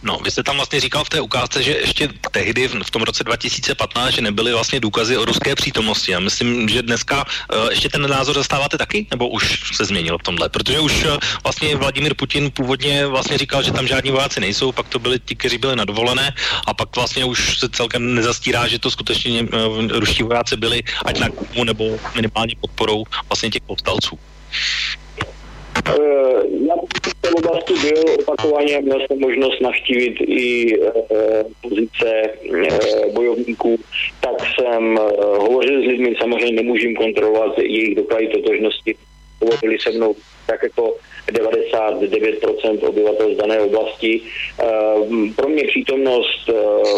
No, 0.04 0.20
vy 0.24 0.32
jste 0.32 0.44
tam 0.44 0.56
vlastně 0.56 0.80
říkal 0.80 1.04
v 1.04 1.10
té 1.10 1.22
ukázce, 1.22 1.64
že 1.64 1.72
ještě 1.72 2.10
tehdy, 2.32 2.68
v 2.68 2.92
tom 2.92 3.02
roce 3.02 3.24
2015, 3.24 4.14
že 4.14 4.22
nebyly 4.22 4.54
vlastně 4.54 4.80
důkazy 4.80 5.18
o 5.18 5.26
ruské 5.26 5.56
přítomnosti. 5.56 6.12
Já 6.12 6.20
myslím, 6.20 6.70
že 6.70 6.82
dneska 6.82 7.26
uh, 7.26 7.70
ještě 7.70 7.90
ten 7.90 8.10
názor 8.10 8.36
zastáváte 8.36 8.78
taky, 8.78 9.08
nebo 9.12 9.30
už 9.30 9.72
se 9.76 9.86
změnil 9.86 10.18
v 10.18 10.24
tomhle? 10.24 10.50
Protože 10.50 10.80
už 10.80 11.04
uh, 11.04 11.18
vlastně 11.44 11.76
Vladimír 11.76 12.14
Putin 12.14 12.52
původně 12.52 13.08
vlastně 13.08 13.38
říkal, 13.38 13.64
že 13.64 13.72
tam 13.72 13.88
žádní 13.88 14.12
vojáci 14.12 14.40
nejsou, 14.40 14.72
pak 14.72 14.88
to 14.88 15.00
byli 15.00 15.20
ti, 15.26 15.36
kteří 15.36 15.58
byli 15.58 15.76
na 15.76 15.86
dovolené 15.86 16.34
a 16.68 16.74
pak 16.74 16.96
vlastně 16.96 17.26
už 17.26 17.60
se 17.60 17.70
celkem 17.70 18.16
nezastírá, 18.16 18.68
že 18.68 18.80
to 18.80 18.92
skutečně 18.92 19.44
uh, 19.44 19.88
ruští 19.88 20.24
vojáci 20.24 20.58
byli 20.58 20.84
ať 21.06 21.20
na 21.20 21.30
Kubu 21.30 21.64
nebo 21.64 22.00
minimálně 22.16 22.56
podporou 22.62 23.04
vlastně 23.30 23.50
těch 23.50 23.64
povstalců. 23.64 24.20
Eh, 25.90 25.94
Já 26.68 26.76
v 26.76 27.22
té 27.22 27.30
oblasti 27.30 27.74
byl 27.74 28.04
opakovaně, 28.20 28.82
měl 28.82 29.00
jsem 29.00 29.20
možnost 29.20 29.62
navštívit 29.62 30.16
i 30.22 30.76
eh, 30.82 31.44
pozice 31.62 32.10
eh, 32.12 33.12
bojovníků, 33.14 33.80
tak 34.20 34.36
jsem 34.56 34.98
hovořil 35.38 35.82
s 35.82 35.86
lidmi, 35.86 36.16
samozřejmě 36.22 36.56
nemůžu 36.64 36.94
kontrolovat 36.98 37.58
jejich 37.58 37.96
doklady 37.96 38.28
totožnosti, 38.28 38.96
hovořili 39.42 39.78
se 39.80 39.92
mnou 39.92 40.16
tak 40.46 40.64
jako 40.64 40.96
99% 41.32 42.88
obyvatel 42.88 43.34
z 43.34 43.38
dané 43.38 43.60
oblasti. 43.60 44.22
Eh, 44.60 44.66
Pro 45.36 45.50
mě 45.50 45.64
přítomnost 45.64 46.50
eh, 46.50 46.54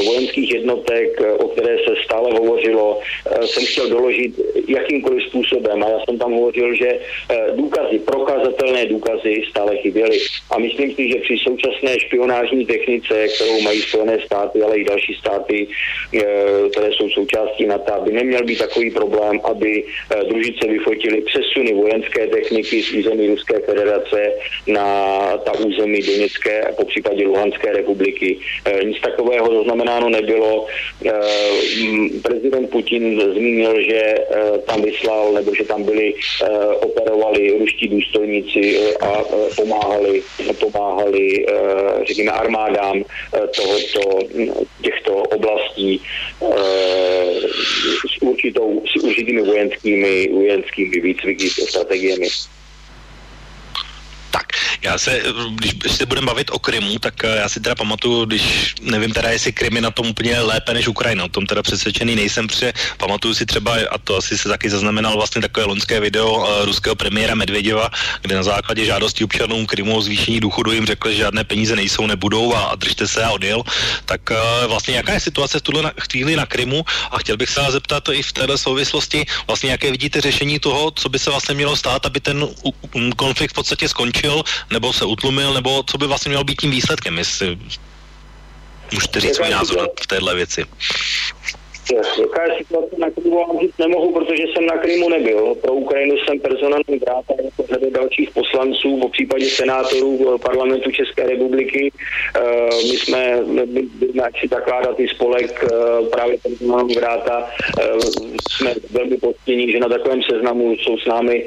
vojenských 0.05 0.53
jednotek, 0.53 1.21
eh, 1.21 1.31
o 1.31 1.47
které 1.47 1.77
se 1.77 1.95
stále 2.05 2.31
hovořilo, 2.31 2.99
jsem 3.45 3.65
chtěl 3.65 3.89
doložit 3.89 4.39
jakýmkoliv 4.67 5.23
způsobem 5.23 5.83
a 5.83 5.89
já 5.89 5.99
jsem 6.05 6.17
tam 6.17 6.31
hovořil, 6.33 6.75
že 6.75 6.99
důkazy, 7.55 7.99
prokazatelné 7.99 8.85
důkazy 8.85 9.43
stále 9.49 9.77
chyběly. 9.77 10.19
A 10.51 10.59
myslím 10.59 10.95
si, 10.95 11.09
že 11.09 11.15
při 11.15 11.37
současné 11.37 11.99
špionážní 11.99 12.65
technice, 12.65 13.27
kterou 13.27 13.61
mají 13.61 13.81
Spojené 13.81 14.19
státy, 14.25 14.61
ale 14.61 14.77
i 14.77 14.83
další 14.83 15.13
státy, 15.13 15.67
které 16.71 16.93
jsou 16.93 17.09
součástí 17.09 17.65
NATO, 17.65 17.93
by 18.03 18.11
neměl 18.11 18.43
být 18.43 18.59
takový 18.59 18.91
problém, 18.91 19.39
aby 19.43 19.83
družice 20.27 20.67
vyfotili 20.67 21.21
přesuny 21.21 21.73
vojenské 21.73 22.27
techniky 22.27 22.83
z 22.83 22.91
území 22.91 23.27
Ruské 23.27 23.59
federace 23.59 24.16
na 24.68 24.84
ta 25.38 25.52
území 25.60 26.02
Doněcké 26.02 26.61
a 26.61 26.72
po 26.72 26.85
případě 26.85 27.26
Luhanské 27.26 27.72
republiky. 27.73 28.38
Eh, 28.65 28.84
Nic 28.84 29.02
takového 29.02 29.53
zaznamenáno 29.53 30.10
nebylo. 30.10 30.65
M, 31.84 32.10
Prezident 32.22 32.69
Putin 32.69 33.22
zmínil, 33.34 33.81
že 33.81 34.02
eh, 34.02 34.57
tam 34.65 34.81
vyslal, 34.81 35.34
nebo 35.34 35.56
že 35.56 35.64
tam 35.64 35.84
byli, 35.84 36.14
operovali 36.81 37.57
ruští 37.60 37.88
důstojníci 37.88 38.80
a 39.02 39.23
pomáhali, 39.56 40.23
pomáhali 40.60 41.45
řekněme, 42.07 42.31
armádám 42.31 43.03
tohoto, 43.31 44.19
těchto 44.81 45.14
oblastí 45.15 46.02
s, 48.07 48.22
určitou, 48.22 48.84
s 48.85 49.03
určitými 49.03 49.41
vojenskými, 49.41 50.30
vojenskými 50.34 50.99
výcviky, 50.99 51.49
strategiemi. 51.49 52.27
Já 54.81 54.97
se, 54.97 55.21
když 55.55 55.73
se 55.91 56.05
budeme 56.05 56.27
bavit 56.27 56.51
o 56.53 56.59
Krymu, 56.59 56.99
tak 56.99 57.23
eh, 57.23 57.37
já 57.37 57.49
si 57.49 57.59
teda 57.59 57.75
pamatuju, 57.75 58.25
když 58.25 58.75
nevím 58.81 59.13
teda, 59.13 59.29
jestli 59.29 59.51
Krym 59.53 59.75
je 59.75 59.81
na 59.81 59.91
tom 59.91 60.07
úplně 60.07 60.39
lépe 60.39 60.73
než 60.73 60.87
Ukrajina, 60.87 61.23
o 61.23 61.27
tom 61.27 61.45
teda 61.45 61.63
přesvědčený 61.63 62.15
nejsem, 62.15 62.47
protože 62.47 62.73
pamatuju 62.97 63.33
si 63.33 63.45
třeba, 63.45 63.77
a 63.91 63.97
to 63.97 64.17
asi 64.17 64.37
se 64.37 64.49
taky 64.49 64.69
zaznamenal 64.69 65.15
vlastně 65.15 65.41
takové 65.41 65.65
loňské 65.65 65.99
video 65.99 66.47
eh, 66.47 66.65
ruského 66.65 66.95
premiéra 66.95 67.35
Medvěděva, 67.35 67.89
kde 68.21 68.35
na 68.35 68.43
základě 68.43 68.85
žádosti 68.85 69.23
občanů 69.23 69.65
Krymu 69.65 69.97
o 69.97 70.01
zvýšení 70.01 70.39
důchodu 70.39 70.71
jim 70.71 70.85
řekl, 70.85 71.11
že 71.11 71.17
žádné 71.17 71.43
peníze 71.43 71.75
nejsou, 71.75 72.07
nebudou 72.07 72.55
a, 72.55 72.59
a 72.59 72.75
držte 72.75 73.07
se 73.07 73.23
a 73.23 73.31
odjel. 73.31 73.63
Tak 74.05 74.31
eh, 74.31 74.67
vlastně 74.67 74.95
jaká 74.95 75.13
je 75.13 75.19
situace 75.19 75.59
v 75.59 75.61
tuhle 75.61 75.81
na, 75.81 75.91
chvíli 76.11 76.35
na 76.35 76.45
Krymu 76.45 76.85
a 77.11 77.17
chtěl 77.17 77.37
bych 77.37 77.49
se 77.49 77.61
zeptat 77.69 78.03
to 78.03 78.13
i 78.13 78.23
v 78.23 78.31
této 78.33 78.57
souvislosti, 78.57 79.25
vlastně 79.47 79.71
jaké 79.71 79.91
vidíte 79.91 80.21
řešení 80.21 80.59
toho, 80.59 80.91
co 80.91 81.09
by 81.09 81.19
se 81.19 81.29
vlastně 81.29 81.55
mělo 81.55 81.75
stát, 81.75 82.05
aby 82.05 82.19
ten 82.19 82.47
konflikt 83.15 83.51
v 83.51 83.55
podstatě 83.55 83.89
skončil, 83.89 84.43
nebo 84.72 84.94
se 84.94 85.06
utlumil, 85.06 85.53
nebo 85.53 85.84
co 85.84 85.98
by 85.98 86.07
vlastně 86.07 86.30
mělo 86.30 86.44
být 86.44 86.61
tím 86.61 86.72
výsledkem, 86.72 87.18
jestli 87.18 87.57
můžete 88.94 89.19
říct 89.19 89.35
svůj 89.35 89.49
názor 89.49 89.89
v 90.03 90.07
téhle 90.07 90.35
věci. 90.35 90.65
Jaká 91.95 92.43
je 92.43 92.57
situace 92.57 92.95
na 92.97 93.09
Krymu, 93.11 93.38
vám 93.38 93.59
říct 93.59 93.77
nemohu, 93.77 94.14
protože 94.14 94.43
jsem 94.43 94.65
na 94.65 94.77
Krymu 94.77 95.09
nebyl. 95.09 95.55
Pro 95.55 95.73
Ukrajinu 95.73 96.15
jsem 96.18 96.39
personální 96.39 96.97
vráta 97.01 97.34
jako 97.43 97.64
řady 97.69 97.91
dalších 97.91 98.31
poslanců, 98.31 98.97
po 99.01 99.09
případě 99.09 99.45
senátorů 99.45 100.38
parlamentu 100.39 100.91
České 100.91 101.27
republiky. 101.27 101.91
Eh, 102.35 102.41
My 102.91 102.97
jsme 102.97 103.39
či 104.34 104.47
zakládat 104.47 104.99
i 104.99 105.07
spolek 105.07 105.64
eh, 105.64 106.05
právě 106.11 106.38
personální 106.43 106.95
vráta. 106.95 107.49
Eh, 107.81 107.85
Jsme 108.51 108.73
velmi 108.91 109.18
poctění, 109.18 109.72
že 109.72 109.80
na 109.80 109.89
takovém 109.89 110.22
seznamu 110.23 110.76
jsou 110.76 110.97
s 110.97 111.05
námi 111.05 111.45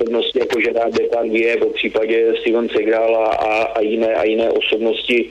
osobnosti 0.00 0.38
jako 0.38 0.60
Gerard 0.60 0.94
Depardieu, 0.94 1.58
po 1.58 1.70
případě 1.70 2.34
Steven 2.40 2.68
Seagal 2.68 3.16
a, 3.16 3.26
a, 3.62 3.80
jiné, 3.80 4.14
a 4.14 4.24
jiné 4.24 4.50
osobnosti 4.50 5.30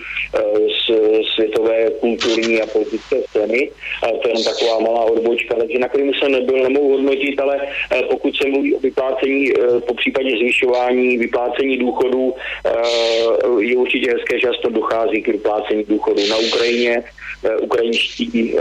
z 0.67 0.91
světové 1.35 1.89
kulturní 1.99 2.61
a 2.61 2.67
politické 2.67 3.21
scény. 3.29 3.71
A 4.03 4.07
to 4.21 4.29
je 4.29 4.34
jen 4.35 4.43
taková 4.43 4.79
malá 4.79 5.01
odbočka, 5.05 5.55
takže 5.55 5.79
na 5.79 5.87
kterým 5.87 6.13
jsem 6.13 6.31
nebyl, 6.31 6.63
nemohu 6.63 6.91
hodnotit, 6.91 7.39
ale 7.39 7.61
pokud 8.09 8.35
se 8.35 8.49
mluví 8.49 8.75
o 8.75 8.79
vyplácení, 8.79 9.51
po 9.87 9.93
případě 9.93 10.29
zvyšování 10.29 11.17
vyplácení 11.17 11.77
důchodů, 11.77 12.33
je 13.59 13.77
určitě 13.77 14.11
hezké, 14.11 14.39
že 14.39 14.47
to 14.61 14.69
dochází 14.69 15.21
k 15.21 15.27
vyplácení 15.27 15.83
důchodů. 15.83 16.21
Na 16.29 16.37
Ukrajině 16.37 17.03
ukrajinští 17.61 18.55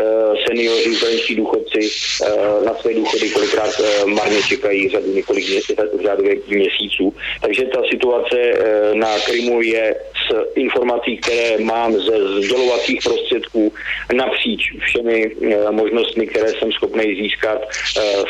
seniori, 0.46 0.90
ukrajinští 0.96 1.34
důchodci 1.34 1.80
na 2.64 2.74
své 2.74 2.94
důchody 2.94 3.30
kolikrát 3.30 3.70
marně 4.06 4.42
čekají 4.48 4.88
řadu 4.88 5.12
několik 5.14 5.44
řádově 6.02 6.36
měsíců. 6.48 7.14
Takže 7.40 7.62
ta 7.64 7.82
situace 7.90 8.36
na 8.94 9.18
Krymu 9.26 9.62
je 9.62 9.96
z 10.28 10.34
informací, 10.54 11.16
které 11.16 11.58
mám 11.58 11.92
ze 11.92 12.42
sdělovacích 12.42 13.00
prostředků 13.04 13.72
napříč 14.14 14.60
všemi 14.80 15.36
možnostmi, 15.70 16.26
které 16.26 16.52
jsem 16.52 16.72
schopný 16.72 17.14
získat, 17.22 17.60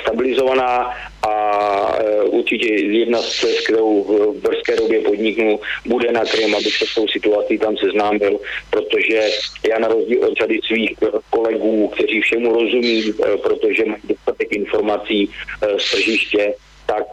stabilizovaná 0.02 0.90
a 1.28 1.98
určitě 2.24 2.74
jedna 2.74 3.22
z 3.22 3.28
cest, 3.40 3.60
kterou 3.60 4.02
v 4.05 4.42
brzké 4.42 4.76
době 4.76 5.01
podniknu, 5.01 5.60
bude 5.86 6.12
na 6.12 6.24
Krym, 6.24 6.55
abych 6.55 6.76
se 6.76 6.86
s 6.86 6.94
tou 6.94 7.09
situací 7.09 7.59
tam 7.59 7.76
seznámil, 7.76 8.40
protože 8.70 9.30
já 9.68 9.78
na 9.78 9.88
rozdíl 9.88 10.24
od 10.24 10.38
řady 10.38 10.60
svých 10.66 10.90
kolegů, 11.30 11.88
kteří 11.88 12.20
všemu 12.20 12.52
rozumí, 12.52 13.12
protože 13.42 13.84
mají 13.84 14.02
dostatek 14.05 14.52
informací 14.52 15.30
z 15.78 15.90
tržiště, 15.90 16.55
tak 16.86 17.06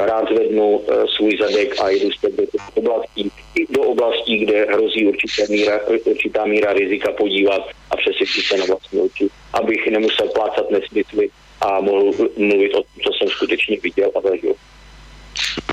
rád 0.00 0.28
zvednu 0.28 0.82
svůj 1.16 1.38
zadek 1.40 1.80
a 1.80 1.90
jdu 1.90 2.10
z 2.10 2.20
do 2.20 2.58
oblastí, 2.74 3.30
do 3.70 3.82
oblastí, 3.82 4.38
kde 4.38 4.64
hrozí 4.64 5.06
určitá 5.06 5.42
míra, 5.48 5.80
určitá 6.04 6.44
míra 6.44 6.72
rizika 6.72 7.12
podívat 7.12 7.62
a 7.90 7.96
přesvědčit 7.96 8.44
se 8.44 8.56
na 8.56 8.64
vlastní 8.64 9.00
oči, 9.00 9.28
abych 9.52 9.86
nemusel 9.86 10.28
plácat 10.28 10.70
nesmysly 10.70 11.28
a 11.60 11.80
mohl 11.80 12.12
mluvit 12.36 12.74
o 12.74 12.82
tom, 12.82 13.02
co 13.04 13.10
jsem 13.18 13.28
skutečně 13.28 13.76
viděl 13.82 14.10
a 14.16 14.20
zažil. 14.20 14.54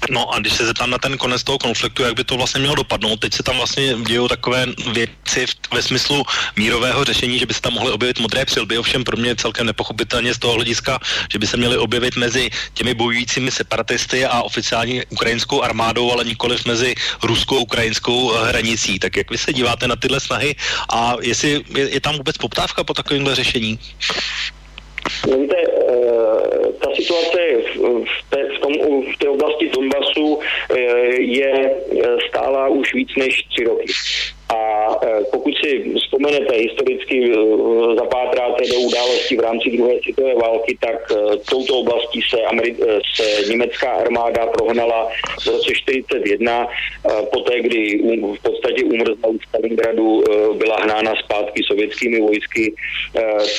No 0.09 0.33
a 0.33 0.39
když 0.39 0.53
se 0.53 0.65
zeptám 0.65 0.89
na 0.89 0.97
ten 0.97 1.17
konec 1.17 1.43
toho 1.43 1.57
konfliktu, 1.57 2.03
jak 2.03 2.15
by 2.15 2.23
to 2.23 2.37
vlastně 2.37 2.59
mělo 2.59 2.75
dopadnout, 2.75 3.19
teď 3.19 3.33
se 3.33 3.43
tam 3.43 3.57
vlastně 3.57 3.95
dějou 4.07 4.27
takové 4.27 4.65
věci 4.93 5.45
ve 5.73 5.81
smyslu 5.81 6.23
mírového 6.55 7.03
řešení, 7.03 7.39
že 7.39 7.45
by 7.45 7.53
se 7.53 7.61
tam 7.61 7.73
mohly 7.73 7.91
objevit 7.91 8.19
modré 8.19 8.45
přilby, 8.45 8.77
ovšem 8.77 9.03
pro 9.03 9.17
mě 9.17 9.35
celkem 9.35 9.65
nepochopitelně 9.65 10.33
z 10.33 10.39
toho 10.39 10.53
hlediska, 10.53 10.99
že 11.31 11.39
by 11.39 11.47
se 11.47 11.57
měly 11.57 11.77
objevit 11.77 12.15
mezi 12.15 12.49
těmi 12.73 12.93
bojujícími 12.93 13.51
separatisty 13.51 14.25
a 14.25 14.41
oficiální 14.41 15.01
ukrajinskou 15.09 15.61
armádou, 15.61 16.11
ale 16.11 16.23
nikoliv 16.23 16.65
mezi 16.65 16.95
ruskou 17.23 17.59
ukrajinskou 17.59 18.31
hranicí. 18.31 18.99
Tak 18.99 19.17
jak 19.17 19.31
vy 19.31 19.37
se 19.37 19.53
díváte 19.53 19.87
na 19.87 19.95
tyhle 19.95 20.19
snahy 20.19 20.55
a 20.89 21.15
jestli 21.21 21.63
je, 21.77 21.89
je 21.89 22.01
tam 22.01 22.15
vůbec 22.15 22.37
poptávka 22.37 22.83
po 22.83 22.93
takovémhle 22.93 23.35
řešení? 23.35 23.79
Víte, 25.39 25.55
ta 26.79 26.95
situace 26.95 27.39
v 27.75 28.29
té, 28.29 28.43
v, 28.57 28.59
tom, 28.59 28.73
v 29.13 29.17
té 29.17 29.29
oblasti 29.29 29.69
Donbasu 29.69 30.39
je 31.17 31.71
stála 32.29 32.67
už 32.67 32.93
víc 32.93 33.09
než 33.17 33.43
tři 33.43 33.63
roky. 33.63 33.85
Vzpomenete, 36.17 36.55
historicky 36.55 37.31
zapátráte 37.95 38.63
do 38.71 38.79
událostí 38.79 39.37
v 39.37 39.39
rámci 39.39 39.69
druhé 39.69 39.93
světové 40.01 40.35
války, 40.35 40.77
tak 40.81 41.11
touto 41.49 41.77
oblastí 41.77 42.21
se, 42.29 42.37
Ameri- 42.37 43.01
se 43.15 43.49
německá 43.49 43.91
armáda 43.91 44.45
prohnala 44.45 45.09
v 45.43 45.47
roce 45.47 45.71
1941, 45.71 46.67
poté, 47.33 47.61
kdy 47.61 48.01
v 48.39 48.41
podstatě 48.43 48.83
umrzla 48.83 49.29
u 49.29 49.39
Stalingradu, 49.49 50.23
byla 50.57 50.77
hnána 50.81 51.13
zpátky 51.15 51.63
sovětskými 51.63 52.21
vojsky. 52.21 52.73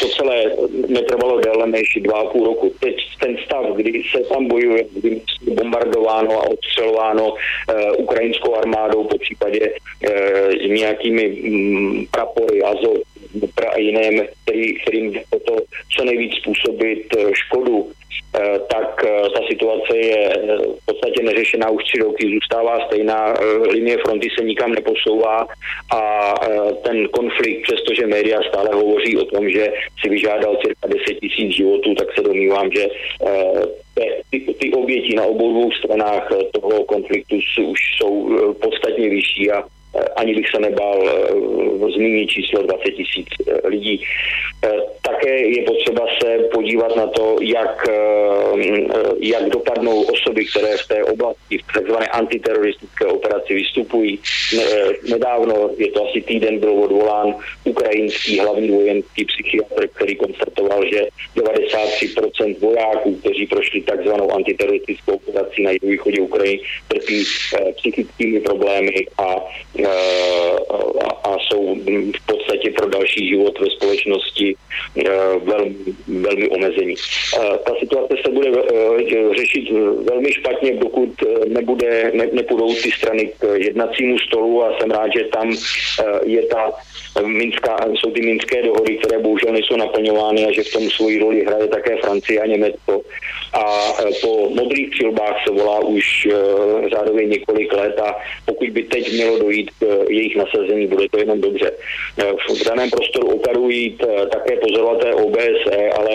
To 0.00 0.08
celé 0.08 0.52
netrvalo 0.88 1.40
déle 1.40 1.66
než 1.66 1.98
dva 2.00 2.20
a 2.20 2.24
půl 2.24 2.46
roku. 2.46 2.74
Teď 2.80 2.96
ten 3.20 3.38
stav, 3.44 3.66
kdy 3.76 4.02
se 4.10 4.18
tam 4.18 4.48
bojuje, 4.48 4.84
kdy 4.94 5.20
bombardováno 5.50 6.32
a 6.40 6.50
odstřelováno 6.50 7.34
ukrajinskou 7.96 8.54
armádou, 8.54 9.04
po 9.04 9.18
případě 9.18 9.70
nějakými 10.68 11.28
mm, 11.28 12.06
prapory, 12.10 12.62
Azov, 12.62 12.98
a 13.72 13.78
jiným, 13.78 14.22
který, 14.44 14.74
kterým 14.74 15.20
to, 15.46 15.56
co 15.96 16.04
nejvíc 16.04 16.32
způsobit 16.34 17.16
škodu, 17.32 17.90
tak 18.68 19.04
ta 19.34 19.40
situace 19.48 19.96
je 19.96 20.30
v 20.82 20.86
podstatě 20.86 21.22
neřešená 21.22 21.70
už 21.70 21.84
tři 21.84 21.98
roky, 21.98 22.30
zůstává 22.34 22.86
stejná, 22.86 23.34
linie 23.70 23.98
fronty 23.98 24.28
se 24.38 24.44
nikam 24.44 24.72
neposouvá 24.72 25.46
a 25.96 26.34
ten 26.82 27.08
konflikt, 27.08 27.62
přestože 27.62 28.06
média 28.06 28.40
stále 28.48 28.68
hovoří 28.74 29.16
o 29.18 29.24
tom, 29.24 29.50
že 29.50 29.72
si 30.00 30.08
vyžádal 30.08 30.56
cirka 30.56 30.88
10 30.88 31.20
tisíc 31.20 31.56
životů, 31.56 31.94
tak 31.94 32.08
se 32.14 32.22
domnívám, 32.22 32.70
že 32.72 32.86
ty, 34.30 34.40
ty 34.60 34.72
oběti 34.72 35.14
na 35.14 35.24
obou 35.24 35.52
dvou 35.52 35.72
stranách 35.72 36.28
toho 36.52 36.84
konfliktu 36.84 37.36
už 37.66 37.80
jsou 37.96 38.28
podstatně 38.52 39.08
vyšší 39.08 39.50
a 39.50 39.64
ani 40.16 40.34
bych 40.34 40.46
se 40.54 40.60
nebál 40.60 41.02
zmínit 41.94 42.26
číslo 42.26 42.62
20 42.62 42.90
tisíc 42.90 43.26
lidí. 43.64 44.04
Také 45.02 45.38
je 45.38 45.62
potřeba 45.62 46.06
se 46.22 46.38
podívat 46.52 46.96
na 46.96 47.06
to, 47.06 47.36
jak, 47.40 47.88
jak 49.20 49.48
dopadnou 49.48 50.02
osoby, 50.02 50.44
které 50.44 50.76
v 50.76 50.88
té 50.88 51.04
oblasti, 51.04 51.58
v 51.58 51.80
tzv. 51.80 51.94
antiteroristické 52.10 53.06
operaci 53.06 53.54
vystupují. 53.54 54.18
Nedávno, 55.10 55.70
je 55.76 55.88
to 55.90 56.08
asi 56.08 56.20
týden, 56.20 56.58
byl 56.58 56.72
odvolán 56.72 57.34
ukrajinský 57.64 58.38
hlavní 58.38 58.68
vojenský 58.68 59.24
psychiatr, 59.24 59.88
který 59.88 60.16
konstatoval, 60.16 60.84
že 60.92 61.06
93% 61.36 62.58
vojáků, 62.58 63.14
kteří 63.14 63.46
prošli 63.46 63.80
takzvanou 63.80 64.32
antiteroristickou 64.32 65.12
operací 65.12 65.62
na 65.62 65.70
jihovýchodě 65.70 66.20
Ukrajiny, 66.20 66.62
trpí 66.88 67.24
psychickými 67.76 68.40
problémy 68.40 69.06
a 69.18 69.36
a 71.24 71.36
jsou 71.38 71.74
v 72.20 72.26
podstatě 72.26 72.70
pro 72.70 72.88
další 72.88 73.28
život 73.28 73.60
ve 73.60 73.70
společnosti 73.70 74.56
velmi, 75.44 75.74
velmi 76.08 76.48
omezení. 76.48 76.94
Ta 77.66 77.72
situace 77.80 78.14
se 78.26 78.32
bude 78.32 78.50
řešit 79.36 79.70
velmi 80.10 80.32
špatně, 80.32 80.74
dokud 80.74 81.10
nebude, 81.48 82.10
ne, 82.14 82.28
nepůjdou 82.32 82.74
ty 82.74 82.90
strany 82.90 83.30
k 83.38 83.54
jednacímu 83.54 84.18
stolu 84.18 84.64
a 84.64 84.78
jsem 84.78 84.90
rád, 84.90 85.08
že 85.16 85.24
tam 85.24 85.56
je 86.24 86.42
ta 86.42 86.72
Minská, 87.26 87.86
jsou 87.94 88.10
ty 88.10 88.20
minské 88.20 88.62
dohody, 88.62 88.96
které 88.96 89.18
bohužel 89.18 89.52
nejsou 89.52 89.76
naplňovány 89.76 90.46
a 90.46 90.52
že 90.52 90.62
v 90.62 90.72
tom 90.72 90.90
svoji 90.90 91.18
roli 91.18 91.44
hraje 91.44 91.66
také 91.68 91.96
Francie 91.96 92.40
a 92.40 92.46
Německo. 92.46 93.00
A 93.52 93.92
po 94.22 94.50
modrých 94.50 94.90
přilbách 94.90 95.36
se 95.46 95.54
volá 95.54 95.80
už 95.80 96.28
řádově 96.90 97.26
několik 97.26 97.72
let 97.72 97.98
a 97.98 98.16
pokud 98.46 98.70
by 98.70 98.82
teď 98.82 99.12
mělo 99.12 99.38
dojít 99.38 99.70
k 99.78 100.10
jejich 100.10 100.36
nasazení, 100.36 100.86
bude 100.86 101.08
to 101.08 101.18
jenom 101.18 101.40
dobře. 101.40 101.72
V 102.48 102.64
daném 102.64 102.90
prostoru 102.90 103.28
operují 103.28 103.98
také 104.32 104.56
pozorovaté 104.56 105.14
OBSE, 105.14 105.90
ale 105.96 106.10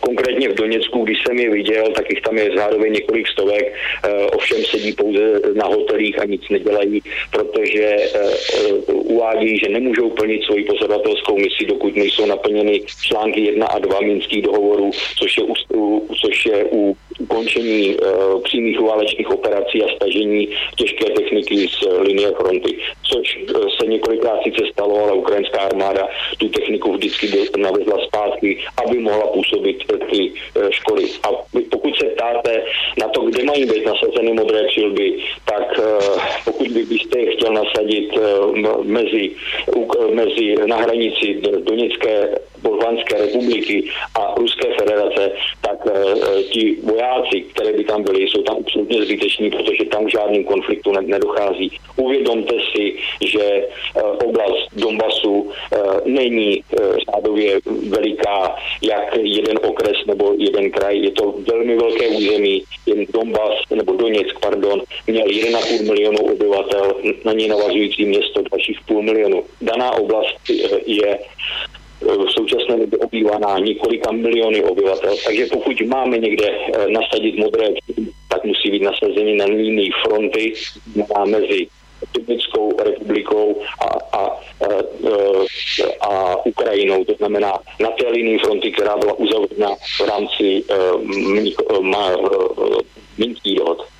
konkrétně 0.00 0.48
v 0.48 0.54
Doněcku, 0.54 1.04
když 1.04 1.18
jsem 1.22 1.38
je 1.38 1.50
viděl, 1.50 1.84
tak 1.92 2.10
jich 2.10 2.20
tam 2.20 2.38
je 2.38 2.50
řádově 2.50 2.90
několik 2.90 3.28
stovek, 3.28 3.74
ovšem 4.32 4.64
sedí 4.64 4.92
pouze 4.92 5.40
na 5.54 5.66
hotelích 5.66 6.20
a 6.20 6.24
nic 6.24 6.42
nedělají, 6.50 7.02
protože 7.32 7.96
uvádějí, 9.36 9.58
že 9.58 9.68
nemůžou 9.68 10.10
plnit 10.10 10.42
svoji 10.44 10.64
pozorovatelskou 10.64 11.38
misi, 11.38 11.66
dokud 11.66 11.96
nejsou 11.96 12.26
naplněny 12.26 12.80
články 13.02 13.40
1 13.40 13.66
a 13.66 13.78
2 13.78 14.00
minských 14.00 14.42
dohovorů, 14.42 14.90
což 15.18 15.36
je 15.36 15.44
u, 15.44 15.54
což 16.20 16.46
je 16.46 16.64
u 16.64 16.96
ukončení 17.18 17.96
uh, 17.96 18.42
přímých 18.42 18.80
válečných 18.80 19.30
operací 19.30 19.82
a 19.82 19.94
stažení 19.96 20.48
těžké 20.76 21.04
techniky 21.04 21.68
z 21.68 21.86
linie 21.98 22.32
fronty, 22.40 22.78
což 23.12 23.38
uh, 23.38 23.68
se 23.80 23.86
několikrát 23.86 24.42
sice 24.42 24.62
stalo, 24.72 25.02
ale 25.02 25.12
ukrajinská 25.36 25.60
armáda 25.60 26.08
tu 26.38 26.48
techniku 26.48 26.92
vždycky 26.92 27.28
navezla 27.56 27.96
zpátky, 28.06 28.58
aby 28.84 28.98
mohla 28.98 29.26
působit 29.26 29.84
ty 30.10 30.32
uh, 30.32 30.70
školy. 30.70 31.04
A 31.22 31.28
pokud 31.70 31.96
se 31.96 32.06
ptáte 32.06 32.64
na 33.00 33.08
to, 33.08 33.20
kde 33.20 33.44
mají 33.44 33.66
být 33.66 33.86
nasazeny 33.86 34.32
modré 34.32 34.64
přilby, 34.66 35.18
tak 35.44 35.78
uh, 35.78 35.84
pokud 36.44 36.68
by 36.68 36.84
byste 36.84 37.18
je 37.18 37.32
chtěl 37.32 37.52
nasadit 37.52 38.10
mezi, 38.82 39.30
mezi 40.12 40.54
na 40.66 40.76
hranici 40.76 41.40
Doněcké 41.62 42.38
Bolvanské 42.66 43.18
republiky 43.18 43.88
a 44.14 44.34
Ruské 44.36 44.68
federace, 44.78 45.32
tak 45.60 45.78
e, 45.86 46.42
ti 46.42 46.76
vojáci, 46.82 47.40
které 47.40 47.72
by 47.72 47.84
tam 47.84 48.02
byli, 48.02 48.22
jsou 48.22 48.42
tam 48.42 48.56
absolutně 48.56 49.02
zbyteční, 49.02 49.50
protože 49.50 49.84
tam 49.84 50.06
k 50.06 50.10
žádným 50.10 50.44
konfliktu 50.44 50.92
ne, 50.92 51.00
nedochází. 51.02 51.70
Uvědomte 51.96 52.54
si, 52.72 52.96
že 53.24 53.42
e, 53.42 53.66
oblast 54.02 54.68
Donbasu 54.76 55.50
není 56.04 56.62
řádově 57.10 57.58
veliká, 57.88 58.56
jak 58.82 59.16
jeden 59.16 59.58
okres 59.62 59.96
nebo 60.06 60.34
jeden 60.38 60.70
kraj. 60.70 60.98
Je 60.98 61.10
to 61.10 61.34
velmi 61.52 61.76
velké 61.76 62.08
území, 62.08 62.62
jen 62.86 63.06
Donbas, 63.12 63.54
nebo 63.74 63.92
Doněck, 63.92 64.40
pardon, 64.40 64.82
měl 65.06 65.26
1,5 65.26 65.86
milionu 65.86 66.18
obyvatel, 66.18 66.94
na 67.24 67.32
něj 67.32 67.48
navazující 67.48 68.04
město 68.04 68.42
dalších 68.50 68.78
půl 68.86 69.02
milionu. 69.02 69.44
Daná 69.60 69.92
oblast 69.92 70.36
je 70.86 71.18
v 72.00 72.30
současné 72.30 72.76
době 72.76 72.98
obývaná 72.98 73.58
několika 73.58 74.12
miliony 74.12 74.64
obyvatel. 74.64 75.16
Takže 75.24 75.46
pokud 75.46 75.80
máme 75.80 76.18
někde 76.18 76.58
nasadit 76.88 77.38
modré, 77.38 77.68
tak 78.28 78.44
musí 78.44 78.70
být 78.70 78.82
nasazení 78.82 79.36
na 79.36 79.44
linii 79.44 79.90
fronty 80.04 80.54
mezi 81.26 81.66
Tibetskou 82.12 82.76
republikou 82.84 83.62
a, 83.80 84.16
a, 84.16 84.26
a, 86.00 86.08
a 86.08 86.46
Ukrajinou, 86.46 87.04
to 87.04 87.14
znamená 87.14 87.52
na 87.80 87.90
té 87.90 88.08
linii 88.08 88.38
fronty, 88.38 88.72
která 88.72 88.96
byla 88.96 89.12
uzavřena 89.12 89.68
v 89.74 90.00
rámci 90.08 90.64
Minských 93.18 93.58
dohod. 93.58 93.95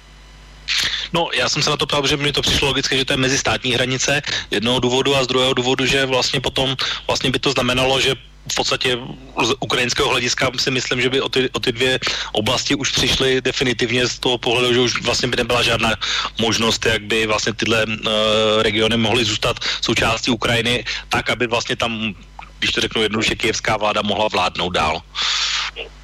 No, 1.13 1.29
já 1.35 1.49
jsem 1.49 1.63
se 1.63 1.71
na 1.71 1.77
to 1.77 1.87
ptal, 1.87 2.07
že 2.07 2.17
mi 2.17 2.33
to 2.33 2.43
přišlo 2.43 2.69
logicky, 2.69 2.99
že 2.99 3.05
to 3.05 3.13
je 3.13 3.17
mezistátní 3.17 3.73
hranice 3.73 4.23
jednoho 4.51 4.81
důvodu 4.81 5.17
a 5.17 5.25
z 5.25 5.27
druhého 5.27 5.55
důvodu, 5.55 5.87
že 5.87 6.07
vlastně 6.07 6.41
potom 6.41 6.77
vlastně 7.07 7.31
by 7.31 7.39
to 7.39 7.53
znamenalo, 7.53 8.01
že 8.01 8.15
v 8.53 8.55
podstatě 8.55 8.99
z 9.43 9.55
ukrajinského 9.61 10.09
hlediska 10.09 10.51
si 10.57 10.71
myslím, 10.71 11.03
že 11.03 11.11
by 11.11 11.21
o 11.21 11.29
ty, 11.29 11.51
o 11.51 11.61
ty 11.61 11.73
dvě 11.73 11.99
oblasti 12.33 12.75
už 12.75 12.91
přišly 12.91 13.41
definitivně 13.41 14.07
z 14.07 14.19
toho 14.19 14.39
pohledu, 14.39 14.75
že 14.75 14.81
už 14.81 15.03
vlastně 15.03 15.29
by 15.29 15.37
nebyla 15.37 15.63
žádná 15.63 15.95
možnost, 16.39 16.87
jak 16.87 17.03
by 17.03 17.27
vlastně 17.27 17.53
tyhle 17.53 17.87
uh, 17.87 18.63
regiony 18.63 18.97
mohly 18.97 19.25
zůstat 19.25 19.57
součástí 19.81 20.31
Ukrajiny, 20.31 20.85
tak, 21.09 21.31
aby 21.31 21.47
vlastně 21.47 21.77
tam, 21.77 22.15
když 22.59 22.73
to 22.73 22.81
řeknu 22.81 23.03
jednoduše, 23.03 23.35
kijevská 23.35 23.77
vláda 23.77 24.03
mohla 24.03 24.29
vládnout 24.29 24.71
dál. 24.71 25.03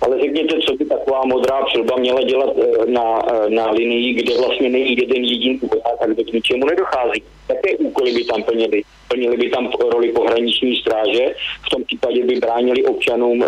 Ale 0.01 0.21
řekněte, 0.21 0.59
co 0.61 0.77
by 0.77 0.85
taková 0.85 1.25
modrá 1.25 1.65
přilba 1.65 1.97
měla 1.97 2.23
dělat 2.23 2.51
na, 2.87 3.23
na 3.49 3.71
linii, 3.71 4.15
kde 4.15 4.39
vlastně 4.39 4.69
není 4.69 4.97
jeden 4.97 5.25
jediný 5.25 5.61
voják, 5.63 6.17
tak 6.17 6.27
k 6.27 6.33
ničemu 6.33 6.67
nedochází. 6.67 7.23
Jaké 7.53 7.77
úkoly 7.77 8.13
by 8.13 8.25
tam 8.25 8.43
plnili? 8.43 8.83
plnili 9.13 9.37
by 9.37 9.51
tam 9.51 9.71
roli 9.93 10.09
pohraniční 10.13 10.77
stráže, 10.77 11.35
v 11.67 11.71
tom 11.71 11.85
případě 11.85 12.25
by 12.25 12.35
bránili 12.35 12.85
občanům 12.85 13.45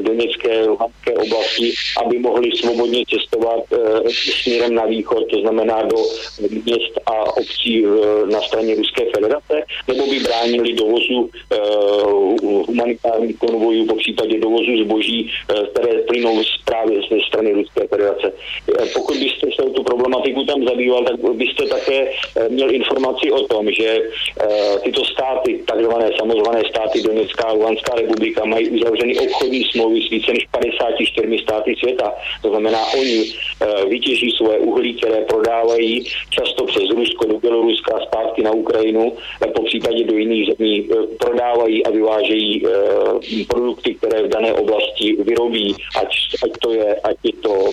Doněcké, 0.00 0.66
Luhanské 0.66 1.14
oblasti, 1.14 1.72
aby 2.04 2.18
mohli 2.18 2.50
svobodně 2.56 3.04
cestovat 3.08 3.62
směrem 4.42 4.74
na 4.74 4.86
východ, 4.86 5.30
to 5.30 5.40
znamená 5.40 5.82
do 5.82 5.96
měst 6.64 7.00
a 7.06 7.36
obcí 7.36 7.84
na 8.30 8.40
straně 8.40 8.74
Ruské 8.74 9.04
federace, 9.14 9.62
nebo 9.88 10.06
by 10.06 10.18
bránili 10.20 10.72
dovozu 10.72 11.30
humanitárních 12.66 13.38
konvojů, 13.38 13.86
po 13.86 13.94
případě 13.94 14.40
dovozu 14.40 14.84
zboží, 14.84 15.30
které 15.72 16.02
plynou 16.02 16.42
právě 16.64 17.00
ze 17.10 17.16
strany 17.28 17.52
Ruské 17.52 17.86
federace. 17.88 18.32
Pokud 18.94 19.16
byste 19.16 19.46
se 19.56 19.70
tu 19.70 19.82
problematiku 19.82 20.44
tam 20.44 20.64
zabýval, 20.64 21.04
tak 21.04 21.16
byste 21.34 21.66
také 21.66 22.10
měl 22.48 22.74
informaci 22.74 23.32
o 23.32 23.43
tom, 23.48 23.70
že 23.70 24.02
tyto 24.82 25.04
státy, 25.04 25.62
takzvané 25.66 26.10
samozvané 26.18 26.62
státy 26.70 27.02
Donecká 27.02 27.44
a 27.44 27.52
Luhanská 27.52 27.94
republika, 27.94 28.44
mají 28.44 28.68
uzavřeny 28.68 29.18
obchodní 29.18 29.64
smlouvy 29.64 30.02
s 30.02 30.10
více 30.10 30.32
než 30.32 30.46
54 30.50 31.38
státy 31.38 31.76
světa. 31.78 32.14
To 32.42 32.48
znamená, 32.48 32.78
oni 33.00 33.24
uh, 33.24 33.88
vytěží 33.88 34.30
svoje 34.30 34.58
uhlí, 34.58 34.94
které 34.94 35.20
prodávají 35.24 36.04
často 36.30 36.64
přes 36.64 36.82
Rusko 36.90 37.26
do 37.26 37.38
Běloruska 37.38 38.00
zpátky 38.06 38.42
na 38.42 38.52
Ukrajinu, 38.52 39.12
po 39.54 39.62
případě 39.62 40.04
do 40.04 40.16
jiných 40.16 40.48
zemí 40.56 40.82
uh, 40.82 41.06
prodávají 41.18 41.86
a 41.86 41.90
vyvážejí 41.90 42.62
produkty, 43.48 43.94
které 43.94 44.22
v 44.22 44.28
dané 44.28 44.52
oblasti 44.52 45.16
vyrobí, 45.22 45.74
ať, 45.96 46.08
ať 46.44 46.50
to 46.60 46.72
je, 46.72 46.94
ať 46.94 47.16
je 47.24 47.32
to 47.32 47.70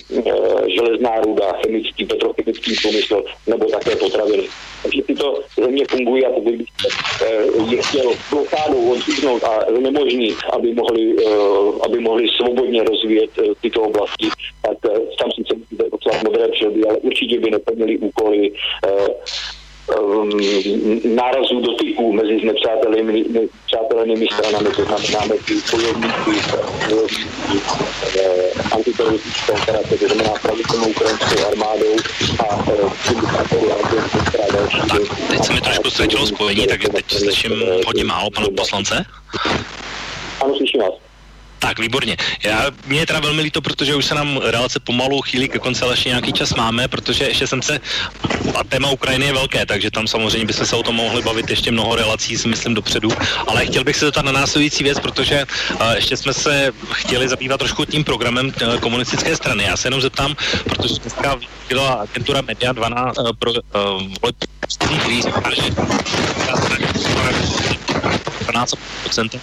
železná 0.66 1.20
ruda, 1.20 1.52
chemický, 1.52 2.04
petrochemický 2.04 2.74
průmysl 2.82 3.24
nebo 3.46 3.64
také 3.66 3.96
potraviny. 3.96 4.42
Takže 4.82 5.02
tyto 5.02 5.40
země 5.82 5.86
fungují 5.88 6.26
a 6.26 6.30
pokud 6.30 6.54
byste 6.54 6.88
je 7.70 7.82
chtěl 7.82 8.12
blokádou 8.30 8.92
odříznout 8.92 9.44
a 9.44 9.60
znemožnit, 9.78 10.36
aby 10.52 10.74
mohli, 10.74 11.16
aby 11.84 12.00
mohli 12.00 12.28
svobodně 12.28 12.84
rozvíjet 12.84 13.30
tyto 13.60 13.82
oblasti, 13.82 14.28
tak 14.62 14.78
tam 15.18 15.30
sice 15.30 15.54
poslat 15.90 16.22
modré 16.22 16.48
přilby, 16.48 16.84
ale 16.84 16.98
určitě 16.98 17.40
by 17.40 17.50
neplnili 17.50 17.98
úkoly 17.98 18.52
nárazů 21.04 21.60
dotyků 21.60 22.12
mezi 22.12 22.44
nepřátelenými 22.44 24.26
stranami, 24.32 24.70
to 24.70 24.84
znamená 24.84 25.26
mezi 25.26 25.62
bojovníky, 25.70 26.40
antiteroristické 28.72 29.52
operace, 29.52 29.98
to 29.98 30.06
znamená 30.06 30.30
pravidelnou 30.42 30.88
ukrajinskou 30.88 31.46
armádou 31.46 31.96
a 32.48 32.64
syndikátory 33.06 33.72
a 33.72 34.52
další. 34.52 34.78
Teď 35.28 35.44
se 35.44 35.52
mi 35.52 35.60
trošku 35.60 35.90
ztratilo 35.90 36.26
spojení, 36.26 36.66
takže 36.66 36.88
teď 36.88 37.04
slyším 37.08 37.52
hodně 37.86 38.04
málo 38.04 38.30
pana 38.30 38.46
poslance. 38.56 39.04
Ano, 40.40 40.56
slyším 40.56 40.80
vás. 40.80 41.11
Tak, 41.62 41.78
výborně. 41.78 42.16
Já, 42.42 42.66
mě 42.86 43.00
je 43.00 43.06
teda 43.06 43.20
velmi 43.20 43.42
líto, 43.42 43.60
protože 43.62 43.94
už 43.94 44.04
se 44.04 44.14
nám 44.14 44.40
relace 44.42 44.80
pomalu 44.80 45.22
chýlí 45.22 45.48
ke 45.48 45.58
konci, 45.58 45.82
ale 45.82 45.92
ještě 45.92 46.08
nějaký 46.08 46.32
čas 46.32 46.54
máme, 46.54 46.88
protože 46.88 47.24
ještě 47.24 47.46
jsem 47.46 47.62
se, 47.62 47.80
a 48.54 48.64
téma 48.64 48.90
Ukrajiny 48.90 49.26
je 49.26 49.32
velké, 49.32 49.66
takže 49.66 49.90
tam 49.90 50.06
samozřejmě 50.06 50.46
bychom 50.46 50.66
se 50.66 50.76
o 50.76 50.82
tom 50.82 50.94
mohli 50.94 51.22
bavit 51.22 51.50
ještě 51.50 51.70
mnoho 51.70 51.96
relací, 51.96 52.38
si 52.38 52.48
myslím, 52.48 52.74
dopředu, 52.74 53.08
ale 53.46 53.66
chtěl 53.66 53.84
bych 53.84 53.96
se 53.96 54.04
zeptat 54.04 54.24
na 54.24 54.32
následující 54.32 54.84
věc, 54.84 55.00
protože 55.00 55.46
uh, 55.74 55.92
ještě 55.92 56.16
jsme 56.16 56.34
se 56.34 56.72
chtěli 56.92 57.28
zabývat 57.28 57.58
trošku 57.58 57.84
tím 57.84 58.04
programem 58.04 58.46
uh, 58.46 58.76
komunistické 58.76 59.36
strany. 59.36 59.64
Já 59.64 59.76
se 59.76 59.86
jenom 59.86 60.00
zeptám, 60.00 60.36
protože 60.64 60.94
dneska 60.94 61.38
byla 61.68 61.92
agentura 61.92 62.42
Media 62.42 62.72
12 62.72 63.18
uh, 63.18 63.30
pro 63.38 63.52
uh, 63.52 63.58
volební, 64.22 65.22
12% 67.92 69.40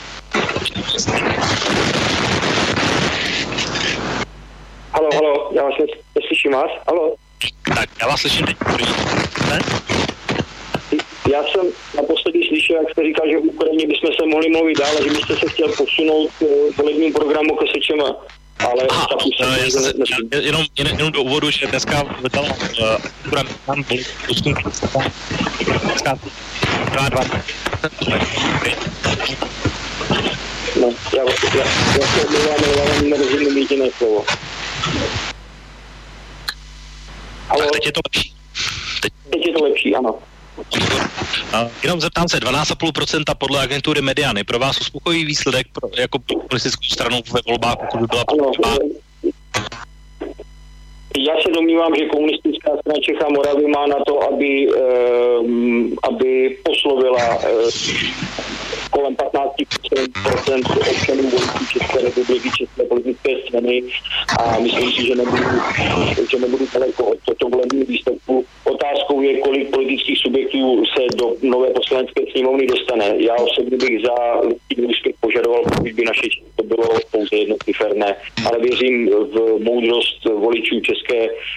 Halo, 4.93 5.09
halo, 5.13 5.49
já 5.53 5.63
vás 5.63 5.73
neslyším 6.15 6.51
vás. 6.51 6.71
Halo. 6.88 7.15
Tak, 7.76 7.89
já 8.01 8.07
vás 8.07 8.21
slyším 8.21 8.45
teď. 8.45 8.57
Ne? 9.49 9.59
Já 11.31 11.43
jsem 11.43 11.65
naposledy 11.95 12.39
slyšel, 12.47 12.76
jak 12.76 12.91
jste 12.91 13.03
říkal, 13.03 13.30
že 13.30 13.38
v 13.38 13.45
Ukrajině 13.45 13.88
bychom 13.88 14.09
se 14.19 14.26
mohli 14.26 14.49
mluvit 14.49 14.77
dál, 14.77 15.03
že 15.03 15.09
byste 15.09 15.35
se 15.35 15.49
chtěl 15.49 15.67
posunout 15.77 16.30
k 16.39 16.77
volebním 16.77 17.13
programu 17.13 17.55
k 17.55 17.61
Sečema. 17.76 18.15
Ale 18.60 18.84
Aha, 18.90 19.07
tak 19.10 19.26
už 19.26 19.38
jsem 19.38 19.49
já, 19.49 19.69
se, 19.69 19.94
já, 20.31 20.40
jenom, 20.40 20.65
jenom, 20.77 20.94
jenom 20.98 21.11
do 21.11 21.23
úvodu, 21.23 21.52
že 21.52 21.68
dneska 21.68 22.03
vydala 22.23 22.48
uh, 22.48 23.44
tam 23.65 23.84
byl 23.84 23.98
průzkum 24.26 24.53
dneska 25.84 26.19
dva, 26.91 27.10
dva. 27.10 27.23
No, 30.81 30.94
já, 31.18 31.23
já, 31.56 31.65
já 31.99 32.07
se 32.07 32.26
omlouvám, 32.26 32.57
ale 32.65 32.77
já 32.77 32.94
vám 32.94 33.10
nerozumím 33.10 33.57
jediné 33.57 33.90
slovo. 33.98 34.26
Halo? 37.48 37.61
Tak 37.61 37.72
teď 37.72 37.86
je 37.86 37.91
to 37.91 38.02
lepší. 38.06 38.34
Teď, 39.02 39.14
teď 39.31 39.48
je 39.48 39.53
to 39.53 39.64
lepší, 39.64 39.95
ano. 39.95 40.19
Uh, 40.60 41.72
jenom 41.84 42.02
zeptám 42.02 42.30
se, 42.30 42.40
12,5% 42.40 43.36
podle 43.38 43.61
agentury 43.61 44.02
Mediany. 44.02 44.44
Pro 44.44 44.60
vás 44.60 44.81
uspokojivý 44.81 45.26
výsledek 45.26 45.68
pro, 45.73 45.90
jako 45.98 46.19
politickou 46.19 46.84
stranu 46.84 47.22
ve 47.34 47.40
volbách, 47.48 47.76
pokud 47.76 47.99
by 47.99 48.07
byla 48.07 48.23
ano, 48.27 48.52
já 51.18 51.41
se 51.41 51.52
domnívám, 51.52 51.95
že 51.95 52.06
komunistická 52.06 52.77
strana 52.77 52.99
Čecha 53.02 53.30
Moravy 53.30 53.68
má 53.68 53.88
na 53.88 53.95
to, 54.07 54.23
aby, 54.23 54.69
eh, 54.77 55.40
aby 56.03 56.57
poslovila 56.64 57.38
eh, 57.44 57.72
kolem 58.91 59.15
15% 59.15 60.77
občanů 60.91 61.23
voličů 61.23 61.65
České 61.73 62.02
republiky, 62.02 62.49
České 62.57 62.84
politické 62.84 63.31
strany 63.48 63.84
a 64.40 64.60
myslím 64.60 64.91
si, 64.91 65.07
že 65.07 65.15
nebudu, 65.15 65.44
že 66.31 66.38
nebudu 66.40 66.65
daleko 66.73 67.06
od 67.06 67.18
toto 67.26 67.49
volebního 67.49 67.86
výsledku. 67.86 68.45
Otázkou 68.64 69.22
je, 69.22 69.40
kolik 69.40 69.69
politických 69.69 70.18
subjektů 70.18 70.84
se 70.86 71.03
do 71.15 71.36
nové 71.41 71.69
poslanecké 71.69 72.22
sněmovny 72.31 72.68
dostane. 72.68 73.14
Já 73.18 73.36
osobně 73.36 73.77
bych 73.77 74.02
za 74.02 74.41
úspěch 74.88 75.15
požadoval, 75.19 75.64
pokud 75.64 75.91
by 75.91 76.06
naše 76.06 76.27
to 76.56 76.64
bylo 76.64 76.88
pouze 77.11 77.36
jednociferné, 77.36 78.15
ale 78.45 78.60
věřím 78.60 79.10
v 79.10 79.60
moudrost 79.60 80.26
voličů 80.26 80.80
České, 80.80 80.98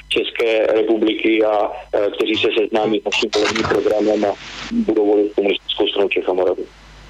České 0.09 0.67
republiky 0.67 1.45
a 1.45 1.71
kteří 2.17 2.35
se 2.35 2.49
seznámí 2.59 3.01
s 3.01 3.05
naším 3.05 3.31
volebním 3.35 3.65
programem 3.69 4.25
a 4.25 4.35
budou 4.73 5.07
volit 5.07 5.35
komunistickou 5.35 5.89
stranu 5.89 6.09
Čech 6.09 6.29
a 6.29 6.33
Moravy. 6.33 6.63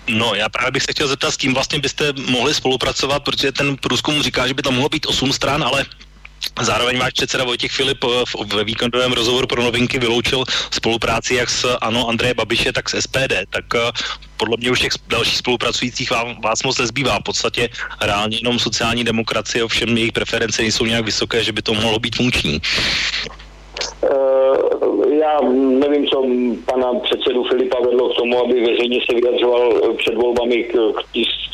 No, 0.08 0.34
já 0.34 0.48
právě 0.48 0.70
bych 0.70 0.82
se 0.82 0.92
chtěl 0.92 1.08
zeptat, 1.08 1.30
s 1.30 1.36
kým 1.36 1.54
vlastně 1.54 1.78
byste 1.78 2.12
mohli 2.30 2.54
spolupracovat, 2.54 3.24
protože 3.24 3.52
ten 3.52 3.76
průzkum 3.76 4.22
říká, 4.22 4.46
že 4.46 4.54
by 4.54 4.62
tam 4.62 4.74
mohlo 4.74 4.88
být 4.88 5.06
8 5.06 5.32
stran, 5.32 5.64
ale 5.64 5.84
Zároveň 6.60 6.98
váš 6.98 7.12
předseda 7.12 7.44
Vojtěch 7.44 7.72
Filip 7.72 8.04
eh, 8.04 8.44
ve 8.56 8.64
víkendovém 8.64 9.12
rozhovoru 9.12 9.46
pro 9.46 9.62
novinky 9.62 9.98
vyloučil 9.98 10.44
spolupráci 10.70 11.34
jak 11.34 11.50
s 11.50 11.76
ANO 11.80 12.08
Andreje 12.08 12.34
Babiše, 12.34 12.72
tak 12.72 12.90
s 12.90 13.00
SPD. 13.00 13.32
Tak 13.50 13.64
eh, 13.74 13.92
podle 14.36 14.56
mě 14.56 14.70
už 14.70 14.80
těch 14.80 14.92
dalších 15.08 15.38
spolupracujících 15.38 16.10
vám, 16.10 16.40
vás 16.40 16.62
moc 16.62 16.78
nezbývá. 16.78 17.18
V 17.18 17.22
podstatě 17.22 17.68
reálně 18.00 18.36
jenom 18.36 18.58
sociální 18.58 19.04
demokracie, 19.04 19.64
ovšem 19.64 19.96
jejich 19.96 20.12
preference 20.12 20.62
nejsou 20.62 20.84
nějak 20.86 21.04
vysoké, 21.04 21.44
že 21.44 21.52
by 21.52 21.62
to 21.62 21.74
mohlo 21.74 21.98
být 21.98 22.16
funkční. 22.16 22.60
Já 25.22 25.40
nevím, 25.54 26.06
co 26.06 26.26
pana 26.64 26.94
předsedu 26.94 27.44
Filipa 27.44 27.80
vedlo 27.80 28.08
k 28.08 28.16
tomu, 28.16 28.44
aby 28.44 28.60
veřejně 28.60 29.00
se 29.10 29.14
vyjadřoval 29.14 29.94
před 29.96 30.14
volbami 30.14 30.62
k, 30.64 30.72
k, 30.72 31.02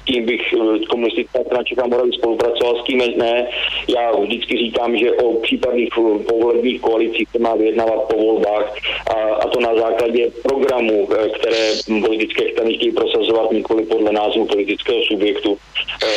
kým 0.09 0.25
bych 0.25 0.53
eh, 0.53 0.79
komunistická 0.91 1.39
strana 1.45 1.65
Čech 1.65 1.79
a 1.79 1.87
Moravy 1.87 2.13
spolupracoval, 2.13 2.77
s 2.77 2.83
kým 2.87 2.99
ne. 3.17 3.49
Já 3.89 4.13
vždycky 4.17 4.59
říkám, 4.59 4.97
že 4.97 5.13
o 5.13 5.35
případných 5.35 5.89
eh, 5.99 6.25
povolebních 6.25 6.81
koalicích 6.81 7.29
se 7.33 7.39
má 7.39 7.55
vyjednávat 7.55 8.01
po 8.09 8.17
volbách 8.17 8.75
a, 9.11 9.15
a 9.15 9.49
to 9.49 9.61
na 9.61 9.75
základě 9.75 10.31
programu, 10.43 11.09
eh, 11.13 11.29
které 11.29 11.71
politické 12.07 12.53
strany 12.53 12.75
chtějí 12.75 12.93
prosazovat 12.93 13.53
nikoli 13.53 13.85
podle 13.85 14.13
názvu 14.13 14.47
politického 14.47 15.03
subjektu. 15.03 15.59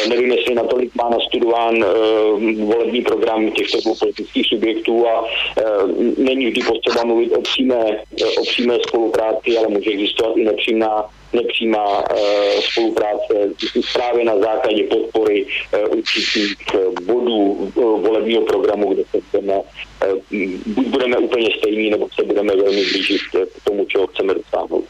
Nevím, 0.10 0.32
jestli 0.32 0.56
natolik 0.56 0.96
má 0.96 1.10
nastudován 1.10 1.86
volební 2.64 3.02
program 3.02 3.52
těchto 3.52 3.78
politických 4.00 4.48
subjektů 4.48 5.08
a 5.08 5.26
není 6.18 6.46
vždy 6.48 6.62
potřeba 6.62 7.04
mluvit 7.06 7.32
o 7.38 7.41
přímé, 7.42 8.04
o 8.40 8.44
přímé 8.44 8.78
spolupráci, 8.88 9.58
ale 9.58 9.68
může 9.68 9.92
existovat 9.92 10.38
i 10.38 10.44
nepřímá 10.44 11.10
nepřímá 11.34 12.04
e, 12.10 12.62
spolupráce 12.62 13.34
právě 13.94 14.26
na 14.26 14.40
základě 14.40 14.84
podpory 14.84 15.46
e, 15.72 15.86
určitých 15.86 16.56
bodů 17.06 17.72
e, 17.78 17.82
volebního 17.82 18.42
programu, 18.42 18.94
kde 18.94 19.04
se 19.12 19.18
budeme, 19.32 19.62
buď 20.66 20.88
budeme 20.88 21.18
úplně 21.18 21.50
stejní, 21.58 21.90
nebo 21.90 22.08
se 22.20 22.24
budeme 22.24 22.56
velmi 22.56 22.84
blížit 22.84 23.22
k 23.32 23.64
tomu, 23.64 23.86
čeho 23.86 24.08
chceme 24.08 24.34
dosáhnout. 24.34 24.86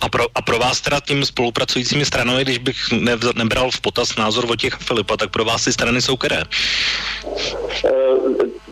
A 0.00 0.08
pro, 0.08 0.24
a 0.34 0.42
pro 0.42 0.58
vás 0.58 0.80
teda 0.80 1.00
tím 1.00 1.24
spolupracujícími 1.24 2.04
stranami, 2.04 2.44
když 2.44 2.58
bych 2.58 2.76
ne, 2.92 3.16
nebral 3.34 3.70
v 3.70 3.80
potaz 3.80 4.16
názor 4.16 4.56
těch 4.56 4.74
Filipa, 4.74 5.16
tak 5.16 5.30
pro 5.30 5.44
vás 5.44 5.64
ty 5.64 5.72
strany 5.72 6.02
jsou 6.02 6.16
které? 6.16 6.42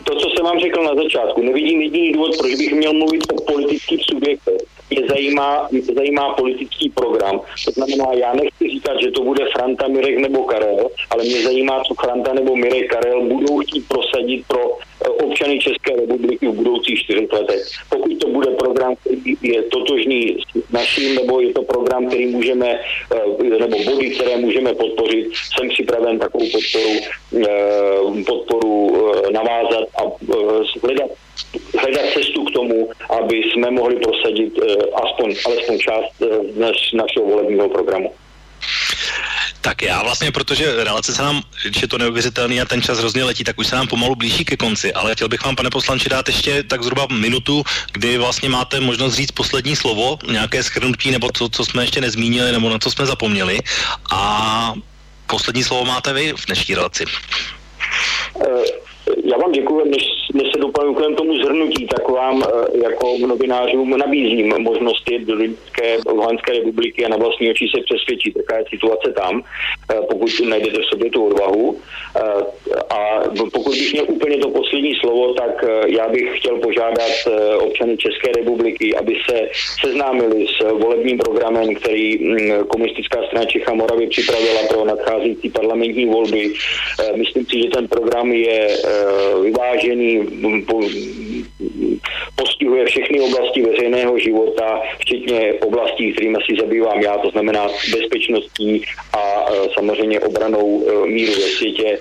To, 0.07 0.15
co 0.15 0.29
jsem 0.29 0.45
vám 0.45 0.59
řekl 0.59 0.83
na 0.83 0.95
začátku, 0.95 1.41
nevidím 1.41 1.81
jediný 1.81 2.11
důvod, 2.11 2.37
proč 2.37 2.55
bych 2.55 2.73
měl 2.73 2.93
mluvit 2.93 3.23
o 3.31 3.41
politických 3.41 4.03
subjektech 4.09 4.76
mě 4.89 5.07
zajímá, 5.07 5.67
mě 5.71 5.81
zajímá 5.81 6.33
politický 6.33 6.89
program. 6.89 7.41
To 7.65 7.71
znamená, 7.71 8.13
já 8.13 8.33
nechci 8.33 8.69
říkat, 8.69 9.01
že 9.01 9.11
to 9.11 9.23
bude 9.23 9.45
Franta, 9.55 9.87
Mirek 9.87 10.17
nebo 10.17 10.43
Karel, 10.43 10.89
ale 11.09 11.23
mě 11.23 11.41
zajímá, 11.43 11.83
co 11.83 11.93
Franta 11.93 12.33
nebo 12.33 12.55
Mirek 12.55 12.91
Karel 12.91 13.21
budou 13.21 13.59
chtít 13.59 13.87
prosadit 13.87 14.47
pro 14.47 14.77
eh, 14.77 15.09
občany 15.09 15.59
České 15.59 15.95
republiky 15.95 16.47
v 16.47 16.53
budoucích 16.53 16.99
čtyřech 16.99 17.33
letech. 17.33 17.61
Pokud 17.89 18.17
to 18.17 18.27
bude 18.27 18.51
program, 18.51 18.95
který 18.95 19.37
je 19.41 19.63
totožný 19.63 20.37
s 20.67 20.71
naším, 20.71 21.15
nebo 21.15 21.39
je 21.39 21.53
to 21.53 21.61
program, 21.61 22.07
který 22.07 22.25
můžeme, 22.25 22.79
eh, 23.15 23.59
nebo 23.59 23.83
body, 23.83 24.09
které 24.09 24.37
můžeme 24.37 24.73
podpořit, 24.73 25.27
jsem 25.57 25.69
připraven 25.69 26.19
takovou 26.19 26.45
podporu, 26.51 26.93
eh, 27.47 28.23
podporu 28.23 28.97
navázat 29.31 29.83
a 29.99 30.03
hledat 30.83 31.11
hledat 31.79 32.05
cestu 32.13 32.43
k 32.43 32.51
tomu, 32.51 32.89
aby 33.19 33.37
jsme 33.37 33.71
mohli 33.71 33.95
prosadit 33.95 34.53
eh, 34.57 34.75
aspoň, 35.03 35.35
alespoň 35.45 35.79
část 35.79 36.13
eh, 36.21 36.59
naš, 36.59 36.91
našeho 36.91 37.25
volebního 37.25 37.69
programu. 37.69 38.13
Tak 39.61 39.81
já 39.81 40.03
vlastně, 40.03 40.31
protože 40.31 40.83
relace 40.83 41.13
se 41.13 41.21
nám, 41.21 41.41
je 41.81 41.87
to 41.87 41.97
neuvěřitelný 41.97 42.61
a 42.61 42.65
ten 42.65 42.81
čas 42.81 42.99
hrozně 42.99 43.23
letí, 43.23 43.43
tak 43.43 43.59
už 43.59 43.67
se 43.67 43.75
nám 43.75 43.87
pomalu 43.87 44.15
blíží 44.15 44.45
ke 44.45 44.57
konci, 44.57 44.93
ale 44.93 45.15
chtěl 45.15 45.29
bych 45.29 45.45
vám, 45.45 45.55
pane 45.55 45.69
poslanče, 45.69 46.09
dát 46.09 46.27
ještě 46.27 46.63
tak 46.63 46.83
zhruba 46.83 47.07
minutu, 47.11 47.63
kdy 47.91 48.17
vlastně 48.17 48.49
máte 48.49 48.79
možnost 48.79 49.13
říct 49.13 49.31
poslední 49.31 49.75
slovo, 49.75 50.17
nějaké 50.31 50.63
schrnutí 50.63 51.11
nebo 51.11 51.31
to, 51.31 51.49
co 51.49 51.65
jsme 51.65 51.83
ještě 51.83 52.01
nezmínili, 52.01 52.51
nebo 52.51 52.69
na 52.69 52.79
co 52.79 52.91
jsme 52.91 53.05
zapomněli. 53.05 53.59
A 54.11 54.73
poslední 55.29 55.63
slovo 55.63 55.85
máte 55.85 56.13
vy 56.13 56.33
v 56.33 56.45
dnešní 56.45 56.75
relaci. 56.75 57.05
Uh 58.35 58.87
já 59.31 59.37
vám 59.37 59.51
děkuji, 59.51 59.85
než, 59.85 60.03
než 60.33 60.46
se 60.57 60.61
doplním 60.61 61.15
tomu 61.15 61.37
zhrnutí, 61.37 61.87
tak 61.87 62.09
vám 62.09 62.43
eh, 62.43 62.77
jako 62.83 63.17
novinářům 63.27 63.97
nabízím 63.97 64.53
možnost 64.57 65.11
jít 65.11 65.25
do 65.25 65.35
Lidské 65.35 65.97
Luhanské 66.09 66.53
republiky 66.53 67.05
a 67.05 67.09
na 67.09 67.17
vlastní 67.17 67.49
oči 67.49 67.67
se 67.75 67.81
přesvědčit, 67.83 68.33
jaká 68.37 68.57
je 68.57 68.65
situace 68.69 69.11
tam, 69.11 69.43
eh, 69.91 69.95
pokud 70.09 70.29
najdete 70.49 70.81
v 70.81 70.85
sobě 70.85 71.11
tu 71.11 71.25
odvahu. 71.25 71.77
Eh, 72.15 72.21
a 72.89 73.21
pokud 73.53 73.71
bych 73.71 73.93
měl 73.93 74.05
úplně 74.07 74.37
to 74.37 74.49
poslední 74.49 74.95
slovo, 74.95 75.33
tak 75.33 75.65
já 75.87 76.09
bych 76.09 76.39
chtěl 76.39 76.57
požádat 76.57 77.11
občany 77.59 77.97
České 77.97 78.31
republiky, 78.31 78.95
aby 78.95 79.15
se 79.29 79.49
seznámili 79.85 80.47
s 80.47 80.71
volebním 80.71 81.17
programem, 81.17 81.75
který 81.75 82.17
mm, 82.17 82.67
komunistická 82.67 83.23
strana 83.27 83.45
Čecha 83.45 83.73
Moravy 83.73 84.07
připravila 84.07 84.61
pro 84.69 84.85
nadcházející 84.85 85.49
parlamentní 85.49 86.05
volby. 86.05 86.53
Myslím 87.15 87.45
si, 87.45 87.61
že 87.61 87.69
ten 87.69 87.87
program 87.87 88.31
je 88.31 88.77
Eh, 88.87 89.51
vyvážený, 90.51 91.45
postihuje 92.35 92.85
všechny 92.85 93.19
oblasti 93.21 93.61
veřejného 93.61 94.19
života, 94.19 94.81
včetně 94.99 95.53
oblastí, 95.53 96.13
kterými 96.13 96.37
si 96.45 96.55
zabývám 96.61 97.01
já, 97.01 97.17
to 97.17 97.29
znamená 97.29 97.67
bezpečností 97.91 98.83
a 99.13 99.45
eh, 99.49 99.69
samozřejmě 99.73 100.19
obranou 100.19 100.85
eh, 100.87 101.07
míru 101.07 101.33
ve 101.33 101.47
světě. 101.47 101.99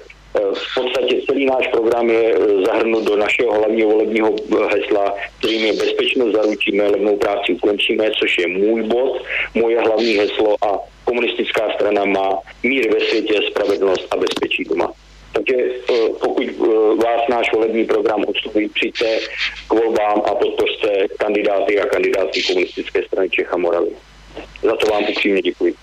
V 0.55 0.75
podstatě 0.81 1.21
celý 1.27 1.47
náš 1.47 1.69
program 1.69 2.11
je 2.11 2.35
zahrnut 2.67 3.05
do 3.05 3.17
našeho 3.17 3.55
hlavního 3.55 3.91
volebního 3.91 4.35
hesla, 4.73 5.15
kterým 5.39 5.65
je 5.65 5.73
bezpečnost 5.73 6.33
zaručíme, 6.33 6.89
levnou 6.89 7.17
práci 7.17 7.53
ukončíme, 7.53 8.11
což 8.21 8.39
je 8.39 8.47
můj 8.47 8.83
bod, 8.83 9.23
moje 9.55 9.81
hlavní 9.81 10.13
heslo 10.13 10.57
a 10.65 10.79
komunistická 11.05 11.71
strana 11.75 12.05
má 12.05 12.39
mír 12.63 12.95
ve 12.95 13.01
světě, 13.01 13.41
spravedlnost 13.51 14.07
a 14.11 14.17
bezpečí 14.17 14.65
doma. 14.65 14.93
Takže 15.37 15.57
eh, 15.57 16.09
pokud 16.21 16.45
eh, 16.49 17.05
vás 17.05 17.21
náš 17.29 17.53
volební 17.53 17.85
program 17.85 18.25
odstupí, 18.27 18.69
přijďte 18.69 19.19
k 19.69 19.73
volbám 19.73 20.23
a 20.25 20.35
podpořte 20.35 21.09
kandidáty 21.19 21.81
a 21.81 21.87
kandidátky 21.87 22.43
komunistické 22.43 23.03
strany 23.03 23.31
Čech 23.31 23.53
a 23.53 23.57
Moravy. 23.57 23.91
Za 24.63 24.77
to 24.77 24.87
vám 24.87 25.05
upřímně 25.05 25.43
děkuji. 25.43 25.75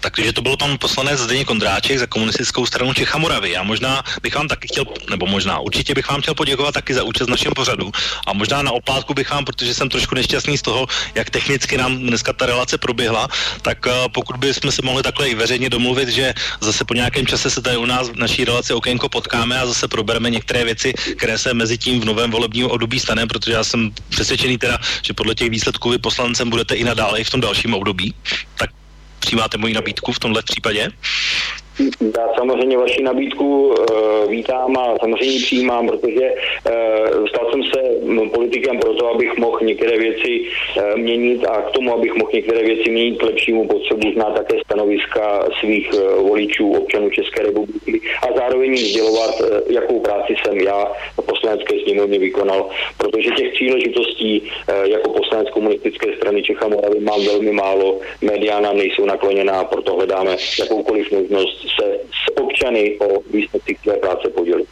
Takže 0.00 0.32
to 0.32 0.42
byl 0.42 0.56
pan 0.56 0.78
poslanec 0.78 1.20
Zdeněk 1.20 1.46
Kondráček 1.46 1.98
za 1.98 2.06
komunistickou 2.06 2.66
stranu 2.66 2.94
Čecha 2.94 3.18
Moravy. 3.18 3.50
Já 3.50 3.62
možná 3.62 4.02
bych 4.22 4.34
vám 4.34 4.48
taky 4.48 4.68
chtěl, 4.68 4.84
nebo 5.10 5.26
možná 5.26 5.58
určitě 5.58 5.94
bych 5.94 6.08
vám 6.08 6.20
chtěl 6.20 6.34
poděkovat 6.34 6.74
taky 6.74 6.94
za 6.94 7.02
účast 7.02 7.26
v 7.26 7.30
našem 7.30 7.52
pořadu. 7.52 7.90
A 8.26 8.32
možná 8.32 8.62
na 8.62 8.70
oplátku 8.70 9.14
bych 9.14 9.30
vám, 9.30 9.44
protože 9.44 9.74
jsem 9.74 9.88
trošku 9.88 10.14
nešťastný 10.14 10.58
z 10.58 10.62
toho, 10.62 10.86
jak 11.14 11.30
technicky 11.30 11.78
nám 11.78 11.98
dneska 11.98 12.32
ta 12.32 12.46
relace 12.46 12.78
proběhla, 12.78 13.28
tak 13.62 13.86
uh, 13.86 13.92
pokud 14.12 14.36
bychom 14.36 14.72
se 14.72 14.82
mohli 14.82 15.02
takhle 15.02 15.28
i 15.28 15.34
veřejně 15.34 15.70
domluvit, 15.70 16.08
že 16.08 16.34
zase 16.60 16.84
po 16.84 16.94
nějakém 16.94 17.26
čase 17.26 17.50
se 17.50 17.60
tady 17.60 17.76
u 17.76 17.86
nás 17.86 18.08
v 18.08 18.16
naší 18.16 18.44
relaci 18.44 18.72
okénko 18.72 19.08
potkáme 19.08 19.60
a 19.60 19.66
zase 19.66 19.88
probereme 19.88 20.30
některé 20.30 20.64
věci, 20.64 20.94
které 21.18 21.38
se 21.38 21.54
mezi 21.54 21.78
tím 21.78 22.00
v 22.00 22.04
novém 22.04 22.30
volebním 22.30 22.66
období 22.66 23.00
stane, 23.00 23.26
protože 23.26 23.52
já 23.52 23.64
jsem 23.64 23.90
přesvědčený 24.08 24.58
teda, 24.58 24.78
že 25.02 25.12
podle 25.12 25.34
těch 25.34 25.50
výsledků 25.50 25.90
vy 25.90 25.98
poslancem 25.98 26.50
budete 26.50 26.74
i 26.74 26.84
nadále 26.84 27.20
i 27.20 27.24
v 27.24 27.30
tom 27.30 27.40
dalším 27.40 27.74
období. 27.74 28.14
Tak 28.54 28.77
Přijímáte 29.18 29.58
moji 29.58 29.74
nabídku 29.74 30.12
v 30.12 30.18
tomhle 30.18 30.42
případě? 30.42 30.88
Já 31.80 32.28
samozřejmě 32.38 32.78
vaši 32.78 33.02
nabídku 33.02 33.68
uh, 33.68 33.74
vítám 34.30 34.76
a 34.76 34.96
samozřejmě 35.00 35.38
přijímám, 35.38 35.88
protože 35.88 36.32
uh, 36.32 37.26
stal 37.26 37.50
jsem 37.50 37.62
se 37.62 37.80
politikem 38.32 38.78
proto, 38.78 39.14
abych 39.14 39.38
mohl 39.38 39.58
některé 39.62 39.98
věci 39.98 40.40
uh, 40.40 40.98
měnit 40.98 41.44
a 41.44 41.62
k 41.62 41.70
tomu, 41.70 41.94
abych 41.94 42.14
mohl 42.14 42.30
některé 42.34 42.62
věci 42.62 42.90
měnit 42.90 43.18
k 43.18 43.22
lepšímu 43.22 43.68
potřebu 43.68 44.12
znát 44.12 44.34
také 44.34 44.56
stanoviska 44.64 45.48
svých 45.60 45.90
voličů, 46.18 46.72
občanů 46.72 47.10
České 47.10 47.42
republiky 47.42 48.00
a 48.22 48.38
zároveň 48.38 48.74
jim 48.74 48.86
sdělovat, 48.86 49.42
jakou 49.68 50.00
práci 50.00 50.34
jsem 50.44 50.58
já 50.58 50.92
v 51.22 51.26
poslanecké 51.26 51.74
sněmovně 51.84 52.18
vykonal, 52.18 52.70
protože 52.98 53.30
těch 53.30 53.52
příležitostí 53.52 54.50
jako 54.84 55.10
poslanec 55.10 55.50
komunistické 55.50 56.16
strany 56.16 56.42
Čecha 56.42 56.68
Moravy 56.68 57.00
mám 57.00 57.24
velmi 57.24 57.52
málo, 57.52 58.00
média 58.22 58.60
nám 58.60 58.76
nejsou 58.76 59.04
nakloněná, 59.04 59.64
proto 59.64 59.94
hledáme 59.94 60.36
jakoukoliv 60.58 61.12
možnost 61.12 61.67
se 61.68 61.84
s 62.24 62.36
občany 62.36 62.98
o 62.98 63.22
výsledky 63.32 63.78
své 63.82 63.96
práce 63.96 64.28
podělit. 64.28 64.68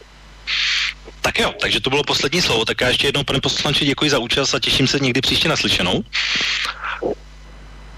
Tak 1.21 1.39
jo, 1.39 1.53
takže 1.61 1.81
to 1.81 1.89
bylo 1.89 2.03
poslední 2.03 2.41
slovo. 2.41 2.65
Tak 2.65 2.81
já 2.81 2.87
ještě 2.87 3.07
jednou, 3.07 3.23
pane 3.23 3.41
poslanče, 3.41 3.85
děkuji 3.85 4.09
za 4.09 4.19
účast 4.19 4.53
a 4.53 4.59
těším 4.59 4.87
se 4.87 4.99
někdy 4.99 5.21
příště 5.21 5.49
naslyšenou. 5.49 6.03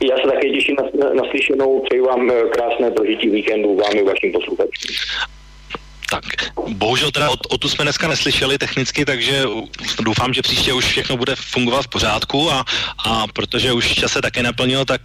Já 0.10 0.16
se 0.18 0.32
také 0.34 0.50
těším 0.50 0.76
na, 0.76 1.14
naslyšenou. 1.14 1.84
Přeji 1.86 2.02
vám 2.02 2.32
eh, 2.32 2.50
krásné 2.50 2.92
prožití 2.92 3.30
víkendu 3.30 3.76
vám 3.76 3.98
i 3.98 4.04
vašim 4.04 4.32
posluchačům. 4.32 4.96
Tak, 6.10 6.24
bohužel 6.68 7.12
teda 7.12 7.30
o, 7.30 7.36
o 7.50 7.58
tu 7.58 7.70
jsme 7.70 7.86
dneska 7.86 8.08
neslyšeli 8.08 8.58
technicky, 8.58 9.06
takže 9.06 9.44
doufám, 10.02 10.34
že 10.34 10.42
příště 10.42 10.74
už 10.74 10.86
všechno 10.86 11.18
bude 11.18 11.36
fungovat 11.36 11.82
v 11.82 11.88
pořádku 11.88 12.52
a, 12.52 12.66
a 13.06 13.28
protože 13.28 13.74
už 13.74 13.94
čas 13.94 14.12
se 14.12 14.22
také 14.22 14.44
naplnil, 14.44 14.86
tak 14.86 15.02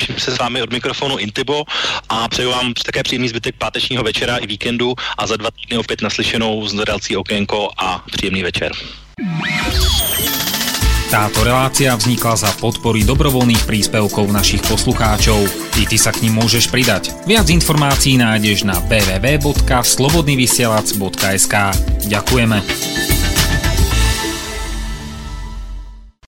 Loučím 0.00 0.18
se 0.18 0.30
s 0.30 0.38
vámi 0.38 0.62
od 0.62 0.72
mikrofonu 0.72 1.16
Intibo 1.16 1.64
a 2.08 2.28
přeju 2.28 2.50
vám 2.50 2.74
také 2.74 3.02
příjemný 3.02 3.28
zbytek 3.28 3.54
pátečního 3.58 4.04
večera 4.04 4.36
i 4.36 4.46
víkendu 4.46 4.94
a 5.18 5.26
za 5.26 5.36
dva 5.36 5.50
týdny 5.50 5.78
opět 5.78 6.02
naslyšenou 6.02 6.68
z 6.68 6.72
Nadalcí 6.72 7.16
okénko 7.16 7.70
a 7.78 8.04
příjemný 8.12 8.42
večer. 8.42 8.72
Táto 11.10 11.44
relácia 11.44 11.96
vznikla 11.96 12.36
za 12.36 12.52
podpory 12.60 13.04
dobrovoľných 13.08 13.64
príspevkov 13.64 14.28
našich 14.28 14.60
poslucháčov. 14.68 15.48
I 15.80 15.88
ty 15.88 15.96
sa 15.96 16.12
k 16.12 16.28
ním 16.28 16.44
môžeš 16.44 16.68
pridať. 16.68 17.16
Viac 17.24 17.48
informácií 17.48 18.20
nájdeš 18.20 18.68
na 18.68 18.76
www.slobodnyvysielac.sk 18.84 21.54
Ďakujeme. 22.04 23.15